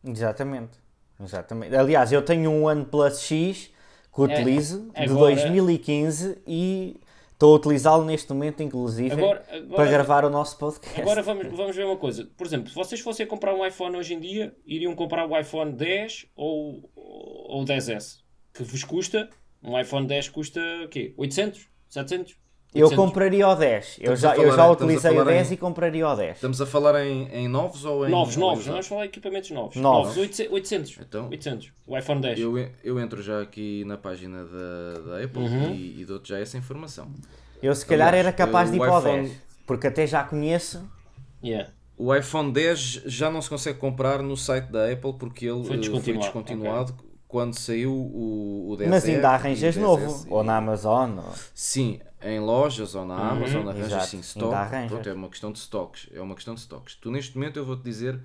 Exatamente. 0.05 0.79
Exatamente. 1.23 1.75
Aliás, 1.77 2.11
eu 2.11 2.21
tenho 2.23 2.51
um 2.51 2.65
OnePlus 2.65 3.21
X 3.23 3.71
que 4.13 4.21
utilizo 4.21 4.91
de 4.91 5.01
É, 5.01 5.05
agora- 5.05 5.35
2015 5.37 6.39
e 6.49 7.01
estou 7.33 7.53
a 7.55 7.57
utilizá-lo 7.59 8.05
neste 8.05 8.33
momento, 8.33 8.61
inclusive, 8.61 9.13
Agora- 9.13 9.45
agora- 9.49 9.77
para 9.77 9.91
gravar 9.91 10.25
o 10.25 10.31
nosso 10.31 10.59
podcast. 10.59 11.01
Agora 11.01 11.23
vamos, 11.23 11.57
vamos 11.57 11.77
ver 11.77 11.85
uma 11.87 11.97
coisa. 11.97 12.29
Por 12.37 12.45
exemplo, 12.45 12.69
se 12.69 12.75
vocês 12.75 13.01
fossem 13.01 13.25
comprar 13.25 13.55
um 13.55 13.65
iPhone 13.65 13.97
hoje 13.97 14.15
em 14.15 14.21
dia, 14.21 14.53
iriam 14.67 14.95
comprar 14.97 15.27
o 15.29 15.39
iPhone 15.39 15.73
10 15.73 16.27
ou 16.35 16.91
ou 16.97 17.63
o 17.63 17.65
10S? 17.65 18.25
Que 18.53 18.65
vos 18.65 18.83
custa, 18.83 19.31
um 19.63 19.79
iPhone 19.79 20.07
10 20.09 20.29
custa 20.29 20.61
o 20.85 20.89
quê? 20.89 21.15
800? 21.17 21.69
700? 21.89 22.37
Eu 22.75 22.87
800? 22.87 22.97
compraria 23.05 23.49
o 23.49 23.55
10. 23.55 23.97
Eu 24.01 24.17
já, 24.17 24.37
eu 24.37 24.55
já 24.55 24.71
utilizei 24.71 25.11
o 25.13 25.15
falar 25.17 25.31
em- 25.33 25.35
10 25.37 25.51
e 25.53 25.57
compraria 25.57 26.09
o 26.09 26.15
10. 26.17 26.35
Estamos 26.37 26.61
a 26.61 26.67
falar 26.67 27.05
em, 27.07 27.29
em 27.33 27.49
novos 27.49 27.85
ou 27.85 28.07
em. 28.07 28.11
Novos, 28.11 28.37
novos. 28.37 28.67
Vamos 28.67 28.87
falar 28.87 29.03
de 29.03 29.09
equipamentos 29.09 29.51
novos. 29.51 29.77
Novos. 29.77 30.17
800. 30.17 30.53
800. 30.53 30.99
Então, 31.01 31.29
800. 31.29 31.73
O 31.87 31.97
iPhone 31.97 32.21
10. 32.21 32.39
Eu, 32.41 32.69
eu 32.83 33.01
entro 33.01 33.23
já 33.23 33.41
aqui 33.41 33.85
na 33.85 33.97
página 33.97 34.45
da, 34.45 35.01
da 35.19 35.25
Apple 35.25 35.43
Uhum. 35.43 35.71
e, 35.75 36.01
e 36.01 36.05
dou-te 36.05 36.29
já 36.29 36.39
essa 36.39 36.59
informação. 36.59 37.09
Eu 37.63 37.75
se 37.75 37.87
calhar 37.87 38.09
Aliás, 38.09 38.27
era 38.27 38.35
capaz 38.37 38.71
de 38.71 38.77
ir 38.77 38.81
o 38.81 38.83
para 38.85 38.95
o 38.95 38.99
iPhone- 38.99 39.23
10. 39.29 39.43
Porque 39.67 39.87
até 39.87 40.07
já 40.07 40.23
conheço. 40.25 40.83
Yeah. 41.43 41.71
O 41.97 42.15
iPhone 42.15 42.53
10 42.53 43.03
já 43.07 43.31
não 43.31 43.41
se 43.41 43.49
consegue 43.49 43.79
comprar 43.79 44.21
no 44.23 44.37
site 44.37 44.67
da 44.67 44.91
Apple 44.91 45.13
porque 45.15 45.47
ele 45.47 45.65
Foi 45.65 45.77
eh, 45.77 45.79
descontinuado, 45.79 46.25
descontinuado 46.25 46.95
quando 47.29 47.55
saiu 47.59 47.93
o, 47.93 48.71
o 48.73 48.77
10 48.77 48.91
Mas 48.91 49.05
ainda 49.07 49.31
arranjas 49.31 49.77
novo. 49.77 50.27
Ou 50.29 50.43
na 50.43 50.57
Amazon. 50.57 51.19
ou- 51.19 51.25
Sim, 51.55 52.01
em 52.25 52.41
lojas 52.41 52.95
ou 52.95 53.05
na 53.05 53.15
Amazon 53.31 53.69
arranjas 53.69 54.13
ainda 54.15 54.25
stock. 54.25 54.55
arranjas. 54.55 54.91
Pronto, 54.91 55.09
é 55.09 55.13
uma 55.13 55.29
questão 55.29 55.53
de 55.53 55.59
stocks. 55.59 56.09
É 56.13 56.21
uma 56.21 56.35
questão 56.35 56.55
de 56.55 56.61
stocks. 56.61 56.95
Tu 56.97 57.11
neste 57.11 57.37
momento 57.37 57.59
eu 57.59 57.65
vou-te 57.65 57.83
dizer 57.83 58.21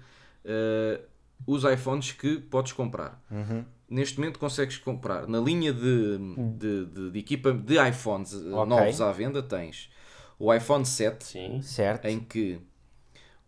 eh, 0.46 1.02
os 1.46 1.64
iPhones 1.64 2.12
que 2.14 2.38
podes 2.38 2.72
comprar. 2.74 3.22
Uhum. 3.30 3.64
neste 3.90 4.20
momento 4.20 4.38
consegues 4.40 4.78
comprar 4.78 5.28
na 5.28 5.40
linha 5.40 5.74
de, 5.74 6.18
de, 6.58 6.86
de, 6.86 7.12
de 7.12 7.20
equipa 7.20 7.52
de 7.52 7.76
iPhones 7.90 8.34
eh, 8.34 8.54
Ok. 8.54 8.66
novos 8.68 9.02
à 9.02 9.12
venda, 9.12 9.42
tens 9.44 9.90
o 10.38 10.54
iPhone 10.54 10.86
7, 10.86 11.24
Sim. 11.26 11.62
Certo. 11.62 12.06
em 12.06 12.20
que 12.20 12.62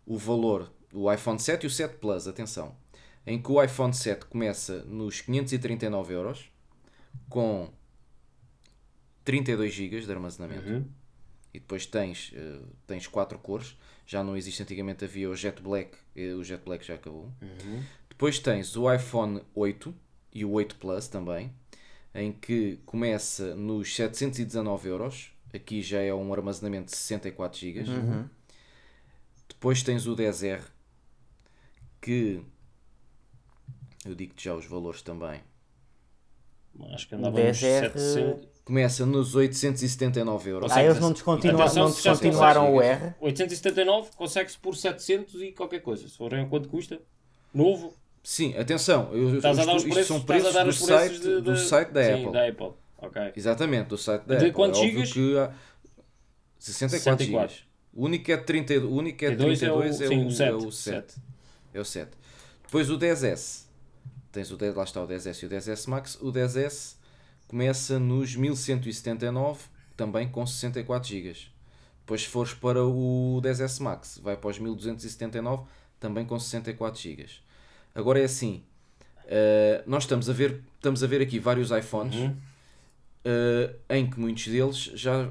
o 0.04 0.18
valor, 0.18 0.70
o 0.92 1.10
iPhone 1.10 1.38
7 1.38 1.62
e 1.64 1.66
o 1.66 1.70
7 1.70 1.96
Plus, 1.96 2.26
atenção, 2.28 2.74
em 3.26 3.40
que 3.40 3.50
o 3.50 3.62
iPhone 3.62 3.94
7 3.94 4.26
começa 4.26 4.82
nos 4.84 5.20
539 5.22 6.12
euros 6.12 6.50
com 7.30 7.70
32 9.24 9.72
GB 9.72 10.00
de 10.00 10.10
armazenamento 10.12 10.68
Uhum. 10.68 10.84
e 11.54 11.60
depois 11.60 11.86
tens, 11.86 12.32
eh, 12.34 12.60
tens 12.86 13.06
quatro 13.06 13.38
cores, 13.38 13.76
já 14.06 14.22
não 14.24 14.36
existe 14.36 14.62
antigamente 14.62 15.04
havia 15.04 15.28
o 15.30 15.36
Jet 15.36 15.60
Black, 15.62 15.96
eh, 16.16 16.34
o 16.34 16.42
Jet 16.42 16.62
Black 16.64 16.84
já 16.84 16.94
acabou. 16.94 17.30
Depois 18.08 18.38
tens 18.38 18.76
o 18.76 18.92
iPhone 18.92 19.42
8 19.54 19.94
e 20.32 20.44
o 20.44 20.50
8 20.52 20.76
Plus 20.76 21.08
também, 21.08 21.52
em 22.14 22.32
que 22.32 22.78
começa 22.86 23.54
nos 23.54 23.94
719 23.94 24.88
euros, 24.88 25.32
aqui 25.54 25.82
já 25.82 26.00
é 26.00 26.12
um 26.14 26.32
armazenamento 26.32 26.90
de 26.90 26.96
64 26.96 27.58
GB. 27.58 27.84
Depois 29.48 29.82
tens 29.82 30.06
o 30.06 30.16
10R, 30.16 30.62
que 32.00 32.42
eu 34.04 34.14
digo-te 34.14 34.44
já 34.44 34.54
os 34.54 34.66
valores 34.66 35.02
também. 35.02 35.40
Acho 36.92 37.06
que 37.08 37.14
andava 37.14 37.38
O 37.38 37.44
nos 37.44 37.56
10R 37.58 37.92
700. 37.92 38.48
Começa 38.64 39.04
nos 39.04 39.34
879 39.34 40.50
euros. 40.50 40.70
Ah, 40.72 40.82
eles 40.84 41.00
não, 41.00 41.12
descontinua, 41.12 41.64
Atenção, 41.64 41.84
não 41.84 41.90
descontinuaram 41.92 42.74
o. 42.74 42.80
R? 42.80 43.14
879 43.20 44.10
consegue-se 44.16 44.56
por 44.58 44.76
700 44.76 45.42
e 45.42 45.52
qualquer 45.52 45.80
coisa. 45.80 46.06
Se 46.08 46.16
forem 46.16 46.48
quanto 46.48 46.68
custa, 46.68 47.00
novo, 47.52 47.94
Sim, 48.22 48.56
atenção, 48.56 49.10
eu, 49.12 49.34
estás 49.36 49.58
a 49.58 49.62
isto- 49.62 49.66
dar 49.72 49.76
os 49.76 49.82
preços, 49.82 50.06
são 50.06 50.16
estás 50.18 50.46
a 50.46 50.62
preços 50.62 50.62
do 50.62 50.68
os 50.68 50.76
preços 50.76 50.86
site, 50.86 51.20
de- 51.20 51.40
do 51.40 51.54
de- 51.54 51.60
site 51.68 51.88
da 51.90 52.04
sim, 52.04 52.12
Apple. 52.12 52.32
da 52.32 52.46
Apple. 52.48 52.72
Ok. 52.98 53.32
Exatamente, 53.36 53.86
do 53.88 53.98
site 53.98 54.22
da 54.22 54.34
De 54.36 54.44
Apple. 54.44 54.52
quantos 54.52 54.78
é 54.78 54.82
gigas? 54.84 55.12
que 55.12 55.38
há 55.38 55.52
64, 56.60 57.24
64. 57.24 57.54
gigas. 57.56 57.64
O 57.92 58.04
único 58.04 58.30
é 58.30 58.36
de 58.36 58.44
30, 58.44 58.74
o 58.78 58.94
único 58.94 59.24
é 59.24 59.30
de 59.30 59.36
32 59.36 59.60
é 59.62 59.72
o- 59.72 59.78
32 59.78 60.00
é 60.00 60.04
o, 60.04 60.08
sim, 60.08 60.24
o 60.24 60.28
é 60.28 60.30
sete, 60.30 60.66
o 60.66 60.70
7. 60.72 61.14
É 61.74 61.80
o 61.80 61.84
7. 61.84 62.10
Depois 62.64 62.88
o 62.90 62.96
10S. 62.96 63.64
Tens 64.30 64.50
o 64.52 64.56
10, 64.56 64.74
lá 64.76 64.84
está 64.84 65.02
o 65.02 65.06
10S 65.06 65.42
e 65.42 65.46
o 65.46 65.48
10S 65.48 65.90
Max. 65.90 66.16
O 66.22 66.30
10S 66.30 66.94
começa 67.56 67.98
nos 67.98 68.34
1179, 68.34 69.60
também 69.94 70.26
com 70.26 70.44
64 70.46 71.06
GB. 71.06 71.36
Depois 72.00 72.22
se 72.22 72.26
fores 72.28 72.54
para 72.54 72.82
o 72.82 73.40
10S 73.44 73.78
Max, 73.82 74.18
vai 74.22 74.38
para 74.38 74.48
os 74.48 74.58
1279, 74.58 75.64
também 76.00 76.24
com 76.24 76.38
64 76.40 76.98
GB. 76.98 77.26
Agora 77.94 78.18
é 78.18 78.24
assim, 78.24 78.62
eh, 79.26 79.82
nós 79.86 80.04
estamos 80.04 80.30
a 80.30 80.32
ver, 80.32 80.62
estamos 80.76 81.04
a 81.04 81.06
ver 81.06 81.20
aqui 81.20 81.38
vários 81.38 81.70
iPhones 81.70 82.14
Uhum. 82.16 82.36
eh, 83.26 83.74
em 83.90 84.08
que 84.08 84.18
muitos 84.18 84.48
deles 84.48 84.76
já, 84.94 85.30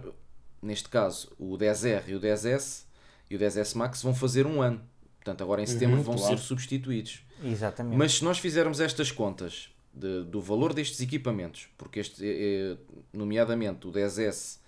neste 0.61 0.89
caso, 0.89 1.31
o 1.39 1.57
10R 1.57 2.03
e 2.09 2.13
o 2.15 2.19
10S 2.21 2.83
e 3.31 3.35
o 3.35 3.39
10S 3.39 3.75
Max 3.75 4.03
vão 4.03 4.13
fazer 4.13 4.45
um 4.45 4.61
ano. 4.61 4.79
Portanto, 5.17 5.41
agora 5.43 5.63
em 5.63 5.65
setembro 5.65 5.97
Uhum, 5.97 6.03
vão 6.03 6.15
claro. 6.17 6.37
ser 6.37 6.43
substituídos. 6.43 7.23
Exatamente. 7.43 7.97
Mas 7.97 8.13
se 8.19 8.23
nós 8.23 8.37
fizermos 8.37 8.79
estas 8.79 9.11
contas 9.11 9.69
de- 9.93 10.23
do 10.23 10.41
valor 10.41 10.73
destes 10.73 10.99
equipamentos, 11.01 11.67
porque 11.77 11.99
este, 11.99 12.25
eh, 12.25 12.73
eh, 12.73 12.77
nomeadamente 13.13 13.87
o 13.87 13.91
10S, 13.91 14.59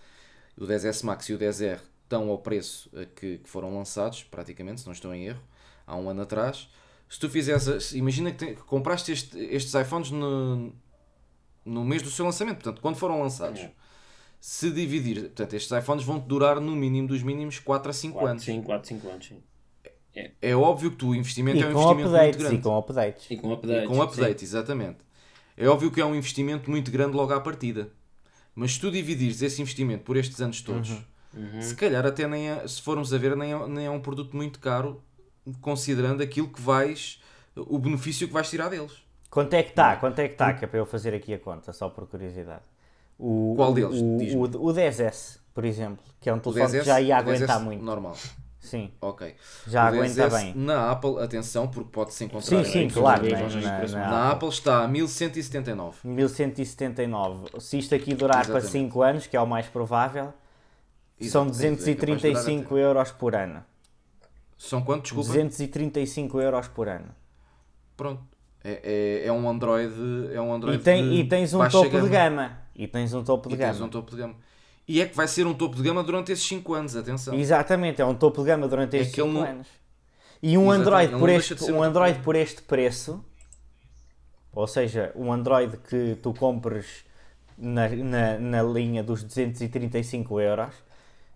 o 0.57 0.65
10S 0.65 1.03
Max 1.05 1.29
e 1.29 1.33
o 1.33 1.37
10R 1.37 1.79
estão 2.03 2.29
ao 2.29 2.37
preço 2.37 2.89
a 2.95 3.05
que, 3.05 3.37
que 3.39 3.49
foram 3.49 3.75
lançados, 3.75 4.23
praticamente, 4.23 4.81
se 4.81 4.85
não 4.85 4.93
estou 4.93 5.13
em 5.13 5.25
erro, 5.27 5.41
há 5.87 5.95
um 5.95 6.09
ano 6.09 6.21
atrás. 6.21 6.69
Se 7.09 7.19
tu 7.19 7.29
fizeres, 7.29 7.67
a- 7.67 7.79
se- 7.79 7.97
imagina 7.97 8.31
que, 8.31 8.37
te- 8.45 8.55
que 8.55 8.61
compraste 8.63 9.11
este- 9.11 9.37
estes 9.39 9.73
iPhones 9.73 10.11
no, 10.11 10.73
no 11.65 11.83
mês 11.85 12.01
do 12.01 12.09
seu 12.09 12.25
lançamento, 12.25 12.55
portanto, 12.55 12.81
quando 12.81 12.95
foram 12.97 13.21
lançados. 13.21 13.59
É. 13.61 13.71
Se 14.39 14.69
dividir, 14.71 15.21
portanto, 15.21 15.53
estes 15.53 15.71
iPhones 15.71 16.03
vão 16.03 16.19
durar 16.19 16.59
no 16.59 16.75
mínimo 16.75 17.07
dos 17.07 17.23
mínimos 17.23 17.59
4 17.59 17.89
a 17.89 17.93
5 17.93 18.13
4, 18.15 18.29
anos. 18.31 18.43
sim, 18.43 18.61
4, 18.61 18.87
5 18.89 19.07
anos. 19.09 19.25
Sim. 19.27 19.41
É 20.41 20.55
óbvio 20.55 20.91
que 20.91 20.97
tu, 20.97 21.09
o 21.09 21.15
investimento 21.15 21.57
E 21.57 21.61
é 21.63 21.67
um 21.67 21.71
investimento 21.71 21.95
muito 22.01 22.07
updates, 22.15 22.39
grande. 22.39 22.55
e 22.55 22.61
com 22.61 22.77
updates. 22.77 23.31
E 23.31 23.37
com 23.37 23.49
E 23.49 23.53
update. 23.53 23.87
com 23.87 24.01
update, 24.01 24.43
exatamente. 24.43 24.97
É 25.57 25.67
óbvio 25.67 25.91
que 25.91 26.01
é 26.01 26.05
um 26.05 26.15
investimento 26.15 26.69
muito 26.69 26.91
grande 26.91 27.15
logo 27.15 27.33
à 27.33 27.39
partida. 27.39 27.89
Mas 28.55 28.73
se 28.73 28.79
tu 28.79 28.91
dividires 28.91 29.41
esse 29.41 29.61
investimento 29.61 30.03
por 30.03 30.15
estes 30.17 30.39
anos 30.41 30.61
todos, 30.61 30.91
Uhum. 31.35 31.61
se 31.61 31.75
calhar 31.75 32.05
até 32.05 32.27
nem 32.27 32.49
é, 32.51 32.67
se 32.67 32.79
formos 32.81 33.11
a 33.11 33.17
ver, 33.17 33.35
nem 33.35 33.51
é, 33.53 33.67
nem 33.67 33.85
é 33.87 33.89
um 33.89 33.99
produto 33.99 34.35
muito 34.35 34.59
caro, 34.59 35.01
considerando 35.61 36.21
aquilo 36.21 36.47
que 36.47 36.61
vais, 36.61 37.19
o 37.55 37.79
benefício 37.79 38.27
que 38.27 38.33
vais 38.33 38.49
tirar 38.49 38.69
deles. 38.69 38.91
Quanto 39.31 39.53
é 39.55 39.63
que 39.63 39.69
está? 39.69 39.95
Quanto 39.95 40.19
é 40.19 40.27
que 40.27 40.35
está? 40.35 40.53
Que 40.53 40.65
é 40.65 40.67
para 40.67 40.77
eu 40.77 40.85
fazer 40.85 41.13
aqui 41.15 41.33
a 41.33 41.39
conta, 41.39 41.73
só 41.73 41.89
por 41.89 42.05
curiosidade. 42.05 42.61
O, 43.17 43.53
Qual 43.55 43.73
deles? 43.73 43.99
O, 43.99 44.37
o, 44.37 44.43
o 44.43 44.73
10S, 44.73 45.39
por 45.55 45.65
exemplo, 45.65 46.03
que 46.21 46.29
é 46.29 46.33
um 46.33 46.37
telefone 46.39 46.67
10S, 46.71 46.79
que 46.81 46.85
já 46.85 47.01
ia 47.01 47.17
o 47.17 47.23
10S 47.23 47.35
aguentar 47.35 47.59
muito. 47.61 47.83
Normal. 47.83 48.15
Sim, 48.63 48.89
Ok. 49.01 49.35
já 49.67 49.83
O 49.83 49.87
aguenta 49.89 50.29
10S 50.29 50.29
bem. 50.41 50.53
Na 50.55 50.89
Apple, 50.89 51.19
atenção, 51.21 51.67
porque 51.67 51.89
pode-se 51.91 52.23
encontrar. 52.23 52.63
Sim, 52.63 52.71
sim, 52.71 52.87
claro. 52.89 53.25
as 53.25 53.55
Na, 53.55 53.61
na, 53.61 53.87
na 53.87 54.09
Na 54.09 54.31
Apple. 54.31 54.47
Está 54.47 54.85
a 54.85 54.87
1179. 54.87 55.97
1179. 56.07 57.59
Se 57.59 57.77
isto 57.77 57.93
aqui 57.93 58.13
durar 58.15 58.45
para 58.45 58.59
Exatamente. 58.59 58.71
5 58.71 59.01
anos, 59.01 59.27
que 59.27 59.35
é 59.35 59.41
o 59.41 59.45
mais 59.45 59.67
provável, 59.67 60.33
são 61.21 61.45
Exatamente, 61.47 61.89
é 61.89 61.93
durar 61.93 62.15
235 62.15 62.73
até- 62.75 62.83
euros 62.83 63.11
por 63.11 63.35
ano. 63.35 63.63
São 64.57 64.81
quanto? 64.81 65.03
Desculpa. 65.03 65.27
235 65.27 66.39
euros 66.39 66.67
por 66.69 66.87
ano. 66.87 67.09
Pronto. 67.97 68.23
É, 68.63 69.23
é, 69.23 69.27
é 69.27 69.31
um 69.33 69.49
Android. 69.49 69.93
É 70.33 70.39
um 70.39 70.53
Android 70.53 70.79
E, 70.79 70.81
tem, 70.83 71.13
e 71.15 71.27
tens 71.27 71.53
um 71.53 71.67
topo 71.67 71.99
de 72.01 72.07
gama. 72.07 72.57
E 72.73 72.87
tens 72.87 73.13
um 73.13 73.23
topo 73.25 73.49
de 73.49 73.55
E 73.55 73.57
tens 73.57 73.73
gama. 73.75 73.85
um 73.87 73.89
topo 73.89 74.09
de 74.11 74.17
gama. 74.17 74.35
E 74.87 75.01
é 75.01 75.05
que 75.07 75.15
vai 75.15 75.27
ser 75.27 75.47
um 75.47 75.53
topo 75.53 75.75
de 75.77 75.81
gama 75.83 76.03
durante 76.03 76.31
esses 76.31 76.45
5 76.45 76.73
anos, 76.73 76.95
atenção. 76.95 77.33
Exatamente, 77.35 78.01
é 78.01 78.05
um 78.05 78.13
topo 78.15 78.41
de 78.41 78.47
gama 78.47 78.67
durante 78.67 78.97
É 78.97 78.99
ele 78.99 79.09
5 79.09 79.27
não- 79.27 79.43
anos. 79.43 79.67
E 80.41 80.57
um 80.57 80.73
Exatamente, 80.73 81.13
Android, 81.13 81.19
por 81.19 81.29
este, 81.29 81.71
um 81.71 81.81
Android 81.83 82.19
por 82.19 82.35
este 82.35 82.61
preço, 82.63 83.23
ou 84.51 84.67
seja, 84.67 85.11
um 85.15 85.31
Android 85.31 85.77
que 85.77 86.15
tu 86.21 86.33
compres 86.33 87.05
na, 87.57 87.87
na, 87.87 88.37
na 88.39 88.63
linha 88.63 89.01
dos 89.01 89.23
235 89.23 90.41
euros, 90.41 90.73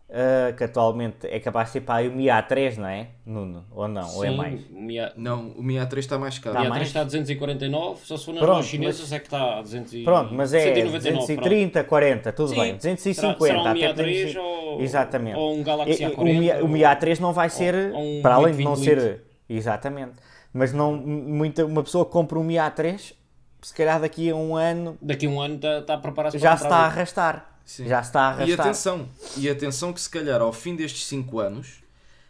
ah, 0.09 0.53
que 0.53 0.63
atualmente 0.63 1.27
é 1.27 1.39
capaz 1.39 1.67
de 1.67 1.73
ser 1.73 1.81
para 1.81 1.95
aí 1.95 2.07
o 2.07 2.11
Mi 2.13 2.25
A3, 2.25 2.77
não 2.77 2.87
é? 2.87 3.07
Nuno? 3.25 3.65
Ou 3.71 3.87
não? 3.87 4.15
Ou 4.15 4.23
é 4.25 4.29
Sim, 4.29 4.35
mais? 4.37 4.61
O 4.71 4.81
Mi 4.81 4.99
A- 4.99 5.11
Não, 5.17 5.49
o 5.49 5.61
Mi 5.63 5.75
A3 5.75 5.97
está 5.99 6.17
mais 6.17 6.39
caro. 6.39 6.55
Mi 6.57 6.63
Tá 6.63 6.69
A3 6.69 6.69
mais? 6.75 6.87
está 6.87 7.01
a 7.01 7.03
249, 7.03 7.99
só 8.05 8.15
se 8.17 8.25
for 8.25 8.33
nas 8.33 8.43
Pronto, 8.43 8.63
chinesas 8.63 9.01
mas- 9.01 9.11
é 9.11 9.19
que 9.19 9.25
está 9.25 9.57
a 9.57 9.61
200 9.61 9.93
e- 9.93 10.03
Pronto, 10.03 10.33
mas 10.33 10.53
é 10.53 10.59
199, 10.61 10.99
230, 10.99 11.83
40, 11.83 12.31
tudo 12.31 12.49
Sim, 12.49 12.55
bem. 12.55 12.75
250, 12.75 13.37
será, 13.39 13.59
será 13.59 13.69
um 13.69 13.73
Mi 13.73 13.83
até 13.85 13.93
A3 14.03 14.33
podemos- 14.33 14.35
ou, 14.35 14.81
Exatamente. 14.81 15.37
ou 15.37 15.55
um 15.57 15.63
Galaxy 15.63 15.91
E- 16.03 16.05
e- 16.05 16.09
A40. 16.09 16.21
o, 16.21 16.23
Mi, 16.25 16.51
o 16.63 16.67
Mi 16.67 16.83
ou- 16.85 16.89
A3 16.89 17.19
não 17.19 17.33
vai 17.33 17.49
ser, 17.49 17.93
ou 17.93 18.01
um 18.01 18.21
para 18.21 18.35
além 18.35 18.53
de 18.55 18.63
não 18.63 18.73
2020. 18.73 19.01
ser. 19.03 19.23
Exatamente. 19.49 20.13
Mas 20.53 20.71
não, 20.73 20.93
muita, 20.95 21.65
uma 21.65 21.83
pessoa 21.83 22.05
que 22.05 22.11
compra 22.11 22.39
um 22.39 22.43
Mi 22.43 22.55
A3, 22.55 23.13
se 23.61 23.73
calhar 23.73 23.99
daqui 23.99 24.29
a 24.29 24.35
um 24.35 24.55
ano 24.55 24.97
Daqui 25.01 25.25
a 25.25 25.29
um 25.29 25.41
ano 25.41 25.55
está, 25.55 25.79
está 25.79 25.93
a 25.95 25.97
preparar-se 25.97 26.37
já 26.39 26.49
para 26.51 26.57
se 26.57 26.63
está 26.63 26.75
a 26.77 26.85
arrastar. 26.85 27.56
Sim. 27.67 27.85
Já 27.87 27.99
está 27.99 28.29
a 28.29 28.39
E 28.39 28.53
arrastar. 28.53 28.59
atenção, 28.67 29.09
e 29.35 29.49
atenção 29.49 29.91
que 29.93 29.99
se 29.99 30.09
calhar 30.09 30.41
ao 30.41 30.53
fim 30.53 30.73
destes 30.75 31.05
5 31.05 31.37
anos, 31.39 31.83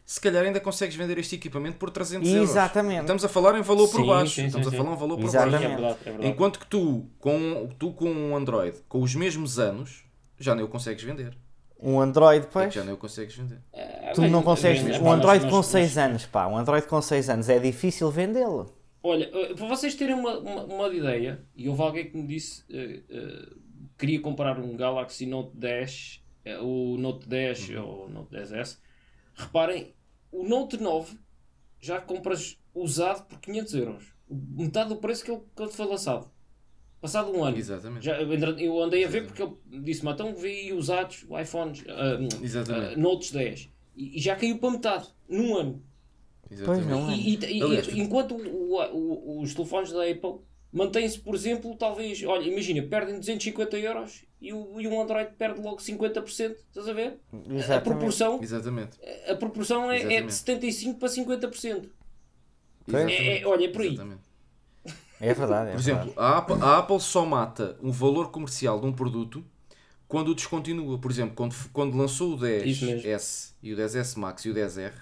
se 0.03 0.19
calhar 0.19 0.43
ainda 0.43 0.59
consegues 0.59 0.95
vender 0.95 1.17
este 1.19 1.35
equipamento 1.35 1.77
por 1.77 1.91
300 1.91 2.27
euros. 2.27 2.49
Exatamente. 2.49 3.01
Estamos 3.01 3.23
a 3.23 3.29
falar 3.29 3.55
em 3.57 3.61
valor 3.61 3.87
por 3.87 4.01
Sim, 4.01 4.07
baixo. 4.07 4.33
sim, 4.35 4.45
Estamos 4.47 4.67
sim. 4.67 4.73
a 4.73 4.77
falar 4.77 4.95
em 4.95 4.97
valor 4.97 5.17
por 5.17 5.25
Exatamente. 5.25 5.63
outro. 5.65 5.69
baixo. 5.69 5.77
É 5.77 5.83
verdade, 5.83 5.99
é 6.01 6.11
verdade. 6.11 6.27
Enquanto 6.33 6.59
que 6.59 6.65
tu 6.65 7.05
com, 7.19 7.69
tu 7.77 7.91
com 7.93 8.09
um 8.09 8.35
Android 8.35 8.77
com 8.89 9.01
os 9.01 9.13
mesmos 9.13 9.59
anos, 9.59 10.03
já 10.39 10.55
nem 10.55 10.65
o 10.65 10.67
consegues 10.67 11.03
vender. 11.03 11.37
Um 11.79 12.01
Android, 12.01 12.47
pois. 12.51 12.73
Já 12.73 12.83
nem 12.83 12.95
o 12.95 12.97
consegues 12.97 13.35
vender. 13.35 13.59
É, 13.71 14.11
Tu 14.15 14.21
bem, 14.21 14.31
não 14.31 14.41
consegues. 14.41 14.81
mas, 14.81 14.97
Um 14.99 15.11
Android 15.11 15.45
com 15.45 15.51
nós- 15.57 15.67
6 15.67 15.97
anos, 15.99 16.25
pá. 16.25 16.47
Um 16.47 16.57
Android 16.57 16.87
com 16.87 16.99
6 16.99 17.29
anos 17.29 17.47
é 17.49 17.59
difícil 17.59 18.09
vendê-lo. 18.09 18.73
Olha, 19.03 19.29
eh, 19.31 19.53
para 19.53 19.67
vocês 19.67 19.93
terem 19.93 20.15
uma, 20.15 20.39
uma, 20.39 20.63
uma 20.63 20.87
ideia, 20.87 21.39
e 21.55 21.69
houve 21.69 21.81
alguém 21.83 22.09
que 22.09 22.17
me 22.17 22.25
disse 22.25 22.63
eh, 22.71 23.01
eh, 23.07 23.49
queria 23.97 24.19
comprar 24.21 24.59
um 24.59 24.75
Galaxy 24.75 25.25
Note 25.25 25.55
10, 25.55 26.23
eh, 26.45 26.59
o 26.59 26.97
Note 26.97 27.27
10 27.27 27.69
Uhum. 27.69 27.83
ou 27.85 28.05
o 28.05 28.09
Note 28.09 28.31
10S. 28.35 28.79
Reparem, 29.35 29.93
o 30.31 30.43
Note 30.47 30.77
9 30.77 31.17
já 31.79 31.99
compras 32.01 32.57
usado 32.73 33.25
por 33.27 33.39
500 33.39 33.73
euros. 33.75 34.13
Metade 34.29 34.89
do 34.89 34.97
preço 34.97 35.23
que 35.23 35.31
ele, 35.31 35.41
que 35.55 35.61
ele 35.61 35.71
foi 35.71 35.85
lançado. 35.85 36.29
Passado 36.99 37.31
um 37.31 37.43
ano. 37.43 37.55
Exatamente. 37.57 38.05
Já, 38.05 38.19
eu 38.19 38.81
andei- 38.83 39.05
a 39.05 39.07
ver 39.07 39.25
porque 39.27 39.43
ele 39.43 39.55
disse-me, 39.83 40.11
então 40.11 40.35
vi 40.35 40.73
usados 40.73 41.25
iPhones, 41.41 41.83
Exatamente. 42.41 42.93
ah, 42.95 42.97
Notes 42.97 43.31
10. 43.31 43.69
E, 43.95 44.17
e 44.17 44.19
já 44.19 44.35
caiu 44.35 44.57
para 44.57 44.71
metade, 44.71 45.07
num 45.29 45.55
ano. 45.55 45.83
Exatamente. 46.49 47.13
E, 47.13 47.35
e- 47.35 47.61
e- 47.61 47.99
enquanto 48.01 48.35
o- 48.35 48.75
o- 48.95 49.41
os 49.41 49.53
telefones 49.53 49.91
da 49.91 50.03
Apple 50.09 50.39
mantêm-se, 50.71 51.19
por 51.19 51.35
exemplo, 51.35 51.75
talvez, 51.75 52.23
olha, 52.23 52.43
imagina, 52.47 52.81
perdem 52.83 53.19
250 53.19 53.77
euros 53.77 54.25
e, 54.41 54.53
o, 54.53 54.79
e 54.79 54.87
um 54.87 55.01
Android 55.01 55.31
perde 55.37 55.59
logo 55.61 55.77
50%, 55.77 56.27
estás 56.27 56.87
a 56.87 56.93
ver? 56.93 57.19
A 57.31 57.53
Exatamente. 57.53 57.83
proporção, 57.83 58.39
Exatamente. 58.41 58.97
a 59.27 59.35
proporção 59.35 59.91
é, 59.91 59.97
é 59.97 59.99
de 59.99 60.05
Exatamente. 60.27 60.33
75 60.33 60.99
para 60.99 61.09
50%. 61.09 61.89
Pois. 62.85 63.11
É, 63.11 63.39
é- 63.39 63.45
olha, 63.45 63.65
é 63.65 63.69
por 63.69 63.81
aí. 63.81 63.93
Exatamente. 63.93 64.27
É 65.19 65.33
verdade. 65.33 65.69
É 65.69 65.73
Por 65.73 65.79
exemplo, 65.79 66.13
a 66.15 66.37
Apple, 66.37 66.55
a 66.61 66.77
Apple 66.77 66.99
só 66.99 67.25
mata 67.25 67.77
o 67.81 67.91
valor 67.91 68.29
comercial 68.29 68.79
de 68.79 68.85
um 68.85 68.93
produto 68.93 69.43
quando 70.07 70.29
o 70.29 70.35
descontinua. 70.35 70.97
Por 70.99 71.09
exemplo, 71.11 71.35
quando, 71.35 71.55
quando 71.73 71.97
lançou 71.97 72.37
o 72.37 72.47
Isso 72.47 72.85
mesmo. 72.85 73.01
10S 73.01 73.53
e 73.61 73.73
o 73.73 73.77
10S 73.77 74.17
Max 74.17 74.45
e 74.45 74.49
o 74.51 74.53
10R 74.53 74.93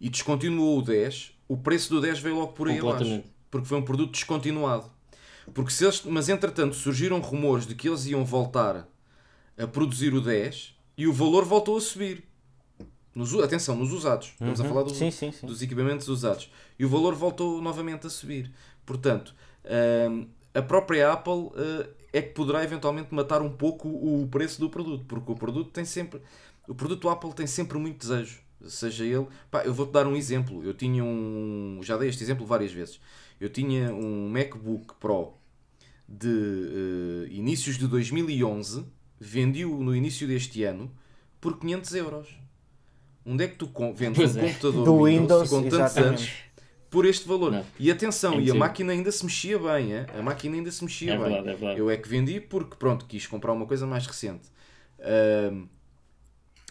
e 0.00 0.08
descontinuou 0.08 0.78
o 0.78 0.82
10, 0.82 1.32
o 1.46 1.56
preço 1.56 1.90
do 1.90 2.00
10 2.00 2.18
veio 2.18 2.36
logo 2.36 2.52
por 2.52 2.68
aí 2.68 2.78
abaixo. 2.78 3.22
Porque 3.54 3.68
foi 3.68 3.78
um 3.78 3.82
produto 3.84 4.10
descontinuado. 4.10 4.90
Porque 5.54 5.70
se 5.70 5.84
eles, 5.84 6.02
mas 6.02 6.28
entretanto 6.28 6.74
surgiram 6.74 7.20
rumores 7.20 7.68
de 7.68 7.76
que 7.76 7.88
eles 7.88 8.04
iam 8.06 8.24
voltar 8.24 8.88
a 9.56 9.64
produzir 9.68 10.12
o 10.12 10.20
10 10.20 10.74
e 10.98 11.06
o 11.06 11.12
valor 11.12 11.44
voltou 11.44 11.76
a 11.76 11.80
subir. 11.80 12.24
Nos, 13.14 13.32
atenção, 13.36 13.76
nos 13.76 13.92
usados. 13.92 14.30
Estamos 14.32 14.60
a 14.60 14.64
falar 14.64 14.82
do- 14.82 14.90
Uhum. 14.90 14.96
Sim, 14.96 15.10
sim, 15.12 15.30
sim. 15.30 15.46
dos 15.46 15.62
equipamentos 15.62 16.08
usados. 16.08 16.50
E 16.76 16.84
o 16.84 16.88
valor 16.88 17.14
voltou 17.14 17.62
novamente 17.62 18.08
a 18.08 18.10
subir. 18.10 18.50
Portanto, 18.84 19.32
hum, 20.10 20.26
a 20.52 20.60
própria 20.62 21.12
Apple 21.12 21.50
eh, 21.56 21.88
é 22.14 22.22
que 22.22 22.30
poderá 22.34 22.64
eventualmente 22.64 23.14
matar 23.14 23.40
um 23.40 23.50
pouco 23.50 23.86
o 23.88 24.26
preço 24.28 24.58
do 24.60 24.68
produto, 24.68 25.04
porque 25.06 25.30
o 25.30 25.36
produto 25.36 25.70
tem 25.70 25.84
sempre. 25.84 26.20
O 26.66 26.74
produto 26.74 27.08
Apple 27.08 27.32
tem 27.34 27.46
sempre 27.46 27.78
muito 27.78 27.98
desejo. 27.98 28.40
Seja 28.66 29.04
ele. 29.04 29.28
Pá, 29.48 29.62
eu 29.64 29.72
vou-te 29.72 29.92
dar 29.92 30.08
um 30.08 30.16
exemplo. 30.16 30.64
Eu 30.64 30.74
tinha 30.74 31.04
um. 31.04 31.78
Já 31.84 31.96
dei 31.96 32.08
este 32.08 32.24
exemplo 32.24 32.44
várias 32.44 32.72
vezes. 32.72 32.98
Eu 33.40 33.48
tinha 33.48 33.92
um 33.92 34.28
MacBook 34.28 34.94
Pro 35.00 35.34
de 36.08 36.28
eh, 36.28 37.28
inícios 37.32 37.78
de 37.78 37.86
2011, 37.86 38.84
vendi-o 39.18 39.82
no 39.82 39.94
início 39.94 40.26
deste 40.28 40.62
ano 40.64 40.90
por 41.40 41.58
500 41.58 41.94
euros. 41.94 42.28
Onde 43.26 43.44
é 43.44 43.48
que 43.48 43.56
tu 43.56 43.70
vendes 43.94 44.16
Pois 44.18 44.36
um 44.36 44.40
é. 44.40 44.48
computador 44.48 44.84
Do 44.84 45.04
Windows, 45.04 45.48
Windows, 45.48 45.50
com 45.50 45.62
tantos 45.62 45.78
exatamente. 45.78 46.08
anos 46.08 46.30
por 46.90 47.06
este 47.06 47.26
valor? 47.26 47.52
Não. 47.52 47.64
E 47.78 47.90
atenção, 47.90 48.34
É 48.34 48.42
e 48.42 48.50
a 48.50 48.54
máquina 48.54 48.92
ainda 48.92 49.10
se 49.10 49.24
mexia 49.24 49.58
bem, 49.58 49.92
hein? 49.92 50.06
a 50.16 50.22
máquina 50.22 50.56
ainda 50.56 50.70
se 50.70 50.84
mexia 50.84 51.12
É 51.14 51.16
bem. 51.16 51.24
verdade, 51.24 51.48
é 51.48 51.54
verdade. 51.54 51.80
Eu 51.80 51.90
é 51.90 51.96
que 51.96 52.08
vendi 52.08 52.38
porque, 52.40 52.76
pronto, 52.76 53.06
quis 53.06 53.26
comprar 53.26 53.52
uma 53.52 53.66
coisa 53.66 53.86
mais 53.86 54.06
recente. 54.06 54.48
Ahm, 55.00 55.66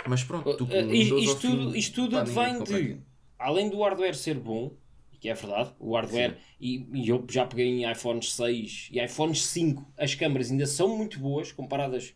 mas 0.07 0.23
pronto, 0.23 0.55
tu 0.57 0.65
com 0.67 0.73
Uh, 0.79 0.93
isto, 0.93 1.39
tudo, 1.39 1.71
fim, 1.71 1.77
isto 1.77 1.95
tudo 1.95 2.15
pá, 2.17 2.25
compra 2.53 2.63
de, 2.81 2.97
além 3.39 3.69
do 3.69 3.81
hardware 3.81 4.15
ser 4.15 4.35
bom, 4.35 4.75
que 5.23 5.29
é 5.29 5.33
verdade, 5.33 5.71
o 5.79 5.95
hardware, 5.95 6.35
e, 6.59 6.85
e 6.93 7.07
eu 7.07 7.25
já 7.31 7.45
peguei 7.45 7.65
em 7.65 7.89
iPhones 7.89 8.33
6 8.33 8.89
e 8.91 8.99
iPhones 8.99 9.45
5, 9.45 9.93
as 9.97 10.13
câmaras 10.13 10.51
ainda 10.51 10.65
são 10.65 10.97
muito 10.97 11.17
boas 11.17 11.49
comparadas, 11.49 12.13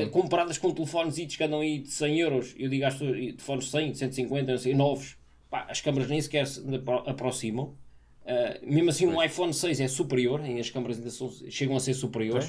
eh, 0.00 0.06
comparadas 0.06 0.56
com 0.56 0.72
telefones 0.72 1.36
que 1.36 1.44
andam 1.44 1.60
aí 1.60 1.80
de 1.80 1.90
100 1.90 2.18
euros. 2.20 2.54
Eu 2.58 2.70
digo 2.70 2.86
às 2.86 2.94
pessoas, 2.94 3.18
telefones 3.18 3.64
de 3.66 3.70
100, 3.70 3.92
de 3.92 3.98
150, 3.98 4.50
não 4.52 4.58
sei, 4.58 4.74
novos, 4.74 5.18
pá, 5.50 5.66
as 5.68 5.82
câmaras 5.82 6.08
nem 6.08 6.22
sequer 6.22 6.46
se 6.46 6.60
apro- 6.74 7.04
aproximam. 7.06 7.76
Uh, 8.24 8.66
mesmo 8.66 8.88
assim, 8.88 9.06
um 9.06 9.22
iPhone 9.22 9.52
6 9.52 9.78
é 9.80 9.86
superior, 9.88 10.40
e 10.48 10.58
as 10.58 10.70
câmaras 10.70 10.96
ainda 10.96 11.10
são- 11.10 11.30
chegam 11.50 11.76
a 11.76 11.80
ser 11.80 11.92
superiores. 11.92 12.48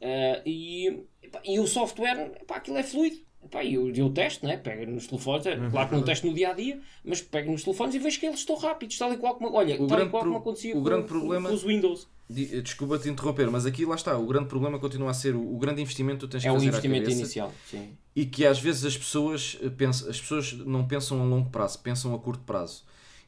Uh, 0.00 0.40
e, 0.46 1.02
e 1.44 1.58
o 1.58 1.66
software, 1.66 2.30
epá, 2.40 2.58
aquilo 2.58 2.76
é 2.78 2.84
fluido. 2.84 3.16
Epá, 3.44 3.64
eu, 3.64 3.90
eu 3.94 4.08
testo, 4.10 4.46
né? 4.46 4.56
pego 4.56 4.90
nos 4.90 5.06
telefones, 5.08 5.44
é, 5.46 5.56
claro 5.70 5.88
que 5.88 5.94
não 5.96 6.02
testo 6.02 6.26
no 6.26 6.32
dia 6.34 6.50
a 6.50 6.52
dia, 6.52 6.80
mas 7.04 7.20
pego 7.20 7.50
nos 7.52 7.64
telefones 7.64 7.94
e 7.94 7.98
vejo 7.98 8.18
que 8.20 8.26
eles 8.26 8.38
estão 8.38 8.56
rápidos, 8.56 8.96
tal 8.96 9.12
e 9.12 9.16
qual 9.16 9.34
como, 9.34 9.52
olha, 9.54 9.80
O 9.82 9.86
grande 9.86 10.10
qual 10.10 10.22
como 10.24 10.36
acontecia 10.38 10.72
o 10.72 10.78
com, 10.78 10.82
grande 10.84 11.06
problema- 11.08 11.48
com 11.48 11.54
os 11.54 11.62
Windows. 11.64 12.06
Di- 12.30 12.62
Desculpa 12.62 12.98
te 12.98 13.10
interromper, 13.10 13.50
mas 13.50 13.66
aqui 13.66 13.84
lá 13.84 13.94
está. 13.96 14.16
O 14.16 14.26
grande 14.26 14.46
problema 14.48 14.78
continua 14.78 15.10
a 15.10 15.14
ser 15.14 15.34
o, 15.34 15.54
o 15.54 15.58
grande 15.58 15.82
investimento 15.82 16.20
que 16.20 16.26
tu 16.26 16.30
tens 16.30 16.42
que 16.42 16.48
É 16.48 16.50
o 16.52 16.54
fazer 16.54 16.66
à 16.66 16.68
investimento 16.68 17.02
cabeça. 17.02 17.20
inicial. 17.20 17.52
Sim. 17.68 17.90
e 18.14 18.24
que 18.24 18.46
às 18.46 18.58
vezes 18.60 18.84
as 18.86 18.96
pessoas 18.96 19.58
eh, 19.60 19.68
pensam, 19.68 20.08
as 20.08 20.20
pessoas 20.20 20.52
não 20.52 20.86
pensam 20.86 21.20
a 21.20 21.24
longo 21.24 21.50
prazo, 21.50 21.78
pensam 21.80 22.14
a 22.14 22.18
curto 22.18 22.42
prazo. 22.44 22.84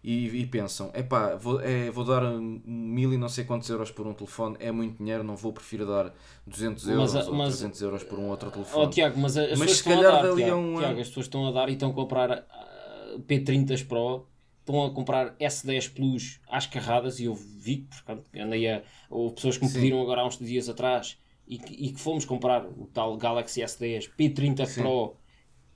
E, 0.06 0.26
e 0.42 0.46
pensam, 0.46 0.90
epá, 0.94 1.34
vou, 1.34 1.60
é, 1.62 1.90
vou 1.90 2.04
dar 2.04 2.22
mil 2.38 3.10
e 3.14 3.16
não 3.16 3.28
sei 3.28 3.42
quantos 3.44 3.70
euros 3.70 3.90
por 3.90 4.06
um 4.06 4.12
telefone, 4.12 4.54
é 4.60 4.70
muito 4.70 4.98
dinheiro, 4.98 5.24
não 5.24 5.34
vou, 5.34 5.50
prefiro 5.50 5.86
dar 5.86 6.12
200 6.46 6.86
euros 6.90 7.14
Mas, 7.14 7.26
ou 7.26 7.34
mas- 7.34 7.54
300 7.54 7.80
euros 7.80 8.04
por 8.04 8.18
um 8.18 8.28
outro 8.28 8.48
Oh, 8.48 8.52
telefone. 8.52 8.90
Tiago, 8.90 9.18
mas 9.18 9.36
as 9.38 9.58
Mas 9.58 9.58
pessoas 9.60 9.70
se 9.70 9.76
estão 9.76 9.92
a 9.94 9.96
calhar 9.96 10.12
dar, 10.22 10.34
Tiago, 10.34 10.56
um 10.56 10.78
Tiago, 10.78 11.00
as 11.00 11.08
pessoas 11.08 11.26
estão 11.26 11.46
a 11.46 11.52
dar 11.52 11.68
e 11.70 11.72
estão 11.72 11.90
a 11.90 11.94
comprar 11.94 12.30
ah, 12.32 13.16
P30s 13.26 13.82
Pro, 13.82 14.28
estão 14.60 14.84
a 14.84 14.90
comprar 14.92 15.34
S10 15.38 15.88
Plus 15.88 16.40
às 16.48 16.66
carradas 16.66 17.18
e 17.18 17.24
eu 17.24 17.34
vi, 17.34 17.88
porque 17.88 18.38
andei 18.40 18.68
a, 18.68 18.82
houve 19.08 19.34
pessoas 19.36 19.56
que 19.56 19.64
me 19.64 19.70
Sim. 19.70 19.78
pediram 19.80 20.02
agora 20.02 20.20
há 20.20 20.26
uns 20.26 20.38
dias 20.38 20.68
atrás 20.68 21.18
e 21.46 21.58
que, 21.58 21.72
e 21.74 21.92
que 21.92 22.00
fomos 22.00 22.24
comprar 22.26 22.66
o 22.66 22.86
tal 22.92 23.16
Galaxy 23.16 23.62
S10 23.62 24.08
P30 24.18 24.66
Sim. 24.66 24.82
Pro 24.82 25.16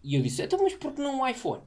e 0.02 0.14
eu 0.16 0.22
disse, 0.22 0.42
então 0.42 0.60
mas 0.62 0.74
por 0.74 0.92
que 0.92 1.00
não 1.02 1.20
um 1.20 1.26
iPhone? 1.28 1.62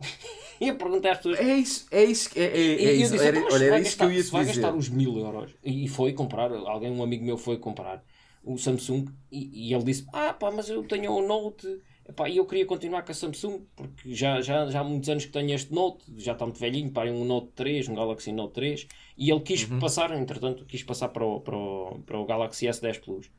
e 0.60 0.68
eu 0.68 0.76
perguntei 0.76 1.10
às 1.10 1.18
pessoas 1.18 1.38
É 1.40 1.56
isso, 1.56 1.86
é 1.90 2.04
isso, 2.04 2.30
é, 2.36 2.42
é, 2.44 2.84
é 2.86 2.94
e 2.94 3.02
isso. 3.02 3.12
disse, 3.12 3.28
Era, 3.28 3.38
"Então, 3.38 3.46
olha, 3.50 3.64
era 3.66 3.76
vai 3.76 3.80
isso 3.80 3.96
que 3.96 4.04
eu 4.04 4.12
ia 4.12 4.24
te 4.24 4.30
vai 4.30 4.44
dizer. 4.44 4.46
gastar 4.46 4.74
os 4.74 4.88
mil 4.88 5.16
euros 5.18 5.54
e 5.62 5.86
foi 5.88 6.12
comprar, 6.12 6.52
alguém, 6.52 6.90
um 6.90 7.02
amigo 7.02 7.24
meu 7.24 7.36
foi 7.38 7.58
comprar 7.58 8.04
o 8.42 8.56
Samsung 8.58 9.06
e, 9.30 9.68
e 9.70 9.74
ele 9.74 9.84
disse: 9.84 10.06
Ah, 10.12 10.32
pá, 10.32 10.50
mas 10.50 10.68
eu 10.68 10.82
tenho 10.84 11.12
o 11.12 11.26
Note 11.26 11.66
epá, 12.08 12.28
e 12.28 12.36
eu 12.38 12.46
queria 12.46 12.66
continuar 12.66 13.02
com 13.02 13.12
a 13.12 13.14
Samsung 13.14 13.66
porque 13.76 14.14
já, 14.14 14.40
já, 14.40 14.66
já 14.70 14.80
há 14.80 14.84
muitos 14.84 15.08
anos 15.10 15.24
que 15.26 15.32
tenho 15.32 15.54
este 15.54 15.72
Note, 15.72 16.04
já 16.16 16.32
está 16.32 16.44
muito 16.46 16.58
velhinho, 16.58 16.90
pá, 16.92 17.06
é 17.06 17.10
um 17.12 17.24
Note 17.24 17.52
3, 17.54 17.88
um 17.88 17.94
Galaxy 17.94 18.32
Note 18.32 18.54
3 18.54 18.88
e 19.16 19.30
ele 19.30 19.40
quis 19.40 19.64
Uhum. 19.64 19.78
passar, 19.78 20.10
entretanto, 20.12 20.64
quis 20.66 20.82
passar 20.82 21.08
para 21.10 21.24
o, 21.24 21.40
para 21.40 21.56
o, 21.56 22.02
para 22.04 22.18
o 22.18 22.24
Galaxy 22.26 22.66
S10 22.66 22.98
Plus. 22.98 23.30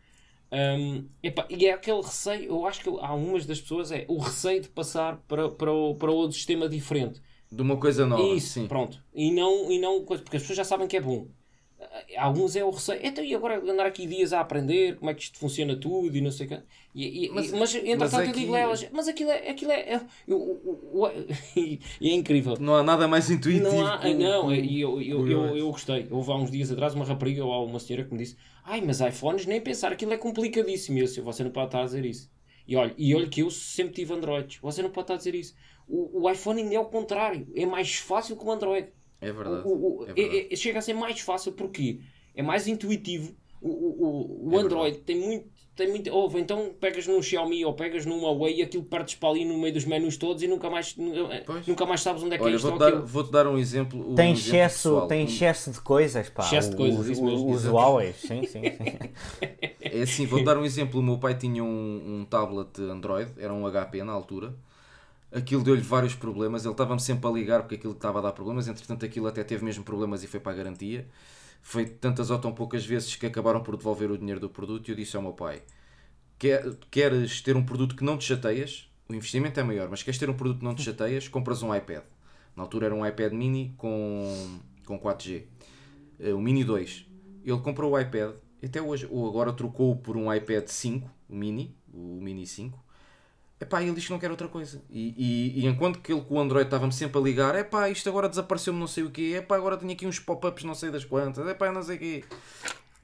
Um, 0.51 1.05
epá, 1.21 1.45
e 1.49 1.67
é 1.67 1.73
aquele 1.73 2.01
receio, 2.01 2.45
eu 2.45 2.65
acho 2.65 2.81
que 2.81 2.89
há 2.89 3.13
umas 3.13 3.45
das 3.45 3.61
pessoas 3.61 3.91
é 3.91 4.05
o 4.07 4.17
receio 4.17 4.61
de 4.61 4.69
passar 4.69 5.17
para, 5.27 5.49
para, 5.49 5.71
o, 5.71 5.95
para 5.95 6.11
outro 6.11 6.35
sistema 6.35 6.67
diferente. 6.67 7.21
De 7.51 7.61
uma 7.61 7.77
coisa 7.77 8.05
nova, 8.05 8.35
Isso, 8.35 8.53
sim. 8.53 8.67
pronto. 8.67 9.03
E 9.13 9.31
não, 9.31 9.71
e 9.71 9.79
não 9.79 10.03
porque 10.03 10.37
as 10.37 10.41
pessoas 10.41 10.57
já 10.57 10.63
sabem 10.63 10.87
que 10.87 10.97
é 10.97 11.01
bom. 11.01 11.27
Ah, 12.17 12.25
Alguns 12.25 12.55
é 12.55 12.63
o 12.63 12.69
receio. 12.71 12.99
Então, 13.03 13.23
e 13.23 13.33
agora 13.35 13.59
andar 13.59 13.85
aqui 13.85 14.05
dias 14.05 14.33
a 14.33 14.39
aprender 14.39 14.97
como 14.97 15.11
é 15.11 15.13
que 15.13 15.23
isto 15.23 15.37
funciona 15.37 15.75
tudo 15.75 16.15
e 16.17 16.21
não 16.21 16.31
sei 16.31 16.45
o 16.45 16.49
quê. 16.49 16.59
E, 16.95 17.25
e- 17.25 17.29
Mas- 17.29 17.51
e- 17.51 17.55
mas, 17.55 17.75
entretanto, 17.75 17.99
mas 17.99 18.13
eu 18.13 18.19
aqui- 18.21 18.39
digo 18.39 18.55
a 18.55 18.59
elas, 18.59 18.89
mas 18.91 19.07
aquilo 19.07 19.29
é. 19.31 19.49
Aquilo 19.49 19.71
é, 19.71 19.79
é- 19.93 20.01
eu- 20.27 21.11
e 22.01 22.09
é 22.09 22.13
incrível. 22.13 22.55
Não 22.59 22.75
há 22.75 22.83
nada 22.83 23.07
mais 23.07 23.29
intuitivo. 23.29 23.65
Não, 23.71 23.85
há, 23.85 23.99
que 23.99 24.13
não 24.13 24.47
que 24.49 24.55
e 24.55 24.81
eu, 24.81 25.01
eu, 25.01 25.27
eu, 25.27 25.45
iOS. 25.47 25.57
eu 25.57 25.71
gostei. 25.71 26.07
Houve 26.09 26.31
há 26.31 26.35
uns 26.35 26.51
dias 26.51 26.71
atrás 26.71 26.93
uma 26.95 27.05
rapariga 27.05 27.43
ou 27.45 27.65
uma 27.65 27.79
senhora 27.79 28.05
que 28.05 28.11
me 28.13 28.19
disse: 28.19 28.35
Ai, 28.63 28.81
mas 28.81 29.01
iPhones 29.01 29.45
nem 29.45 29.61
pensar, 29.61 29.91
aquilo 29.91 30.13
é 30.13 30.17
complicadíssimo. 30.17 30.97
E 30.97 31.01
eu 31.01 31.05
disse: 31.05 31.21
Você 31.21 31.43
não 31.43 31.51
pode 31.51 31.67
estar 31.67 31.81
a 31.81 31.85
dizer 31.85 32.05
isso. 32.05 32.29
E 32.67 32.75
olha, 32.75 32.93
e 32.97 33.15
olha 33.15 33.27
que 33.27 33.41
eu 33.41 33.49
sempre 33.49 33.93
tive 33.95 34.13
Androids. 34.13 34.59
Você 34.61 34.81
não 34.81 34.89
pode 34.91 35.05
estar 35.05 35.13
a 35.15 35.17
dizer 35.17 35.33
isso. 35.35 35.55
O, 35.87 36.21
o 36.23 36.29
iPhone 36.29 36.61
ainda 36.61 36.75
é 36.75 36.79
o 36.79 36.85
contrário. 36.85 37.47
É 37.55 37.65
mais 37.65 37.95
fácil 37.95 38.35
que 38.37 38.45
o 38.45 38.51
Android. 38.51 38.89
É 39.21 39.31
verdade. 39.31 39.67
O- 39.67 40.01
o- 40.01 40.05
é 40.07 40.11
é- 40.11 40.13
verdade. 40.13 40.47
é- 40.51 40.55
chega 40.55 40.79
a 40.79 40.81
ser 40.81 40.93
mais 40.93 41.19
fácil 41.19 41.51
porque 41.53 41.99
é 42.35 42.41
mais 42.41 42.67
intuitivo. 42.67 43.35
O, 43.61 43.67
o, 43.69 44.05
o- 44.05 44.49
o 44.49 44.57
É 44.57 44.61
Android 44.61 44.97
tem 44.99 45.17
muito. 45.19 45.59
Tem 45.75 45.87
muito 45.87 46.09
ouve, 46.13 46.37
então 46.41 46.73
pegas 46.77 47.07
num 47.07 47.21
Xiaomi 47.21 47.63
ou 47.63 47.73
pegas 47.73 48.05
num 48.05 48.19
Huawei 48.21 48.57
e 48.57 48.61
aquilo 48.61 48.83
perdes 48.83 49.15
para 49.15 49.29
ali 49.29 49.45
no 49.45 49.57
meio 49.57 49.73
dos 49.73 49.85
menus 49.85 50.17
todos 50.17 50.43
e 50.43 50.47
nunca 50.47 50.69
mais, 50.69 50.93
nunca, 50.97 51.41
Pois. 51.45 51.65
nunca 51.67 51.85
mais 51.85 52.01
sabes 52.01 52.21
onde 52.21 52.35
é 52.35 52.37
que 52.37 52.43
é 52.43 52.47
Olha, 52.47 52.55
isto 52.57 52.65
ou 52.69 52.77
vou-te 52.77 52.91
dar, 52.91 53.01
vou-te 53.01 53.31
dar 53.31 53.47
um 53.47 53.57
exemplo. 53.57 54.11
um 54.11 54.13
Tem 54.13 54.33
exemplo 54.33 54.49
excesso, 54.49 54.89
pessoal. 54.89 55.07
tem 55.07 55.23
excesso 55.23 55.71
de 55.71 55.79
coisas, 55.79 56.29
pá. 56.29 56.43
Excesso 56.43 56.71
de 56.71 56.75
coisas, 56.75 56.99
os, 56.99 57.07
isso 57.07 57.23
mesmo, 57.23 57.49
os. 57.49 57.65
Huawei, 57.65 58.11
sim, 58.11 58.45
sim, 58.45 58.61
sim. 58.61 59.09
É 59.79 60.01
assim, 60.01 60.25
vou 60.25 60.43
dar 60.43 60.57
um 60.57 60.65
exemplo. 60.65 60.99
O 60.99 61.03
meu 61.03 61.17
pai 61.17 61.37
tinha 61.37 61.63
um, 61.63 62.19
um 62.19 62.25
tablet 62.25 62.77
Android, 62.81 63.31
era 63.37 63.53
um 63.53 63.65
HP 63.65 64.03
na 64.03 64.11
altura. 64.11 64.53
Aquilo 65.31 65.63
deu-lhe 65.63 65.81
vários 65.81 66.15
problemas. 66.15 66.65
Ele 66.65 66.71
estava-me 66.73 66.99
sempre 66.99 67.27
a 67.29 67.31
ligar 67.31 67.61
porque 67.61 67.75
aquilo 67.75 67.93
estava 67.93 68.19
a 68.19 68.21
dar 68.21 68.31
problemas. 68.31 68.67
Entretanto, 68.67 69.05
aquilo 69.05 69.27
até 69.27 69.43
teve 69.43 69.63
mesmo 69.63 69.83
problemas 69.83 70.23
e 70.23 70.27
foi 70.27 70.39
para 70.39 70.51
a 70.53 70.55
garantia. 70.55 71.07
Foi 71.61 71.85
tantas 71.85 72.29
ou 72.31 72.39
tão 72.39 72.53
poucas 72.53 72.85
vezes 72.85 73.15
que 73.15 73.25
acabaram 73.25 73.61
por 73.61 73.75
devolver 73.77 74.09
o 74.11 74.17
dinheiro 74.17 74.39
do 74.39 74.49
produto. 74.49 74.87
E 74.87 74.91
eu 74.91 74.95
disse 74.95 75.15
ao 75.15 75.21
meu 75.21 75.33
pai: 75.33 75.61
"Quer- 76.37 76.75
Queres 76.89 77.41
ter 77.41 77.55
um 77.55 77.63
produto 77.65 77.95
que 77.95 78.03
não 78.03 78.17
te 78.17 78.25
chateias? 78.25 78.89
O 79.07 79.13
investimento 79.13 79.59
é 79.59 79.63
maior, 79.63 79.89
mas 79.89 80.03
queres 80.03 80.19
ter 80.19 80.29
um 80.29 80.33
produto 80.35 80.59
que 80.59 80.65
não 80.65 80.75
te 80.75 80.83
chateias? 80.83 81.27
Compras 81.27 81.61
um 81.63 81.75
iPad. 81.75 82.03
Na 82.55 82.63
altura 82.63 82.87
era 82.87 82.95
um 82.95 83.05
iPad 83.05 83.33
mini 83.33 83.73
com, 83.77 84.59
com 84.85 84.99
4G. 84.99 85.47
Eh, 86.19 86.33
o 86.33 86.39
Mini 86.39 86.63
2. 86.63 87.05
Ele 87.43 87.59
comprou 87.59 87.91
o 87.93 87.99
iPad, 87.99 88.35
até 88.63 88.81
hoje, 88.81 89.07
ou 89.09 89.27
agora 89.27 89.53
trocou 89.53 89.95
por 89.95 90.15
um 90.17 90.31
iPad 90.33 90.67
5, 90.67 91.09
o 91.29 91.35
Mini, 91.35 91.75
o 91.93 92.19
Mini 92.21 92.45
5. 92.45 92.77
Epá, 93.61 93.81
ele 93.83 93.91
diz 93.93 94.05
que 94.05 94.11
não 94.11 94.19
quer 94.19 94.31
outra 94.31 94.47
coisa. 94.47 94.81
E, 94.89 95.13
e, 95.17 95.59
e 95.61 95.67
enquanto 95.67 95.99
que 95.99 96.13
ele 96.13 96.21
com 96.21 96.35
o 96.35 96.39
Android 96.39 96.65
estava-me 96.65 96.93
sempre 96.93 97.17
a 97.19 97.21
ligar, 97.21 97.55
epá, 97.55 97.89
isto 97.89 98.07
agora 98.07 98.29
desapareceu-me 98.29 98.79
não 98.79 98.87
sei 98.87 99.03
o 99.03 99.11
quê, 99.11 99.35
epá, 99.37 99.57
agora 99.57 99.75
tenho 99.75 99.91
aqui 99.91 100.07
uns 100.07 100.17
pop-ups 100.17 100.63
não 100.63 100.73
sei 100.73 100.89
das 100.91 101.03
quantas, 101.03 101.45
epá, 101.47 101.69
não 101.71 101.83
sei 101.83 101.97
o 101.97 101.99
quê. 101.99 102.23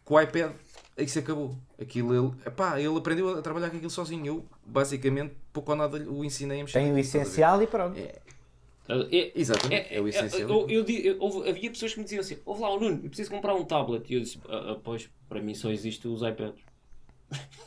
Com 0.05 0.13
o 0.13 0.21
iPad, 0.21 0.53
isso 0.97 1.19
acabou. 1.19 1.57
Aquilo, 1.81 2.13
ele, 2.15 2.33
epá, 2.45 2.79
ele 2.79 2.97
aprendeu 2.97 3.37
a 3.37 3.41
trabalhar 3.41 3.69
com 3.69 3.75
aquilo 3.75 3.89
sozinho. 3.91 4.25
Eu, 4.25 4.45
basicamente, 4.65 5.33
pouco 5.51 5.71
ou 5.71 5.77
nada 5.77 5.97
o 6.09 6.23
ensinei 6.23 6.61
a 6.61 6.63
mexer. 6.63 6.79
Tem 6.79 6.93
o 6.93 6.97
essencial 6.97 7.61
e 7.61 7.67
pronto. 7.67 7.97
É, 7.97 8.15
É- 8.87 9.31
Exatamente, 9.35 9.93
é, 9.93 9.99
o 9.99 10.07
essencial. 10.07 10.47
Eu, 10.69 10.69
eu, 10.69 10.85
eu- 10.87 11.17
houve- 11.19 11.49
havia 11.49 11.69
pessoas 11.71 11.91
que 11.93 11.97
me 11.99 12.03
diziam 12.05 12.21
assim: 12.21 12.37
Ouve 12.45 12.61
lá, 12.61 12.69
o 12.73 12.79
Nuno, 12.79 12.99
eu 13.03 13.09
preciso 13.09 13.31
comprar 13.31 13.55
um 13.55 13.65
tablet. 13.65 14.05
E 14.09 14.13
eu 14.13 14.21
disse: 14.21 14.39
"Ah, 14.47 14.73
ah, 14.73 14.77
Pois, 14.83 15.09
para 15.27 15.41
mim 15.41 15.55
só 15.55 15.71
existe 15.71 16.07
os 16.07 16.21
iPads. 16.21 16.61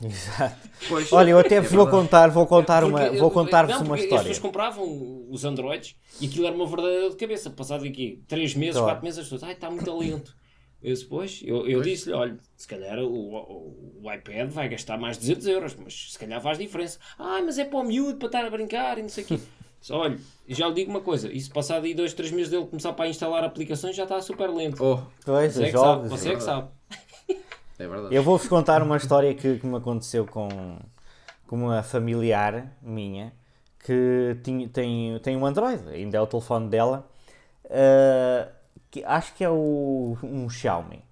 Exato. 0.02 0.68
Pois, 0.88 1.12
Olha, 1.12 1.30
eu 1.30 1.38
até 1.38 1.56
é 1.56 1.60
vos 1.60 1.72
vou 1.72 1.88
contar, 1.88 2.28
vou 2.28 2.46
contar 2.46 2.84
uma, 2.84 3.00
Porque- 3.00 3.18
vou 3.18 3.30
contar-vos 3.30 3.74
uma 3.76 3.84
porque 3.84 3.94
As 3.94 4.04
história. 4.04 4.22
pessoas 4.24 4.38
compravam 4.38 5.26
os 5.28 5.44
Androids 5.44 5.96
e 6.20 6.26
aquilo 6.26 6.46
era 6.46 6.54
uma 6.54 6.66
verdadeira 6.66 7.00
dor 7.02 7.10
de 7.10 7.16
cabeça. 7.16 7.50
Passado 7.50 7.84
aqui 7.84 8.22
3 8.28 8.54
meses, 8.54 8.74
Claro. 8.74 8.86
4 8.88 9.04
meses, 9.04 9.18
as 9.18 9.24
pessoas, 9.26 9.42
ai, 9.42 9.52
está 9.54 9.70
muito 9.70 9.96
lento. 9.98 10.36
Eu 10.80 10.92
disse, 10.94 11.04
pois, 11.06 11.40
eu, 11.44 11.66
eu 11.66 11.82
disse-lhe, 11.82 12.14
olha, 12.14 12.38
se 12.56 12.68
calhar 12.68 13.00
o, 13.00 13.08
o, 13.12 14.00
o, 14.04 14.12
iPad 14.12 14.48
vai 14.50 14.68
gastar 14.68 14.96
mais 14.96 15.16
de 15.18 15.22
200 15.34 15.46
euros, 15.48 15.76
mas 15.76 16.12
se 16.12 16.16
calhar 16.18 16.40
faz 16.40 16.56
diferença. 16.56 17.00
Ah, 17.18 17.40
mas 17.44 17.58
é 17.58 17.64
para 17.64 17.80
o 17.80 17.82
miúdo, 17.82 18.16
para 18.16 18.26
estar 18.26 18.44
a 18.44 18.50
brincar 18.50 18.96
e 18.98 19.02
não 19.02 19.08
sei 19.08 19.24
o 19.24 19.26
quê. 19.26 19.38
Disse, 19.80 19.92
olha, 19.92 20.18
já 20.48 20.68
lhe 20.68 20.74
digo 20.74 20.90
uma 20.90 21.00
coisa, 21.00 21.32
e 21.32 21.40
se 21.40 21.50
passar 21.50 21.82
aí 21.82 21.94
2, 21.94 22.12
3 22.14 22.30
meses 22.32 22.50
dele 22.50 22.66
começar 22.66 22.92
para 22.92 23.08
instalar 23.08 23.42
aplicações, 23.44 23.94
já 23.96 24.04
está 24.04 24.20
super 24.20 24.50
lento. 24.50 24.82
Oh, 24.84 24.98
Pois, 25.24 25.52
você 25.54 25.62
é 25.64 25.66
que 25.66 25.72
sabe, 25.72 25.84
jogos. 26.02 26.10
você 26.10 26.28
é 26.30 26.34
que 26.36 26.42
sabe. 26.42 26.68
É 27.78 27.86
verdade. 27.86 28.14
Eu 28.14 28.22
vou-vos 28.22 28.48
contar 28.48 28.82
uma 28.82 28.96
história 28.96 29.32
que, 29.34 29.58
que 29.58 29.66
me 29.66 29.76
aconteceu 29.76 30.26
com, 30.26 30.48
com 31.46 31.56
uma 31.56 31.82
familiar 31.82 32.72
minha 32.82 33.32
que 33.78 34.36
tinha, 34.42 34.68
tem, 34.68 35.18
tem 35.20 35.36
um 35.36 35.46
Android, 35.46 35.88
ainda 35.88 36.18
é 36.18 36.20
o 36.20 36.26
telefone 36.26 36.68
dela, 36.68 37.08
uh, 37.64 38.50
que 38.90 39.04
acho 39.04 39.34
que 39.34 39.44
é 39.44 39.50
o, 39.50 40.16
um 40.22 40.48
Xiaomi. 40.50 41.02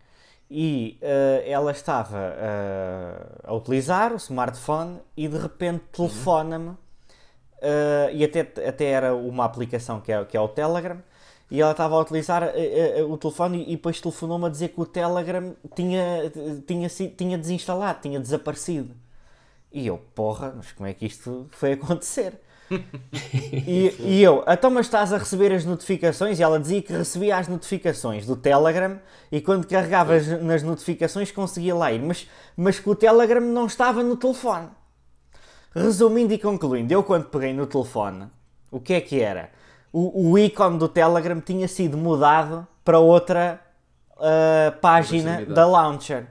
E 0.50 0.98
uh, 1.02 1.42
ela 1.48 1.72
estava 1.72 2.18
uh, 2.18 3.40
a 3.44 3.54
utilizar 3.54 4.12
o 4.12 4.16
smartphone 4.16 5.00
e 5.16 5.26
de 5.26 5.38
repente 5.38 5.84
telefona-me. 5.92 6.76
e 8.12 8.24
até, 8.24 8.40
até 8.40 8.84
era 8.84 9.14
uma 9.14 9.44
aplicação 9.44 10.00
que 10.00 10.12
é, 10.12 10.24
que 10.24 10.36
é 10.36 10.40
o 10.40 10.48
Telegram. 10.48 11.00
E 11.50 11.60
ela 11.60 11.70
estava 11.70 11.94
a 11.94 12.00
utilizar 12.00 12.42
o 13.08 13.16
telefone 13.16 13.58
e, 13.58 13.72
e 13.72 13.76
depois 13.76 14.00
telefonou-me 14.00 14.46
a 14.46 14.48
dizer 14.48 14.68
que 14.70 14.80
o 14.80 14.86
Telegram 14.86 15.54
tinha, 15.74 16.32
tinha, 16.66 16.88
tinha 16.88 17.38
desinstalado, 17.38 18.00
tinha 18.02 18.18
desaparecido. 18.18 18.94
E 19.72 19.86
eu, 19.86 19.98
porra, 20.14 20.54
mas 20.56 20.72
como 20.72 20.88
é 20.88 20.94
que 20.94 21.06
isto 21.06 21.46
foi 21.50 21.72
acontecer? 21.72 22.40
e, 23.66 23.94
e, 24.00 24.22
eu, 24.22 24.44
então 24.48 24.70
mas 24.70 24.86
estás 24.86 25.12
a 25.12 25.18
receber 25.18 25.52
as 25.52 25.64
notificações? 25.64 26.38
E 26.38 26.42
ela 26.42 26.58
dizia 26.58 26.82
que 26.82 26.92
recebia 26.92 27.36
as 27.36 27.46
notificações 27.46 28.26
do 28.26 28.34
Telegram 28.34 28.98
e 29.30 29.40
quando 29.40 29.66
carregavas 29.66 30.26
nas 30.42 30.62
notificações 30.62 31.30
conseguia 31.30 31.74
lá 31.74 31.92
ir, 31.92 32.00
mas, 32.00 32.28
mas 32.56 32.80
que 32.80 32.90
o 32.90 32.94
Telegram 32.94 33.40
não 33.40 33.66
estava 33.66 34.02
no 34.02 34.16
telefone. 34.16 34.68
Resumindo 35.74 36.32
e 36.32 36.38
concluindo, 36.38 36.92
eu 36.92 37.04
quando 37.04 37.26
peguei 37.26 37.52
no 37.52 37.66
telefone, 37.66 38.28
o 38.70 38.80
que 38.80 38.94
é 38.94 39.00
que 39.00 39.20
era? 39.20 39.50
O, 39.98 40.32
o 40.32 40.38
ícone 40.38 40.76
do 40.78 40.88
Telegram 40.88 41.40
tinha 41.40 41.66
sido 41.66 41.96
mudado 41.96 42.66
para 42.84 42.98
outra 42.98 43.58
uh, 44.18 44.78
página 44.78 45.42
da 45.46 45.64
launcher. 45.64 46.26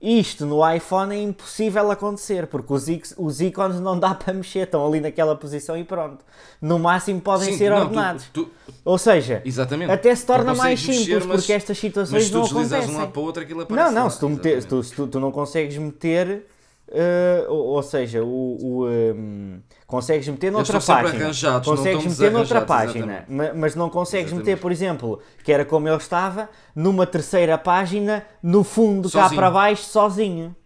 Isto 0.00 0.46
no 0.46 0.66
iPhone 0.70 1.14
é 1.14 1.22
impossível 1.22 1.90
acontecer, 1.90 2.46
porque 2.46 2.72
os, 2.72 2.86
os 3.18 3.40
ícones 3.42 3.78
não 3.78 3.98
dá 3.98 4.14
para 4.14 4.32
mexer, 4.32 4.60
estão 4.60 4.86
ali 4.86 5.00
naquela 5.00 5.36
posição 5.36 5.76
e 5.76 5.84
pronto. 5.84 6.24
No 6.62 6.78
máximo 6.78 7.20
podem 7.20 7.52
Sim, 7.52 7.58
ser 7.58 7.70
não, 7.70 7.80
ordenados. 7.82 8.24
tu- 8.32 8.44
tu- 8.44 8.72
Ou 8.86 8.96
seja, 8.96 9.42
Exatamente. 9.44 9.92
até 9.92 10.14
se 10.14 10.24
torna 10.24 10.54
mais 10.54 10.80
simples, 10.80 10.98
mexer, 11.06 11.24
mas- 11.26 11.36
porque 11.40 11.52
estas 11.52 11.76
situações 11.78 12.12
Mas 12.12 12.24
se 12.24 12.30
tu 12.30 12.38
não 12.38 12.44
de 12.44 12.54
um 12.54 12.58
acontecem. 12.60 12.96
lado 12.96 13.10
para 13.12 13.20
o 13.20 13.24
outro, 13.24 13.42
aquilo 13.42 13.60
aparece. 13.62 13.92
Não, 13.94 14.02
não, 14.02 14.08
se 14.10 14.18
tu, 14.18 14.28
meter, 14.30 14.62
se 14.62 14.68
tu, 14.68 14.82
se 14.82 14.94
tu 15.06 15.20
não 15.20 15.30
consegues 15.30 15.76
meter, 15.76 16.46
eh, 16.88 17.46
ou, 17.48 17.66
ou 17.76 17.82
seja, 17.82 18.22
o, 18.22 18.56
o, 18.60 18.88
ehm, 18.88 19.60
consegues 19.86 20.28
meter 20.28 20.52
noutra 20.52 20.80
página, 20.80 21.30
consegues 21.64 22.04
meter 22.06 22.30
noutra 22.30 22.62
página, 22.62 23.26
exatamente. 23.28 23.56
mas 23.56 23.74
não 23.74 23.88
consegues 23.88 24.26
Exatamente. 24.26 24.48
meter, 24.50 24.60
por 24.60 24.70
exemplo, 24.70 25.20
que 25.42 25.52
era 25.52 25.64
como 25.64 25.88
eu 25.88 25.96
estava, 25.96 26.48
numa 26.74 27.06
terceira 27.06 27.56
página, 27.56 28.26
no 28.42 28.62
fundo 28.62 29.10
cá 29.10 29.22
Sozinho. 29.22 29.40
para 29.40 29.50
baixo, 29.50 29.84
sozinho. 29.84 30.56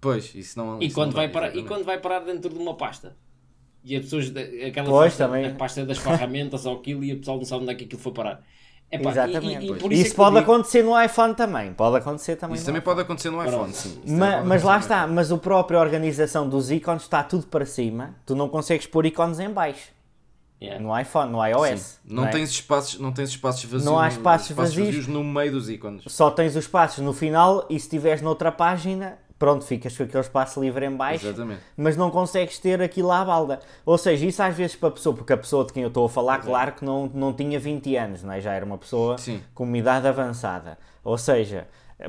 Pois, 0.00 0.34
isso 0.34 0.58
não. 0.58 0.80
E 0.80 0.86
isso 0.86 0.94
quando, 0.94 1.10
não 1.10 1.16
vai 1.16 1.26
dá, 1.26 1.32
parar, 1.32 1.56
e 1.56 1.64
quando 1.64 1.84
vai 1.84 1.98
parar 1.98 2.20
dentro 2.20 2.50
de 2.50 2.58
uma 2.58 2.76
pasta? 2.76 3.16
E 3.84 3.96
as 3.96 4.04
pessoas, 4.04 4.32
aquela 4.66 4.88
Pois, 4.88 5.16
pasta, 5.16 5.54
pasta 5.58 5.84
das 5.86 5.98
ferramentas 5.98 6.66
ou 6.66 6.76
aquilo 6.76 7.02
e 7.04 7.12
a 7.12 7.16
pessoa 7.16 7.36
não 7.36 7.44
sabe 7.44 7.62
onde 7.62 7.72
é 7.72 7.74
que 7.74 7.84
aquilo 7.84 8.00
foi 8.00 8.12
parar. 8.12 8.44
Epá, 8.92 9.10
Exatamente. 9.10 9.64
e- 9.66 9.94
e 9.96 10.00
Isso, 10.02 10.12
é 10.12 10.16
pode 10.16 10.36
digo- 10.36 10.52
acontecer 10.52 10.82
no 10.82 11.02
iPhone 11.02 11.34
também, 11.34 11.72
pode 11.72 11.96
acontecer 11.96 12.36
também. 12.36 12.56
Isso 12.56 12.64
no 12.64 12.66
também 12.66 12.80
iPhone. 12.80 12.94
pode 12.94 13.00
acontecer 13.06 13.30
no 13.30 13.38
iPhone, 13.42 13.56
Pronto. 13.56 13.74
sim. 13.74 13.88
Isso 13.88 14.00
também 14.00 14.18
Ma- 14.18 14.32
pode 14.36 14.46
mas 14.48 14.62
lá 14.62 14.78
está, 14.78 15.06
mas 15.06 15.32
a 15.32 15.38
própria 15.38 15.80
organização 15.80 16.46
dos 16.48 16.70
ícones 16.70 17.02
está 17.02 17.22
tudo 17.24 17.46
para 17.46 17.64
cima, 17.64 18.14
tu 18.26 18.36
não 18.36 18.48
consegues 18.50 18.86
pôr 18.86 19.06
ícones 19.06 19.40
em 19.40 19.48
baixo. 19.48 19.90
Yeah. 20.62 20.80
No 20.80 20.96
iPhone, 20.96 21.32
no 21.32 21.44
iOS. 21.44 21.80
Sim. 21.80 21.96
Não, 22.14 22.24
é? 22.26 22.28
tens 22.30 22.50
espaços, 22.50 23.00
não 23.00 23.10
tens 23.10 23.30
espaços 23.30 23.64
vazios. 23.64 23.84
Não 23.84 23.98
há 23.98 24.02
no- 24.02 24.08
espaços 24.10 24.50
vazios. 24.54 25.08
no 25.08 25.24
meio 25.24 25.50
dos 25.50 25.68
ícones. 25.68 26.04
Só 26.06 26.30
tens 26.30 26.54
os 26.54 26.68
passos 26.68 26.98
no 27.04 27.12
final 27.12 27.66
e 27.68 27.80
se 27.80 27.86
estiveres 27.86 28.22
noutra 28.22 28.52
página, 28.52 29.18
pronto, 29.42 29.64
ficas 29.64 29.96
com 29.96 30.04
aquele 30.04 30.20
espaço 30.20 30.60
livre 30.60 30.86
em 30.86 30.94
baixo, 30.94 31.26
Exatamente. 31.26 31.62
mas 31.76 31.96
não 31.96 32.12
consegues 32.12 32.60
ter 32.60 32.80
aquilo 32.80 33.10
à 33.10 33.24
balda. 33.24 33.58
Ou 33.84 33.98
seja, 33.98 34.24
isso 34.24 34.40
às 34.40 34.56
vezes 34.56 34.76
para 34.76 34.90
a 34.90 34.92
pessoa, 34.92 35.16
porque 35.16 35.32
a 35.32 35.36
pessoa 35.36 35.64
de 35.64 35.72
quem 35.72 35.82
eu 35.82 35.88
estou 35.88 36.06
a 36.06 36.08
falar, 36.08 36.38
claro 36.38 36.70
que 36.70 36.84
não, 36.84 37.10
não 37.12 37.32
tinha 37.32 37.58
20 37.58 37.96
anos, 37.96 38.22
não 38.22 38.32
é? 38.32 38.40
já 38.40 38.52
era 38.52 38.64
uma 38.64 38.78
pessoa 38.78 39.18
Sim. 39.18 39.42
com 39.52 39.64
uma 39.64 39.76
idade 39.76 40.06
avançada. 40.06 40.78
Ou 41.02 41.18
seja, 41.18 41.66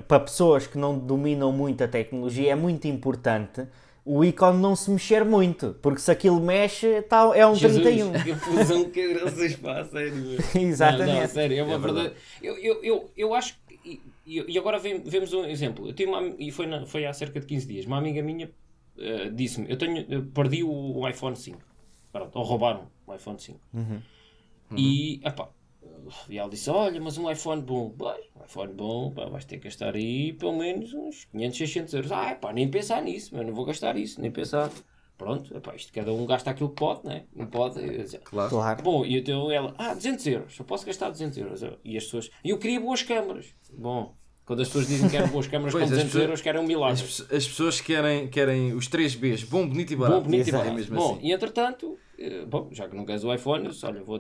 para 0.07 0.19
pessoas 0.19 0.67
que 0.67 0.77
não 0.77 0.95
dominam 0.95 1.51
muito 1.51 1.84
a 1.84 1.88
tecnologia 1.88 2.51
é 2.51 2.55
muito 2.55 2.88
importante 2.88 3.65
o 4.05 4.23
ícone 4.23 4.59
não 4.59 4.75
se 4.75 4.91
mexer 4.91 5.23
muito, 5.23 5.77
porque 5.81 5.99
se 6.01 6.11
aquilo 6.11 6.39
mexe, 6.39 7.01
tá, 7.03 7.31
é 7.34 7.47
um 7.47 7.55
Jesus, 7.55 7.81
31. 7.81 8.11
que 8.11 8.36
fusão 8.36 8.89
que 8.89 9.13
graças 9.13 9.55
pá, 9.55 9.84
sério. 9.86 10.38
Exatamente. 10.55 11.13
Não, 11.13 11.21
não, 11.21 11.27
sério, 11.27 11.57
é 11.57 11.63
uma 11.63 11.73
É 11.75 11.77
verdade. 11.77 12.01
verdade. 12.09 12.21
Eu, 12.41 12.57
eu, 12.57 12.84
eu, 12.84 13.11
eu 13.15 13.34
acho 13.34 13.53
que. 13.53 13.59
E, 14.26 14.39
e- 14.53 14.57
agora 14.57 14.80
vem- 14.80 15.03
vemos 15.03 15.34
um 15.34 15.45
exemplo. 15.45 15.89
Eu 15.89 16.09
uma, 16.09 16.36
e 16.39 16.51
foi, 16.51 16.65
na- 16.67 16.86
foi 16.86 17.05
há 17.05 17.13
cerca 17.13 17.39
de 17.39 17.45
15 17.45 17.67
dias. 17.67 17.86
Uma 17.86 17.97
amiga 17.97 18.21
minha 18.24 18.51
eh, 18.97 19.30
disse-me: 19.30 19.69
Eu 19.71 19.78
tenho, 19.78 20.05
eu 20.09 20.26
perdi 20.28 20.63
o, 20.63 20.71
o 20.71 21.07
iPhone 21.07 21.36
5. 21.36 21.61
Pronto, 22.11 22.36
ou 22.38 22.43
roubaram 22.45 22.91
o 23.07 23.13
iPhone 23.15 23.39
5. 23.39 23.59
E, 24.76 25.19
epá, 25.24 25.49
e 26.30 26.38
ela 26.38 26.49
disse: 26.49 26.69
Olha, 26.69 26.99
mas 27.01 27.17
um 27.17 27.30
iPhone 27.32 27.61
bom. 27.61 27.95
Um 28.36 28.43
iPhone 28.45 28.74
bom, 28.74 29.11
pá, 29.11 29.26
vais 29.26 29.45
ter 29.45 29.57
que 29.57 29.65
gastar 29.65 29.95
aí 29.95 30.34
pelo 30.34 30.57
menos 30.57 30.93
uns 30.93 31.26
500, 31.26 31.57
600 31.57 31.93
euros. 31.93 32.11
Ah, 32.11 32.32
epá, 32.32 32.51
nem 32.53 32.69
pensar 32.69 33.01
nisso, 33.01 33.36
eu 33.36 33.43
não 33.43 33.53
vou 33.53 33.65
gastar 33.65 33.95
isso, 33.97 34.21
nem 34.21 34.32
pensar. 34.32 34.71
Pronto, 35.18 35.55
epá, 35.55 35.76
isto 35.76 35.93
cada 35.93 36.11
um 36.11 36.26
gasta 36.26 36.49
aquilo 36.49 36.70
que 36.70 36.76
pode, 36.76 37.05
né? 37.05 37.24
Não 37.36 37.45
pode. 37.45 37.80
dizia, 37.97 38.20
Claro. 38.20 38.49
Claro. 38.49 38.84
Bom, 38.84 39.05
e 39.05 39.18
então 39.18 39.51
ela, 39.51 39.74
ah, 39.78 39.93
200 39.93 40.26
euros, 40.28 40.57
eu 40.59 40.66
posso 40.66 40.86
gastar 40.86 41.09
200 41.09 41.38
euros. 41.38 41.61
E 41.84 41.95
as 41.97 42.03
pessoas, 42.05 42.30
e 42.43 42.49
eu 42.49 42.57
queria 42.57 42.80
boas 42.80 43.03
câmaras. 43.03 43.53
Bom, 43.78 44.16
quando 44.45 44.61
as 44.61 44.68
pessoas 44.68 44.88
dizem 44.88 45.07
que 45.09 45.16
querem 45.16 45.30
boas 45.30 45.47
câmaras 45.47 45.72
com 45.74 45.80
Pois, 45.80 45.84
as 45.84 45.89
200 45.91 46.11
pessoas- 46.11 46.24
euros, 46.24 46.41
querem 46.41 46.61
um 46.61 46.66
milagre. 46.66 47.01
As, 47.03 47.22
as 47.22 47.47
pessoas 47.47 47.80
querem, 47.80 48.28
querem 48.28 48.74
os 48.74 48.88
3 48.88 49.16
Bs, 49.16 49.43
bom, 49.43 49.68
bonito 49.68 49.93
e 49.93 49.95
barato. 49.95 50.22
Bom, 50.22 50.26
bonito 50.26 50.47
e 50.47 50.51
barato. 50.51 50.70
É 50.70 50.74
mesmo 50.74 50.95
Bom, 50.95 51.14
assim. 51.14 51.28
e 51.28 51.32
entretanto, 51.32 51.97
eh, 52.20 52.45
bom, 52.45 52.70
já 52.72 52.89
que 52.89 52.95
não 52.95 53.05
queres 53.05 53.24
o 53.24 53.34
iPhone, 53.34 53.66
eu 53.66 53.72
disse, 53.72 53.86
olha, 53.86 54.03
vou, 54.03 54.20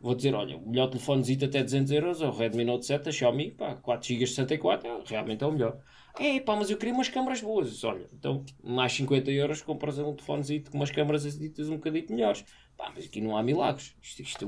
vou 0.00 0.14
dizer, 0.14 0.34
olha, 0.34 0.56
o 0.56 0.68
melhor 0.68 0.88
telefonezito 0.88 1.44
até 1.44 1.62
200 1.62 1.92
euros 1.92 2.22
é 2.22 2.26
o 2.26 2.30
Redmi 2.32 2.64
Note 2.64 2.86
7 2.86 3.04
da 3.04 3.12
Xiaomi, 3.12 3.50
pá, 3.52 3.76
4 3.76 4.08
GB 4.08 4.26
64, 4.26 4.88
é, 4.88 4.98
realmente 5.06 5.44
é 5.44 5.46
o 5.46 5.52
melhor. 5.52 5.78
É, 6.18 6.40
pá, 6.40 6.56
mas 6.56 6.70
eu 6.70 6.78
queria 6.78 6.94
umas 6.94 7.08
câmaras 7.08 7.40
boas. 7.40 7.84
Olha, 7.84 8.06
então, 8.12 8.44
mais 8.62 8.92
50 8.92 9.30
euros 9.30 9.60
compras 9.60 9.98
um 9.98 10.14
telefonezito 10.14 10.70
com 10.70 10.78
umas 10.78 10.90
câmaras 10.90 11.38
ditas 11.38 11.68
um 11.68 11.76
bocadinho 11.76 12.06
melhores. 12.10 12.44
Pá, 12.76 12.90
mas 12.94 13.04
aqui 13.04 13.20
não 13.20 13.36
há 13.36 13.42
milagres. 13.42 13.94
Isto, 14.02 14.22
isto, 14.22 14.46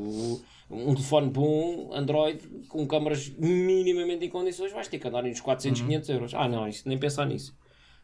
um 0.71 0.95
telefone 0.95 1.31
bom, 1.31 1.91
Android, 1.93 2.41
com 2.69 2.87
câmaras 2.87 3.29
minimamente 3.31 4.25
em 4.25 4.31
condições, 4.31 4.73
vais 4.73 4.89
ter 4.89 4.99
que 4.99 5.09
andar 5.09 5.25
uns 5.25 5.41
400, 5.41 5.83
500 5.83 6.09
euros. 6.09 6.35
Ah, 6.35 6.49
não, 6.49 6.67
isso, 6.67 6.89
nem 6.89 6.99
pensar 6.99 7.27
nisso. 7.27 7.57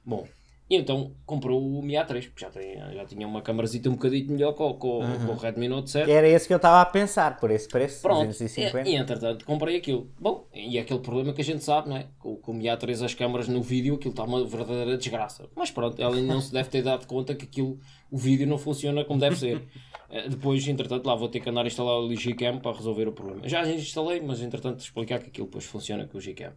Bom, 0.04 0.26
e 0.68 0.76
então 0.76 1.12
comprou 1.26 1.60
o 1.62 1.82
Mi 1.82 1.92
A3, 1.94 2.24
porque 2.30 2.40
já, 2.44 2.50
tem, 2.50 2.78
já 2.94 3.04
tinha 3.04 3.26
uma 3.26 3.42
câmarazita 3.42 3.88
um 3.90 3.92
bocadinho 3.92 4.32
melhor 4.32 4.52
com, 4.54 4.72
com, 4.74 5.00
com 5.26 5.32
o 5.32 5.36
Redmi 5.36 5.68
Note 5.68 5.90
7. 5.90 6.10
Era 6.10 6.26
esse 6.26 6.46
que 6.46 6.54
eu 6.54 6.56
estava 6.56 6.80
a 6.80 6.86
pensar, 6.86 7.36
por 7.38 7.50
esse 7.50 7.68
preço, 7.68 8.00
Pronto, 8.00 8.26
250. 8.28 8.88
e, 8.88 8.92
e 8.92 8.96
entretanto 8.96 9.44
comprei 9.44 9.76
aquilo. 9.76 10.10
Bom, 10.18 10.46
e 10.54 10.78
é 10.78 10.80
aquele 10.80 11.00
problema 11.00 11.32
que 11.34 11.42
a 11.42 11.44
gente 11.44 11.62
sabe, 11.62 11.88
não 11.90 11.96
é? 11.98 12.06
Com, 12.18 12.36
com 12.36 12.52
o 12.52 12.54
Mi 12.54 12.64
A3 12.64 13.04
as 13.04 13.12
câmaras 13.14 13.46
no 13.46 13.62
vídeo, 13.62 13.94
aquilo 13.96 14.10
está 14.10 14.24
uma 14.24 14.42
verdadeira 14.44 14.96
desgraça. 14.96 15.46
Mas 15.54 15.70
pronto, 15.70 16.00
ela 16.00 16.16
não 16.16 16.40
se 16.40 16.50
deve 16.52 16.68
ter 16.70 16.82
dado 16.82 17.06
conta 17.06 17.34
que 17.34 17.44
aquilo, 17.44 17.78
o 18.10 18.16
vídeo 18.16 18.46
não 18.46 18.56
funciona 18.56 19.04
como 19.04 19.20
deve 19.20 19.36
ser. 19.36 19.62
Eh, 20.10 20.28
Depois, 20.28 20.66
entretanto, 20.68 21.06
lá 21.06 21.14
vou 21.14 21.28
ter 21.28 21.40
que 21.40 21.50
andar 21.50 21.64
a 21.64 21.66
instalar 21.66 21.98
o 21.98 22.08
Gcam 22.08 22.58
para 22.58 22.76
resolver 22.76 23.06
o 23.08 23.12
problema. 23.12 23.46
Já 23.48 23.68
instalei, 23.68 24.20
mas 24.20 24.40
entretanto 24.40 24.80
explicar 24.80 25.18
que 25.18 25.28
aquilo 25.28 25.46
depois 25.46 25.64
funciona 25.64 26.06
com 26.06 26.16
o 26.16 26.20
Gcam. 26.20 26.52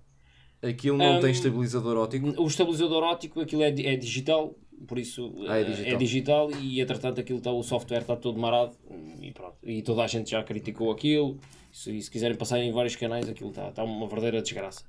Aquilo 0.62 0.98
não 0.98 1.18
Hum, 1.18 1.20
tem 1.20 1.32
estabilizador 1.32 1.98
óptico. 1.98 2.42
O 2.42 2.48
estabilizador 2.48 3.04
óptico, 3.04 3.40
aquilo 3.42 3.62
é, 3.62 3.68
é 3.70 3.96
digital, 3.96 4.56
por 4.88 4.98
isso 4.98 5.34
Ah, 5.48 5.58
é 5.58 5.62
eh, 5.62 5.64
digital. 5.66 5.98
digital 6.00 6.52
e 6.52 6.82
entretanto 6.82 7.22
aquilo 7.22 7.38
está, 7.38 7.52
o 7.52 7.62
software 7.64 8.02
está 8.02 8.16
todo 8.16 8.40
marado 8.40 8.76
e 9.22 9.32
pronto. 9.32 9.56
E 9.64 9.82
toda 9.84 10.04
a 10.04 10.08
gente 10.08 10.32
já 10.32 10.44
criticou 10.44 10.92
aquilo. 10.92 11.38
Se, 11.72 12.02
se 12.02 12.10
quiserem 12.10 12.36
passar 12.36 12.60
em 12.60 12.72
vários 12.72 12.96
canais, 12.96 13.30
aquilo 13.30 13.50
está, 13.52 13.70
está 13.70 13.84
uma 13.84 14.08
verdadeira 14.08 14.42
desgraça. 14.42 14.84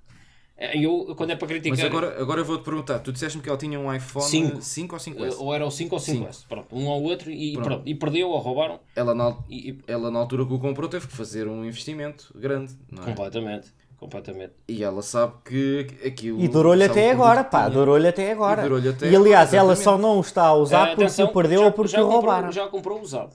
Eh, 0.57 0.79
Eu, 0.83 1.14
quando 1.14 1.31
é 1.33 1.37
para 1.37 1.47
criticar. 1.47 1.77
Mas 1.77 1.85
agora, 1.85 2.19
agora 2.21 2.41
eu 2.41 2.45
vou-te 2.47 2.64
perguntar, 2.64 2.99
tu 3.01 3.12
disseste-me 3.12 3.43
que 3.43 3.49
ela 3.51 3.59
tinha 3.59 3.79
um 3.79 3.93
iPhone 3.95 4.25
Cinco. 4.27 4.62
5 4.62 4.95
ou 4.95 5.01
5S? 5.01 5.33
eh, 5.33 5.37
Ou 5.39 5.55
era 5.55 5.66
o 5.66 5.71
5 5.71 5.95
ou 5.95 6.01
5S, 6.01 6.47
pronto, 6.49 6.75
um 6.75 6.89
ao 6.89 7.03
outro 7.03 7.31
e, 7.31 7.53
Pronto. 7.53 7.64
pronto, 7.69 7.89
e 7.89 7.95
perdeu 7.95 8.31
ou 8.31 8.39
roubaram 8.39 8.81
Ela, 8.97 9.14
na, 9.14 9.37
e, 9.51 9.71
e- 9.73 9.79
ela 9.87 10.11
na 10.11 10.19
altura 10.19 10.47
que 10.47 10.53
o 10.55 10.59
comprou 10.59 10.89
teve 10.89 11.07
que 11.07 11.12
fazer 11.14 11.47
um 11.47 11.62
investimento 11.64 12.33
grande, 12.35 12.73
não 12.91 13.03
é? 13.03 13.07
completamente, 13.07 13.69
completamente. 13.99 14.55
E 14.66 14.82
ela 14.82 15.03
sabe 15.03 15.34
que 15.44 15.86
aquilo... 16.07 16.40
E 16.40 16.49
durou-lhe 16.49 16.84
até 16.84 17.11
agora, 17.11 17.44
pá, 17.44 17.68
durou-lhe 17.68 18.09
até 18.09 18.32
agora. 18.32 18.66
E 18.78 18.88
até 18.88 19.11
e 19.11 19.16
aliás, 19.16 19.49
agora, 19.49 19.66
ela 19.72 19.76
só 19.76 19.99
não 19.99 20.18
o 20.18 20.20
está 20.20 20.44
a 20.46 20.55
usar 20.55 20.84
Eh, 20.84 20.86
porque 20.90 21.03
atenção, 21.05 21.26
o 21.26 21.32
perdeu 21.32 21.61
já- 21.61 21.66
ou 21.66 21.72
porque 21.72 21.92
já 21.92 22.03
o 22.03 22.09
roubaram. 22.09 22.53
Já 22.53 22.68
comprou 22.68 23.01
usado 23.01 23.34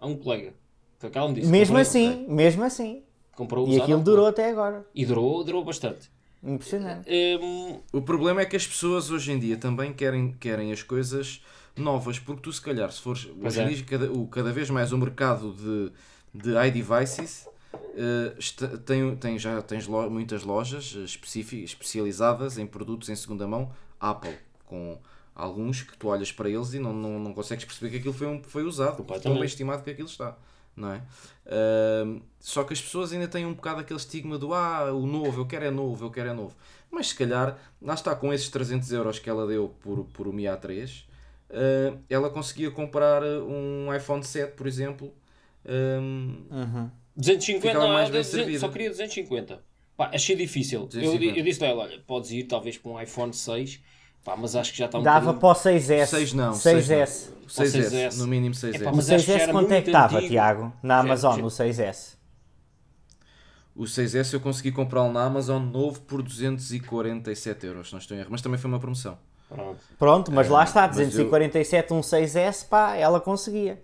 a 0.00 0.06
um 0.06 0.16
colega. 0.16 0.54
Foi 0.98 1.10
que 1.10 1.18
ela 1.18 1.28
me 1.28 1.34
disse. 1.34 1.48
Mesmo 1.48 1.76
assim, 1.76 2.24
mesmo 2.28 2.62
assim. 2.64 3.02
Comprou 3.36 3.66
E 3.66 3.70
usado 3.70 3.80
a 3.80 3.84
aquilo 3.84 3.98
um 3.98 4.02
durou 4.02 4.26
até 4.26 4.48
agora. 4.50 4.86
E 4.94 5.04
durou, 5.04 5.42
durou 5.44 5.64
bastante. 5.64 6.10
Impressionante. 6.42 7.08
Hum, 7.42 7.80
O 7.92 8.02
problema 8.02 8.42
é 8.42 8.44
que 8.46 8.54
as 8.54 8.66
pessoas 8.66 9.10
hoje 9.10 9.32
em 9.32 9.38
dia 9.38 9.56
também 9.56 9.92
querem, 9.92 10.32
querem 10.38 10.70
as 10.72 10.82
coisas 10.82 11.42
novas, 11.76 12.18
porque 12.18 12.42
tu 12.42 12.52
se 12.52 12.60
calhar, 12.60 12.92
se 12.92 13.00
fores 13.00 13.28
hoje 13.42 13.60
em 13.60 13.64
é. 13.64 13.68
dia, 13.70 13.84
cada, 13.84 14.12
o, 14.12 14.26
cada 14.28 14.52
vez 14.52 14.70
mais 14.70 14.92
o 14.92 14.98
mercado 14.98 15.52
de, 15.54 15.90
de 16.32 16.50
iDevices 16.68 17.48
eh, 17.96 18.34
está- 18.38 18.76
tem, 18.78 19.16
tem, 19.16 19.38
já 19.38 19.60
tens 19.62 19.86
lo- 19.86 20.10
muitas 20.10 20.42
lojas 20.42 20.94
eh, 20.96 21.04
especializadas 21.64 22.58
em 22.58 22.66
produtos 22.66 23.08
em 23.08 23.16
segunda 23.16 23.46
mão 23.46 23.70
Apple, 24.00 24.36
com 24.64 24.98
alguns 25.34 25.82
que 25.82 25.96
tu 25.96 26.08
olhas 26.08 26.30
para 26.32 26.48
eles 26.48 26.74
e 26.74 26.78
não, 26.78 26.92
não, 26.92 27.18
não 27.18 27.32
consegues 27.34 27.64
perceber 27.64 27.90
que 27.90 27.96
aquilo 27.98 28.14
foi, 28.14 28.26
um, 28.26 28.42
foi 28.42 28.62
usado, 28.64 28.96
tão 29.20 29.32
bem 29.40 29.46
estimado 29.46 29.82
que 29.82 29.90
aquilo 29.90 30.08
está. 30.08 30.36
Não 30.76 30.90
é? 30.92 31.02
Ahm, 31.46 32.20
só 32.40 32.64
que 32.64 32.72
as 32.72 32.80
pessoas 32.80 33.12
ainda 33.12 33.28
têm 33.28 33.46
um 33.46 33.54
bocado 33.54 33.80
aquele 33.80 33.98
estigma 33.98 34.36
do 34.36 34.52
ah, 34.52 34.92
o 34.92 35.06
novo, 35.06 35.40
eu 35.42 35.46
quero 35.46 35.64
é 35.64 35.70
novo, 35.70 36.04
eu 36.06 36.10
quero 36.10 36.30
é 36.30 36.32
novo. 36.32 36.54
Mas 36.90 37.08
se 37.10 37.14
calhar, 37.14 37.56
lá 37.80 37.94
está, 37.94 38.14
com 38.16 38.32
esses 38.32 38.48
300 38.48 38.90
euros 38.90 39.18
que 39.20 39.30
ela 39.30 39.46
deu 39.46 39.72
por, 39.80 40.04
por 40.06 40.26
o 40.26 40.32
Mi 40.32 40.44
A3, 40.44 41.04
ah, 41.50 41.96
ela 42.10 42.28
conseguia 42.28 42.72
comprar 42.72 43.22
um 43.22 43.94
iPhone 43.94 44.24
7, 44.24 44.54
por 44.56 44.66
exemplo. 44.66 45.12
ahm, 45.64 46.42
250, 47.16 47.66
Ficava 47.68 47.86
não, 47.86 47.94
mais 47.94 48.12
eu 48.14 48.24
servida. 48.24 48.58
só 48.58 48.68
queria 48.68 48.90
250. 48.90 49.60
Pá, 49.96 50.10
achei 50.12 50.34
difícil. 50.34 50.80
Eu, 50.80 50.86
250. 50.86 51.38
eu 51.38 51.44
disse 51.44 51.64
a 51.64 51.68
ela, 51.68 51.82
olha, 51.84 52.00
podes 52.06 52.30
ir 52.32 52.44
talvez 52.44 52.76
para 52.76 52.90
um 52.90 53.00
iPhone 53.00 53.32
6, 53.32 53.80
pá, 54.24 54.36
mas 54.36 54.56
acho 54.56 54.72
que 54.72 54.78
já 54.78 54.86
está 54.86 54.98
um 54.98 55.02
Dava 55.02 55.32
bocadinho- 55.32 55.40
para 55.40 55.48
o 55.48 55.54
6S. 55.54 56.06
6 56.06 56.32
não, 56.32 56.52
6S. 56.52 57.30
6S, 57.46 57.90
6S. 57.90 58.18
no 58.18 58.26
mínimo 58.26 58.54
6S. 58.54 58.80
Epá, 58.80 58.90
O 58.90 58.96
mas 58.96 59.06
já 59.06 59.16
6S 59.16 59.40
era 59.42 59.52
quanto 59.52 59.70
é 59.72 59.80
que 59.82 59.88
estava. 59.90 60.20
Tiago? 60.20 60.72
Na 60.82 60.98
Amazon, 60.98 61.38
no 61.40 61.48
6S. 61.50 62.14
O 63.76 63.84
6S 63.84 64.32
eu 64.32 64.40
consegui 64.40 64.70
comprá-lo 64.72 65.12
na 65.12 65.24
Amazon 65.24 65.60
novo 65.62 66.00
por 66.02 66.22
247 66.22 67.66
euros, 67.66 67.88
se 67.88 67.92
não 67.92 67.98
estou 68.00 68.16
em 68.16 68.20
erro, 68.20 68.28
mas 68.30 68.40
também 68.40 68.58
foi 68.58 68.68
uma 68.70 68.78
promoção. 68.78 69.18
Pronto. 69.48 69.80
Pronto, 69.98 70.32
mas 70.32 70.48
lá 70.48 70.64
está, 70.64 70.86
mas 70.88 70.98
eu- 70.98 71.06
247, 71.06 71.92
um 71.92 72.00
6S, 72.02 72.64
pá, 72.68 72.94
ela 72.96 73.20
conseguia. 73.20 73.80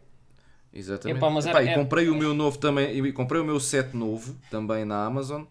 Exatamente. 0.72 1.18
Epá, 1.18 1.30
mas 1.30 1.46
Epá, 1.46 1.62
era- 1.62 1.72
e 1.72 1.74
comprei 1.74 2.08
o 2.08 2.14
meu 2.14 2.32
novo 2.32 2.58
também, 2.58 2.96
e 3.06 3.12
comprei 3.12 3.40
o 3.40 3.44
meu 3.44 3.58
7 3.58 3.96
novo 3.96 4.36
também 4.50 4.84
na 4.84 5.04
Amazon 5.04 5.42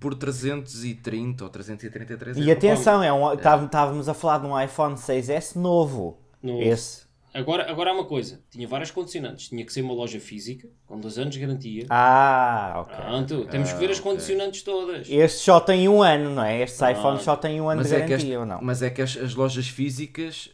por 0.00 0.14
330 0.14 1.44
ou 1.44 1.50
333 1.50 2.36
E 2.36 2.50
atenção, 2.50 3.02
é 3.02 3.12
um, 3.12 3.36
táv- 3.36 3.64
estávamos 3.66 4.08
a 4.08 4.14
falar 4.14 4.38
de 4.38 4.46
um 4.46 4.60
iPhone 4.60 4.96
6S 4.96 5.56
novo. 5.58 6.18
Novo. 6.42 6.60
Esse. 6.62 7.04
Agora, 7.34 7.68
agora 7.68 7.90
há 7.90 7.92
uma 7.92 8.04
coisa, 8.04 8.40
tinha 8.48 8.66
várias 8.68 8.92
condicionantes. 8.92 9.48
Tinha 9.48 9.66
que 9.66 9.72
ser 9.72 9.82
uma 9.82 9.92
loja 9.92 10.20
física, 10.20 10.68
com 10.86 11.00
2 11.00 11.18
anos 11.18 11.34
de 11.34 11.40
garantia. 11.40 11.84
Ah, 11.90 12.74
ok. 12.76 12.94
Pronto, 12.96 13.44
temos 13.46 13.72
que 13.72 13.78
ver 13.80 13.90
as 13.90 13.98
condicionantes 13.98 14.62
todas. 14.62 15.08
Este 15.10 15.38
só 15.40 15.58
tem 15.58 15.88
um 15.88 16.00
ano, 16.00 16.30
não 16.30 16.44
é? 16.44 16.62
Estes 16.62 16.80
iPhones 16.80 17.22
só 17.22 17.34
têm 17.34 17.60
um 17.60 17.68
ano 17.68 17.80
Mas 17.80 17.88
de 17.88 17.96
é, 17.96 17.98
garantia 18.06 18.34
as, 18.36 18.40
ou 18.40 18.46
não? 18.46 18.58
mas 18.62 18.82
é 18.82 18.90
que 18.90 19.02
as, 19.02 19.16
as 19.16 19.34
lojas 19.34 19.66
físicas, 19.66 20.48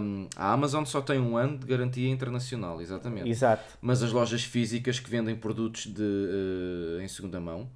hum, 0.00 0.26
a 0.34 0.52
Amazon 0.54 0.84
só 0.86 1.02
tem 1.02 1.20
um 1.20 1.36
ano 1.36 1.58
de 1.58 1.66
garantia 1.66 2.08
internacional, 2.08 2.80
exatamente. 2.80 3.28
Exato. 3.28 3.62
Mas 3.82 4.02
as 4.02 4.10
lojas 4.10 4.42
físicas 4.42 4.98
que 4.98 5.10
vendem 5.10 5.36
produtos 5.36 5.84
de, 5.86 6.02
eh, 6.98 7.04
em 7.04 7.08
segunda 7.08 7.38
mão, 7.40 7.68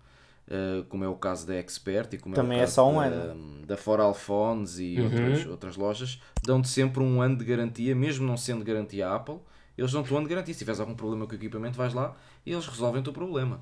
eh, 0.49 0.84
como 0.88 1.05
é 1.05 1.09
o 1.09 1.16
caso 1.16 1.47
da 1.47 1.55
Expert 1.57 2.12
e 2.14 2.18
como 2.18 2.34
Também 2.34 2.59
é, 2.59 2.61
o 2.61 2.62
é 2.62 2.64
caso 2.64 2.74
só 2.74 2.88
um 2.90 2.97
da, 2.97 3.05
ano. 3.05 3.66
da 3.66 3.76
For 3.76 4.01
Alphones 4.01 4.78
e 4.78 5.01
outras, 5.01 5.47
outras 5.47 5.76
lojas, 5.76 6.20
dão-te 6.44 6.68
sempre 6.68 7.03
um 7.03 7.20
ano 7.20 7.36
de 7.36 7.44
garantia, 7.44 7.94
mesmo 7.94 8.26
não 8.26 8.36
sendo 8.36 8.64
garantia 8.64 9.11
Apple, 9.11 9.38
eles 9.76 9.92
dão-te 9.92 10.12
um 10.14 10.18
ano 10.18 10.28
de 10.28 10.34
garantia. 10.34 10.55
Se 10.55 10.59
tiveres 10.59 10.80
algum 10.80 10.94
problema 10.94 11.26
com 11.26 11.32
o 11.32 11.34
equipamento, 11.34 11.76
vais 11.76 11.92
lá 11.94 12.14
e 12.44 12.53
eles 12.53 12.66
resolvem 12.66 13.01
o 13.01 13.05
teu 13.05 13.12
problema. 13.12 13.61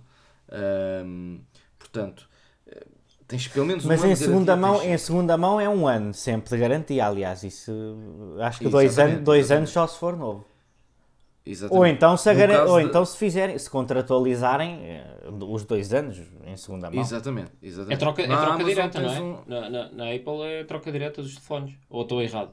Portanto, 1.78 2.28
eh, 2.66 2.86
tens 3.26 3.48
pelo 3.48 3.66
menos 3.66 3.84
um 3.84 3.88
Mas 3.88 4.00
ano 4.02 4.10
em 4.10 4.14
de 4.14 4.20
segunda, 4.20 4.54
garantia, 4.54 4.72
mão, 4.72 4.80
tens 4.80 4.90
em 4.92 4.98
segunda 4.98 5.36
mão 5.36 5.60
é 5.60 5.68
um 5.68 5.86
ano 5.86 6.12
sempre 6.14 6.50
de 6.50 6.58
garantia, 6.58 7.06
aliás, 7.06 7.42
isso 7.42 7.72
acho 8.40 8.60
que 8.60 8.68
dois, 8.68 8.92
Exatamente, 8.92 9.14
anos, 9.16 9.24
dois 9.24 9.40
exatamente. 9.46 9.58
anos 9.60 9.70
só 9.70 9.86
se 9.86 9.98
for 9.98 10.16
novo. 10.16 10.44
Exatamente. 11.46 11.78
Ou 11.78 11.86
então, 11.86 12.16
se, 12.16 12.30
ou 12.68 12.80
de- 12.80 12.86
então 12.86 13.04
se 13.04 13.18
fizerem, 13.18 13.58
se 13.58 13.68
contratualizarem 13.68 14.80
eh, 14.82 15.04
os 15.46 15.64
dois 15.64 15.92
anos 15.92 16.18
em 16.46 16.56
segunda 16.56 16.90
mão. 16.90 17.00
Exatamente, 17.00 17.50
exatamente. 17.62 17.94
É 17.94 17.96
troca, 17.98 18.22
é 18.22 18.26
Na 18.26 18.36
troca 18.36 18.52
Amazon 18.54 18.68
direta, 18.68 19.00
não 19.00 19.12
é? 19.12 19.20
um- 19.20 19.38
Na, 19.46 19.70
na, 19.70 19.88
na 19.92 20.04
Apple 20.14 20.42
é 20.42 20.64
troca 20.64 20.90
direta 20.90 21.20
dos 21.22 21.34
telefones. 21.34 21.74
Ou 21.90 22.02
estou 22.02 22.22
errado? 22.22 22.52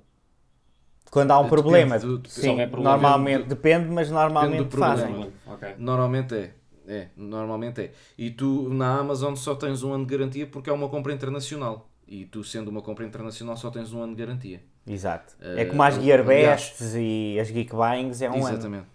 Quando 1.09 1.31
há 1.31 1.39
um 1.39 1.43
Depende 1.43 1.61
problema, 1.61 1.99
do- 1.99 2.17
depende- 2.17 2.33
sim, 2.41 2.49
houver 2.49 2.69
problema. 2.69 2.97
normalmente 2.97 3.47
depende, 3.47 3.89
mas 3.89 4.09
normalmente 4.11 4.65
problema. 4.69 4.97
fazem. 4.97 5.33
Ok. 5.47 5.75
Normalmente 5.77 6.35
é. 6.35 6.53
É, 6.87 7.07
normalmente 7.15 7.79
é. 7.81 7.91
E 8.17 8.31
tu 8.31 8.67
na 8.73 8.99
Amazon 8.99 9.35
só 9.35 9.55
tens 9.55 9.83
um 9.83 9.93
ano 9.93 10.05
de 10.05 10.17
garantia 10.17 10.47
porque 10.47 10.69
é 10.69 10.73
uma 10.73 10.89
compra 10.89 11.13
internacional. 11.13 11.89
E 12.07 12.25
tu 12.25 12.43
sendo 12.43 12.67
uma 12.69 12.81
compra 12.81 13.05
internacional 13.05 13.55
só 13.55 13.69
tens 13.69 13.93
um 13.93 14.01
ano 14.01 14.13
de 14.15 14.19
garantia. 14.21 14.61
Exato. 14.87 15.33
Eh, 15.41 15.61
é 15.61 15.65
como 15.65 15.83
as 15.83 15.95
Gearbests 15.95 16.93
e 16.95 17.37
as 17.39 17.49
Geekbuyings 17.49 18.21
é 18.21 18.29
um 18.29 18.45
ano. 18.45 18.49
Exatamente. 18.49 18.85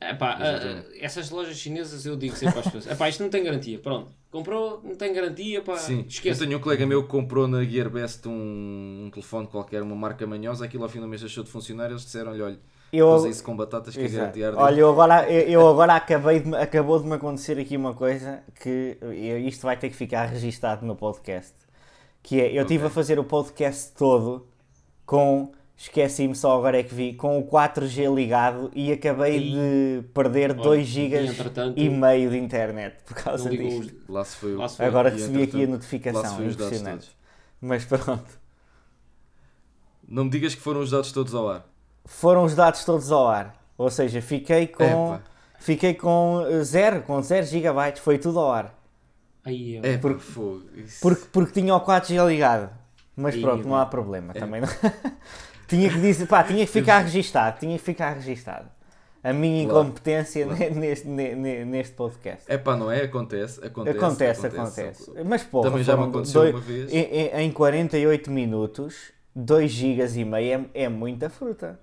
Epá, 0.00 0.36
Exatamente. 0.40 0.86
ah, 0.88 1.04
essas 1.04 1.30
lojas 1.30 1.56
chinesas 1.56 2.04
eu 2.06 2.16
digo 2.16 2.34
sempre 2.34 2.58
às 2.58 2.64
pessoas: 2.64 2.86
epá, 2.88 3.08
isto 3.08 3.22
não 3.22 3.30
tem 3.30 3.44
garantia. 3.44 3.78
Pronto, 3.78 4.10
comprou, 4.32 4.80
não 4.82 4.96
tem 4.96 5.12
garantia, 5.12 5.62
pá, 5.62 5.76
Sim, 5.76 6.00
eu 6.00 6.06
esquece. 6.08 6.40
tenho 6.44 6.58
um 6.58 6.60
colega 6.60 6.84
meu 6.86 7.02
que 7.04 7.08
comprou 7.08 7.46
na 7.46 7.62
Gearbest 7.64 8.26
um, 8.28 9.04
um 9.06 9.10
telefone 9.12 9.46
qualquer, 9.46 9.80
uma 9.82 9.94
marca 9.94 10.26
manhosa, 10.26 10.64
aquilo 10.64 10.82
ao 10.82 10.88
fim 10.88 11.00
do 11.00 11.06
mês 11.06 11.20
deixou 11.20 11.44
de 11.44 11.50
funcionar, 11.50 11.88
eles 11.90 12.02
disseram-lhe, 12.04 12.42
olha, 12.42 12.58
Eu- 12.92 13.08
usa 13.10 13.28
isso 13.28 13.44
com 13.44 13.56
batatas 13.56 13.94
que 13.94 14.00
a 14.00 14.04
Exato. 14.04 14.44
arde." 14.44 14.56
Olha, 14.58 14.80
eu 14.80 14.90
agora, 14.90 15.30
eu 15.30 15.48
eu 15.48 15.68
agora 15.68 15.94
acabei 15.94 16.40
de, 16.40 16.52
acabou 16.56 17.00
de 17.00 17.06
me 17.06 17.14
acontecer 17.14 17.56
aqui 17.58 17.76
uma 17.76 17.94
coisa 17.94 18.42
que 18.60 18.98
eu- 19.00 19.38
isto 19.38 19.62
vai 19.62 19.76
ter 19.76 19.88
que 19.88 19.94
ficar 19.96 20.26
registado 20.26 20.84
no 20.84 20.96
podcast. 20.96 21.54
Que 22.24 22.40
é, 22.40 22.52
eu 22.58 22.62
estive 22.62 22.84
Ok. 22.84 22.86
a 22.86 22.90
fazer 22.90 23.18
o 23.20 23.24
podcast 23.24 23.92
todo 23.96 24.46
com, 25.06 25.52
esqueci-me 25.76 26.34
só 26.34 26.56
agora 26.56 26.78
é 26.78 26.82
que 26.82 26.94
vi, 26.94 27.12
com 27.14 27.38
o 27.38 27.42
4G 27.46 28.14
ligado 28.14 28.70
e 28.74 28.92
acabei 28.92 29.36
E- 29.38 29.52
de 29.52 30.08
perder 30.14 30.50
Olha, 30.52 30.62
2 30.62 30.88
e 30.88 30.92
GB 30.92 31.72
e 31.76 31.88
meio 31.90 32.30
de 32.30 32.38
internet 32.38 32.96
por 33.04 33.14
causa 33.16 33.50
disto. 33.50 33.80
os- 33.80 34.08
Lá 34.08 34.24
se 34.24 34.36
foi 34.36 34.54
o- 34.54 34.58
Lá 34.58 34.68
se 34.68 34.76
foi. 34.76 34.86
Agora 34.86 35.08
E, 35.08 35.12
recebi 35.12 35.42
aqui 35.42 35.64
a 35.64 35.66
notificação, 35.66 36.22
dados 36.22 36.54
impressionante. 36.54 37.10
Mas 37.60 37.84
pronto. 37.84 38.40
Não 40.08 40.24
me 40.24 40.30
digas 40.30 40.54
que 40.54 40.60
foram 40.60 40.80
os 40.80 40.90
dados 40.90 41.12
todos 41.12 41.34
ao 41.34 41.48
ar. 41.48 41.64
Foram 42.04 42.44
os 42.44 42.54
dados 42.54 42.84
todos 42.84 43.10
ao 43.12 43.26
ar. 43.28 43.54
Ou 43.78 43.90
seja, 43.90 44.20
fiquei 44.20 44.66
com. 44.66 45.14
Epá. 45.14 45.22
Fiquei 45.58 45.94
com 45.94 46.44
eh, 46.48 46.64
zero, 46.64 47.02
com 47.02 47.22
0 47.22 47.46
GB, 47.46 47.96
foi 47.96 48.18
tudo 48.18 48.40
ao 48.40 48.50
ar. 48.52 48.78
Aí, 49.44 49.78
É, 49.82 49.96
Porque- 49.96 50.24
Porque, 51.00 51.24
porque 51.32 51.52
tinha 51.60 51.74
o 51.74 51.80
4G 51.80 52.26
ligado. 52.26 52.70
Mas 53.16 53.36
pronto, 53.36 53.66
não 53.68 53.76
há 53.76 53.86
problema. 53.86 54.32
Também 54.32 54.60
não... 54.60 54.68
tinha 55.68 55.88
que 55.90 56.00
dizer, 56.00 56.26
pá, 56.26 56.42
tinha 56.42 56.64
que 56.66 56.72
ficar 56.72 57.00
registado. 57.04 57.58
Tinha 57.60 57.76
que 57.78 57.84
ficar 57.84 58.14
registado. 58.14 58.68
A 59.24 59.32
minha 59.32 59.62
incompetência 59.62 60.44
claro. 60.46 60.58
ne- 60.58 60.70
Neste, 60.80 61.06
ne- 61.06 61.34
ne- 61.36 61.64
neste 61.64 61.94
podcast. 61.94 62.44
É 62.48 62.58
pá, 62.58 62.76
não 62.76 62.90
é? 62.90 63.02
Acontece, 63.04 63.64
acontece. 63.64 63.96
Acontece, 63.98 64.46
acontece. 64.46 65.12
Mas 65.24 65.42
porra, 65.44 65.70
Também 65.70 65.84
já 65.84 65.96
me 65.96 66.04
aconteceu 66.04 66.40
dois- 66.42 66.54
uma 66.54 66.60
vez. 66.60 66.92
Em, 66.92 66.98
em- 67.04 67.40
em 67.42 67.52
48 67.52 68.30
minutos, 68.30 69.12
2 69.36 69.70
GB 69.70 70.20
e 70.20 70.24
meio 70.24 70.70
é, 70.74 70.84
é 70.84 70.88
muita 70.88 71.30
fruta. 71.30 71.78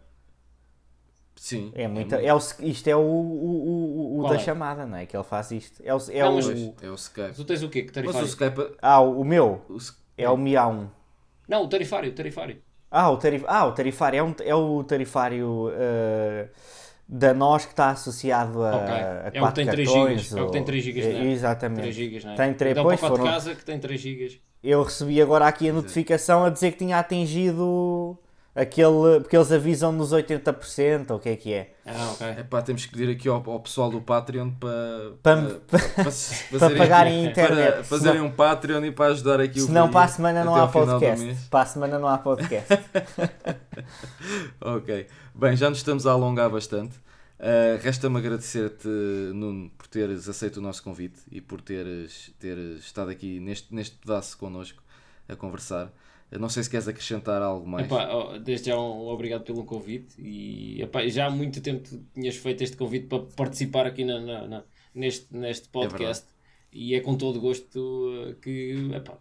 Sim. 1.38 1.72
É 1.74 1.88
muita, 1.88 2.18
muito. 2.18 2.28
é 2.28 2.34
o, 2.34 2.38
isto 2.68 2.88
é 2.90 2.96
o, 2.98 3.00
o, 3.00 4.18
o, 4.20 4.26
o 4.26 4.28
da 4.30 4.36
é? 4.36 4.40
chamada, 4.40 4.86
não 4.86 4.98
é? 4.98 5.06
Que 5.06 5.16
ele 5.16 5.24
faz 5.24 5.52
isto. 5.52 5.82
É 5.86 5.96
o, 5.96 5.98
é 6.12 6.20
Não, 6.22 6.36
o, 6.38 6.76
é 6.82 6.90
o 6.90 6.96
Skype. 6.96 7.34
Tu 7.34 7.46
tens 7.46 7.64
o 7.64 7.70
quê? 7.70 7.84
Que 7.84 7.92
Mas 8.02 8.10
o 8.10 8.20
tarifário? 8.20 8.28
Skype. 8.28 8.78
ah, 8.82 9.00
o 9.00 9.24
meu 9.24 9.62
o 9.70 9.78
é 10.18 10.30
o 10.30 10.36
Mi 10.36 10.52
A1. 10.56 10.88
Não, 11.50 11.64
o 11.64 11.68
tarifário, 11.68 12.10
o 12.12 12.14
tarifário. 12.14 12.58
Ah, 12.92 13.10
o, 13.12 13.18
tarif... 13.18 13.44
ah, 13.48 13.66
o 13.66 13.72
tarifário 13.74 14.18
é, 14.20 14.24
um, 14.24 14.36
é 14.46 14.56
o 14.56 14.84
tarifário 14.84 15.72
eh, 15.76 16.48
da 17.08 17.34
nós 17.34 17.66
que 17.66 17.72
está 17.72 17.90
associado 17.90 18.64
a, 18.64 18.76
Ok. 18.78 18.94
a 18.94 18.98
É 18.98 19.28
o 19.28 19.32
que 19.32 19.40
quatro 19.40 19.56
tem 19.64 19.68
3 19.68 19.90
cartões. 19.90 20.22
gigas, 20.22 20.38
é 20.38 20.42
o 20.42 20.46
que 20.46 20.52
tem 20.52 20.64
3 20.64 20.84
gigas, 20.84 21.06
é? 21.06 21.24
Exatamente. 21.26 21.82
3 21.82 21.96
GB, 21.96 22.20
não 22.26 22.32
é? 22.32 22.36
Tem 22.36 22.54
três- 22.54 22.76
Dá 22.76 22.82
um 22.82 22.84
pois, 22.86 23.00
pacote 23.00 23.20
de 23.20 23.26
foram- 23.26 23.34
casa 23.36 23.56
que 23.56 23.66
tem 23.66 23.80
3 23.80 24.00
GB. 24.00 24.42
Eu 24.64 24.84
recebi 24.84 25.22
agora 25.22 25.48
aqui 25.48 25.70
a 25.70 25.74
notificação 25.74 26.46
a 26.46 26.50
dizer 26.50 26.72
que 26.74 26.78
tinha 26.80 26.98
atingido 27.00 28.18
aquele. 28.56 29.20
Porque 29.22 29.36
eles 29.36 29.52
avisam 29.52 29.92
nos 29.92 30.12
80%, 30.14 31.12
ou 31.12 31.18
o 31.18 31.20
que 31.20 31.30
é 31.30 31.36
que 31.36 31.54
é. 31.54 31.74
Ah, 31.86 32.12
ok. 32.14 32.28
É 32.28 32.44
pá, 32.44 32.62
temos 32.62 32.86
que 32.86 32.92
pedir 32.92 33.12
aqui 33.12 33.28
ao, 33.28 33.38
ao 33.50 33.60
pessoal 33.60 33.90
do 33.90 34.02
Patreon 34.02 34.52
para. 34.52 35.14
Para- 35.24 35.60
para, 35.68 36.60
Para 36.60 36.76
pagarem 36.78 37.26
a 37.26 37.30
internet. 37.30 37.74
Para 37.74 37.84
fazerem 37.84 38.22
um 38.22 38.32
Patreon 38.32 38.86
e 38.86 38.92
para 38.92 39.12
ajudar 39.14 39.40
aqui 39.40 39.60
o 39.62 39.66
Senão 39.66 39.90
para 39.90 40.06
a 40.06 40.08
semana 40.08 40.44
não 40.44 40.56
há 40.56 40.68
podcast. 40.68 41.36
Para 41.50 41.62
a 41.62 41.66
semana 41.66 42.00
não 42.00 42.08
há 42.08 42.18
podcast. 42.18 42.74
Ok. 44.62 45.08
Bem, 45.34 45.56
já 45.56 45.70
nos 45.70 45.80
estamos 45.80 46.06
a 46.06 46.12
alongar 46.12 46.50
bastante. 46.50 46.98
Uh, 47.40 47.82
Resta-me 47.82 48.18
agradecer-te, 48.18 48.88
Nuno, 49.34 49.70
por 49.78 49.88
teres 49.88 50.28
aceito 50.28 50.58
o 50.58 50.62
nosso 50.62 50.84
convite 50.84 51.22
e 51.32 51.40
por 51.40 51.62
teres, 51.62 52.34
teres 52.38 52.82
estado 52.84 53.10
aqui 53.10 53.40
neste, 53.40 53.74
neste 53.74 53.96
pedaço 53.96 54.38
connosco 54.38 54.84
a 55.28 55.36
conversar. 55.38 55.90
Eu 56.32 56.40
não 56.40 56.48
sei 56.50 56.62
se 56.64 56.70
queres 56.70 56.88
acrescentar 56.88 57.42
algo 57.42 57.68
mais. 57.68 57.86
Epá, 57.86 58.38
desde 58.38 58.68
já 58.70 58.78
um 58.80 59.08
obrigado 59.08 59.44
pelo 59.44 59.64
convite 59.64 60.16
e 60.22 60.82
epá, 60.82 61.08
já 61.08 61.26
há 61.26 61.30
muito 61.30 61.60
tempo 61.62 61.88
tinhas 62.14 62.36
feito 62.36 62.64
este 62.64 62.78
convite 62.78 63.08
para 63.08 63.24
participar 63.36 63.88
aqui 63.88 64.04
na, 64.06 64.20
na- 64.20 64.48
na- 64.48 64.64
neste, 64.94 65.36
neste 65.36 65.70
podcast 65.70 66.26
e 66.72 66.94
é 66.94 67.00
com 67.02 67.16
todo 67.16 67.40
gosto 67.42 68.36
que 68.44 68.76
epá, 68.94 69.18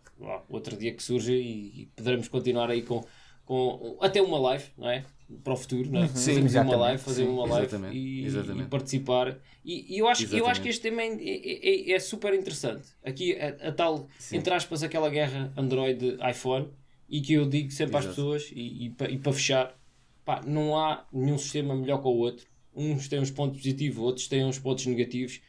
outro 0.51 0.77
dia 0.77 0.93
que 0.93 1.03
surge 1.03 1.33
e, 1.33 1.83
e 1.83 1.87
poderemos 1.97 2.29
continuar 2.29 2.71
aí 2.71 2.83
com, 2.83 3.03
com 3.47 3.97
até 4.03 4.21
uma 4.21 4.39
live, 4.39 4.65
não 4.77 4.91
é? 4.91 5.03
Para 5.45 5.53
o 5.53 5.57
futuro, 5.57 5.91
não 5.91 6.01
é? 6.01 6.03
Uhum. 6.03 6.09
Sim, 6.09 6.35
Fazermos 6.43 6.55
uma 6.55 6.77
live, 6.77 7.03
fazer 7.03 7.25
Sim, 7.25 7.29
uma 7.31 7.47
live 7.47 7.67
exatamente, 7.67 7.97
e, 7.97 8.25
exatamente. 8.25 8.67
e 8.67 8.69
participar. 8.69 9.39
E, 9.65 9.95
e 9.95 9.99
eu, 9.99 10.09
acho, 10.09 10.35
eu 10.37 10.47
acho 10.47 10.61
que 10.63 10.69
este 10.71 10.81
tema 10.83 11.03
é, 11.03 11.07
é, 11.07 11.91
é- 11.91 11.93
é 11.93 11.99
super 12.01 12.33
interessante. 12.35 12.89
Aqui 13.05 13.35
a, 13.39 13.69
a 13.69 13.73
tal, 13.73 14.09
entre 14.33 14.53
aspas, 14.55 14.83
aquela 14.83 15.09
guerra 15.11 15.53
Android-iPhone 15.55 16.69
e 17.09 17.21
que 17.21 17.33
eu 17.35 17.49
digo 17.49 17.71
sempre 17.71 17.97
às 17.97 18.05
Exato. 18.05 18.17
pessoas 18.17 18.51
e, 18.53 18.87
e, 18.87 18.91
pa- 18.91 19.09
e 19.09 19.19
para 19.19 19.33
fechar, 19.33 19.79
pá, 20.25 20.43
não 20.47 20.77
há 20.77 21.07
nenhum 21.13 21.39
sistema 21.39 21.75
melhor 21.75 22.01
que 22.03 22.09
o 22.09 22.11
outro. 22.11 22.47
Uns 22.75 23.09
têm 23.09 23.21
uns 23.21 23.31
pontos 23.31 23.57
positivos, 23.59 23.99
outros 24.03 24.29
têm 24.29 24.45
uns 24.45 24.59
pontos 24.59 24.87
negativos. 24.87 25.41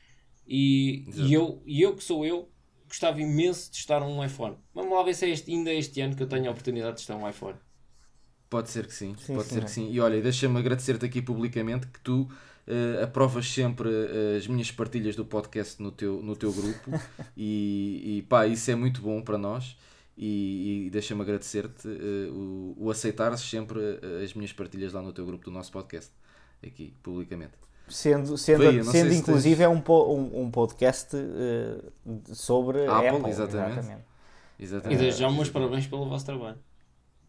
E, 0.47 1.05
e, 1.15 1.33
eu, 1.33 1.61
e 1.65 1.81
eu 1.81 1.95
que 1.95 2.03
sou 2.03 2.25
eu, 2.25 2.49
gostava 2.87 3.21
imenso 3.21 3.65
de 3.65 3.77
testar 3.77 4.01
um 4.03 4.23
iPhone. 4.23 4.57
Vamos 4.73 4.91
lá 4.93 5.03
ver 5.03 5.13
se 5.13 5.25
é 5.25 5.29
este, 5.29 5.51
ainda 5.51 5.71
este 5.73 6.01
ano 6.01 6.15
que 6.15 6.23
eu 6.23 6.27
tenho 6.27 6.47
a 6.47 6.51
oportunidade 6.51 6.93
de 6.93 6.97
testar 6.97 7.17
um 7.17 7.29
iPhone. 7.29 7.57
Pode 8.49 8.69
ser 8.69 8.87
que 8.87 8.93
sim, 8.93 9.15
Sim, 9.17 9.35
pode 9.35 9.47
senhor. 9.47 9.61
ser 9.61 9.63
que 9.65 9.71
sim. 9.71 9.91
E 9.91 9.99
olha, 9.99 10.19
deixa-me 10.21 10.57
agradecer-te 10.57 11.05
aqui 11.05 11.21
publicamente 11.21 11.85
que 11.87 11.99
tu 11.99 12.27
eh, 12.65 13.03
aprovas 13.03 13.47
sempre 13.47 13.89
eh, 13.89 14.37
as 14.37 14.47
minhas 14.47 14.71
partilhas 14.71 15.15
do 15.15 15.23
podcast 15.23 15.79
no 15.81 15.91
teu, 15.91 16.21
no 16.23 16.35
teu 16.35 16.51
grupo 16.51 16.89
e, 17.37 18.17
e 18.17 18.21
pá, 18.23 18.47
isso 18.47 18.71
é 18.71 18.75
muito 18.75 19.01
bom 19.01 19.21
para 19.21 19.37
nós 19.37 19.77
e, 20.21 20.87
e 20.87 20.89
deixa-me 20.89 21.21
agradecer-te 21.21 21.87
eh, 21.87 22.29
o, 22.29 22.75
o 22.77 22.91
aceitares 22.91 23.39
sempre 23.39 23.79
eh, 24.03 24.23
as 24.23 24.33
minhas 24.33 24.51
partilhas 24.51 24.91
lá 24.91 25.01
no 25.01 25.13
teu 25.13 25.25
grupo 25.25 25.45
do 25.45 25.51
nosso 25.51 25.71
podcast, 25.71 26.11
aqui, 26.61 26.93
publicamente. 27.01 27.53
Sendo, 27.87 28.37
sendo, 28.37 28.83
sendo 28.83 29.11
se 29.11 29.17
inclusive 29.17 29.55
tens- 29.55 29.65
é 29.65 29.69
um, 29.69 29.81
um, 29.89 30.41
um 30.43 30.51
podcast 30.51 31.15
eh, 31.15 31.81
sobre 32.33 32.85
Apple, 32.85 33.07
Apple. 33.07 33.29
exatamente. 33.31 33.87
E 34.59 34.63
Exatamente. 34.63 34.99
desde 34.99 35.21
já 35.21 35.27
os 35.29 35.33
meus 35.35 35.49
parabéns 35.49 35.87
pelo 35.87 36.05
vosso 36.09 36.25
trabalho. 36.25 36.57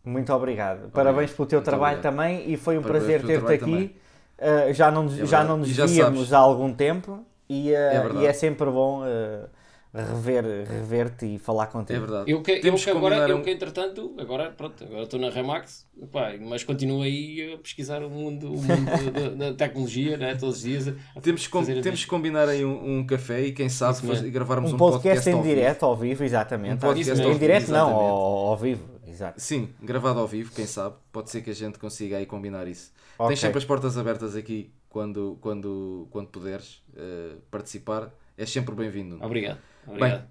Muito 0.04 0.32
obrigado. 0.32 0.90
Parabéns 0.90 1.30
pelo 1.30 1.46
teu 1.46 1.58
Muito 1.58 1.64
trabalho 1.66 1.98
obrigado. 1.98 2.12
também 2.16 2.50
e 2.50 2.56
foi 2.56 2.76
um 2.76 2.82
Parabéns 2.82 3.04
prazer 3.04 3.24
ter-te 3.24 3.52
aqui. 3.52 3.96
Uh, 4.38 4.72
já 4.74 4.90
não, 4.90 5.08
já 5.08 5.14
verdade. 5.16 5.48
não 5.48 5.56
nos 5.58 5.68
E 5.68 5.72
já 5.74 5.86
víamos 5.86 6.18
sabes. 6.20 6.32
há 6.32 6.38
algum 6.38 6.72
tempo 6.74 7.24
e, 7.48 7.68
uh, 7.70 7.72
verdade. 8.02 8.18
e 8.18 8.26
é 8.26 8.32
sempre 8.32 8.68
bom 8.70 9.02
uh, 9.02 9.48
rever, 9.92 10.44
rever-te 10.68 11.26
e 11.34 11.38
falar 11.38 11.66
contigo. 11.66 11.96
É 11.96 12.00
verdade. 12.00 12.30
Eu 12.30 12.42
que, 12.42 12.52
eu 12.52 12.74
que 12.74 12.90
agora, 12.90 13.14
combinar 13.16 13.30
eu 13.30 13.42
que 13.42 13.50
entretanto, 13.50 14.14
agora 14.18 14.50
pronto, 14.50 14.84
agora 14.84 15.02
estou 15.02 15.18
na 15.18 15.30
Remax, 15.30 15.86
pá, 16.12 16.32
mas 16.40 16.62
continuo 16.64 17.02
aí 17.02 17.52
a 17.54 17.58
pesquisar 17.58 18.02
o 18.02 18.08
mundo, 18.10 18.52
o 18.52 18.56
mundo 18.62 19.10
da, 19.38 19.50
da 19.50 19.54
tecnologia, 19.54 20.16
né, 20.16 20.34
todos 20.36 20.56
os 20.56 20.62
dias. 20.62 20.94
Temos, 21.22 21.44
que 21.46 21.52
com- 21.52 21.64
temos 21.64 22.04
que 22.04 22.10
combinar 22.10 22.48
aí 22.48 22.64
um, 22.64 22.98
um 22.98 23.06
café 23.06 23.42
e 23.46 23.52
quem 23.52 23.68
sabe 23.68 23.98
faz- 24.06 24.20
gravarmos 24.22 24.72
Um 24.72 24.76
um, 24.76 24.78
podcast, 24.78 25.28
em 25.28 25.32
ao 25.32 25.42
vivo. 25.42 25.54
direto, 25.54 25.82
ao 25.84 25.96
vivo, 25.96 26.24
exatamente. 26.24 26.74
Um 26.74 26.78
podcast 26.78 27.20
em 27.20 27.24
ao 27.24 27.28
vivo, 27.30 27.40
direto 27.40 27.68
não, 27.68 27.76
exatamente. 27.88 28.00
ao, 28.10 28.16
ao 28.48 28.56
vivo. 28.56 29.00
Exato. 29.06 29.40
Sim, 29.40 29.68
gravado 29.82 30.20
ao 30.20 30.26
vivo, 30.26 30.52
quem 30.54 30.66
sabe. 30.66 30.94
Pode 31.12 31.30
ser 31.30 31.42
que 31.42 31.50
a 31.50 31.54
gente 31.54 31.78
consiga 31.78 32.16
aí 32.16 32.26
combinar 32.26 32.68
isso. 32.68 32.92
Ok. 33.18 33.28
Tens 33.30 33.40
sempre 33.40 33.58
as 33.58 33.64
portas 33.64 33.98
abertas 33.98 34.36
aqui 34.36 34.72
quando, 34.88 35.36
quando, 35.40 36.06
quando 36.10 36.28
puderes 36.28 36.80
eh, 36.96 37.32
participar. 37.50 38.10
És 38.38 38.48
sempre 38.50 38.74
bem-vindo. 38.74 39.16
Nuno. 39.18 39.58
Obrigado. 39.86 40.10
Obrigado. 40.10 40.28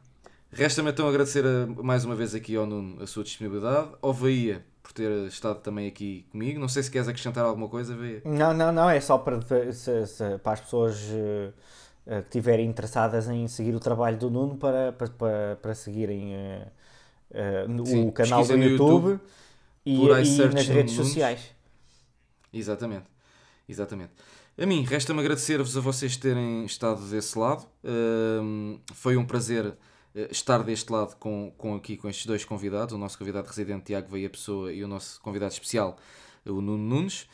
Resta-me 0.52 0.89
então 0.89 1.08
agradecer 1.08 1.45
a- 1.45 1.68
mais 1.84 2.04
uma 2.06 2.16
vez 2.16 2.34
aqui 2.34 2.56
ao 2.56 2.66
Nuno 2.66 3.02
a 3.04 3.08
sua 3.08 3.24
disponibilidade, 3.24 3.89
ao 4.02 4.14
Veia 4.14 4.66
por 4.82 4.91
ter 4.93 5.12
estado 5.28 5.60
também 5.60 5.88
aqui 5.88 6.26
comigo. 6.32 6.60
Não 6.60 6.68
sei 6.68 6.82
se 6.82 6.89
queres 6.89 7.08
acrescentar 7.08 7.45
alguma 7.45 7.68
coisa, 7.70 7.95
Veia. 7.95 8.22
Não, 8.26 8.54
não, 8.54 8.72
não, 8.72 8.89
é 8.89 9.00
só 9.00 9.18
para, 9.20 9.39
se- 9.72 10.08
se- 10.08 10.38
para 10.39 10.54
as 10.54 10.62
pessoas 10.62 10.97
uh, 11.12 11.54
que 12.08 12.14
estiverem 12.22 12.68
interessadas 12.68 13.30
em 13.30 13.47
seguir 13.47 13.76
o 13.76 13.80
trabalho 13.80 14.18
do 14.18 14.32
Nuno 14.32 14.58
para, 14.58 14.91
para, 14.93 15.08
para, 15.10 15.56
para 15.62 15.76
seguirem 15.76 16.34
uh, 16.34 16.68
uh, 17.66 17.68
no- 17.70 17.86
Sim, 17.86 18.08
o 18.08 18.12
canal 18.12 18.43
do 18.43 18.54
YouTube, 18.58 19.12
YouTube, 19.12 19.20
e, 19.86 19.95
e 19.95 20.38
nas 20.47 20.68
redes 20.68 20.95
sociais. 20.95 21.52
Exatamente. 22.52 23.06
Exatamente. 23.68 24.12
A 24.62 24.66
mim, 24.66 24.84
resta-me 24.84 25.22
agradecer-vos 25.22 25.78
a 25.78 25.80
vocês 25.80 26.18
terem 26.18 26.66
estado 26.66 26.99
desse 27.10 27.39
lado. 27.39 27.66
Foi 28.93 29.16
um 29.16 29.26
prazer 29.26 29.74
eh, 30.14 30.28
estar 30.30 30.62
deste 30.64 30.91
lado 30.91 31.16
com, 31.16 31.53
com 31.57 31.76
aqui 31.76 31.95
com 31.95 32.10
estes 32.10 32.26
dois 32.26 32.43
convidados, 32.43 32.93
o 32.93 32.97
nosso 32.97 33.18
convidado 33.18 33.47
residente 33.47 33.86
Tiago 33.86 34.12
Veia 34.12 34.30
Pessoa 34.30 34.74
e 34.74 34.84
o 34.84 34.88
nosso 34.88 35.22
convidado 35.22 35.53
especial, 35.53 35.95
o 36.45 36.60
Nuno 36.60 36.78
Nunes. 36.78 37.26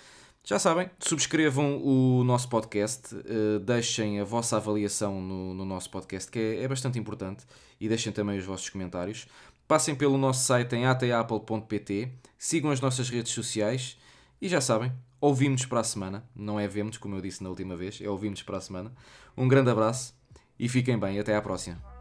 Já 0.43 0.59
sabem, 0.59 0.87
subscrevam 0.99 1.81
o 1.83 2.23
nosso 2.23 2.47
podcast, 2.47 3.15
eh, 3.15 3.57
deixem 3.59 4.19
a 4.19 4.23
vossa 4.23 4.57
avaliação 4.57 5.19
no, 5.19 5.55
no 5.55 5.65
nosso 5.65 5.89
podcast, 5.89 6.29
que 6.29 6.37
é, 6.37 6.61
é 6.61 6.67
bastante 6.67 6.99
importante, 6.99 7.43
e 7.81 7.89
deixem 7.89 8.13
também 8.13 8.37
os 8.37 8.45
vossos 8.45 8.69
comentários. 8.69 9.25
Passem 9.67 9.95
pelo 9.95 10.15
nosso 10.15 10.45
site 10.45 10.75
em 10.75 10.85
atapple.pt, 10.85 12.11
sigam 12.37 12.69
as 12.69 12.79
nossas 12.79 13.09
redes 13.09 13.31
sociais 13.31 13.97
e 14.39 14.47
já 14.47 14.61
sabem, 14.61 14.91
ouvimos 15.25 15.65
para 15.65 15.79
a 15.79 15.83
semana. 15.83 16.23
Não 16.35 16.59
é 16.59 16.67
vemos, 16.67 16.97
como 16.97 17.15
eu 17.15 17.21
disse 17.21 17.43
na 17.43 17.49
última 17.49 17.75
vez, 17.75 17.99
é 18.01 18.07
ouvimos 18.07 18.43
para 18.43 18.57
a 18.57 18.61
semana. 18.61 18.91
Um 19.35 19.47
grande 19.47 19.71
abraço 19.71 20.15
e 20.59 20.69
fiquem 20.69 20.97
bem. 20.99 21.19
Até 21.19 21.35
à 21.35 21.41
próxima. 21.41 21.94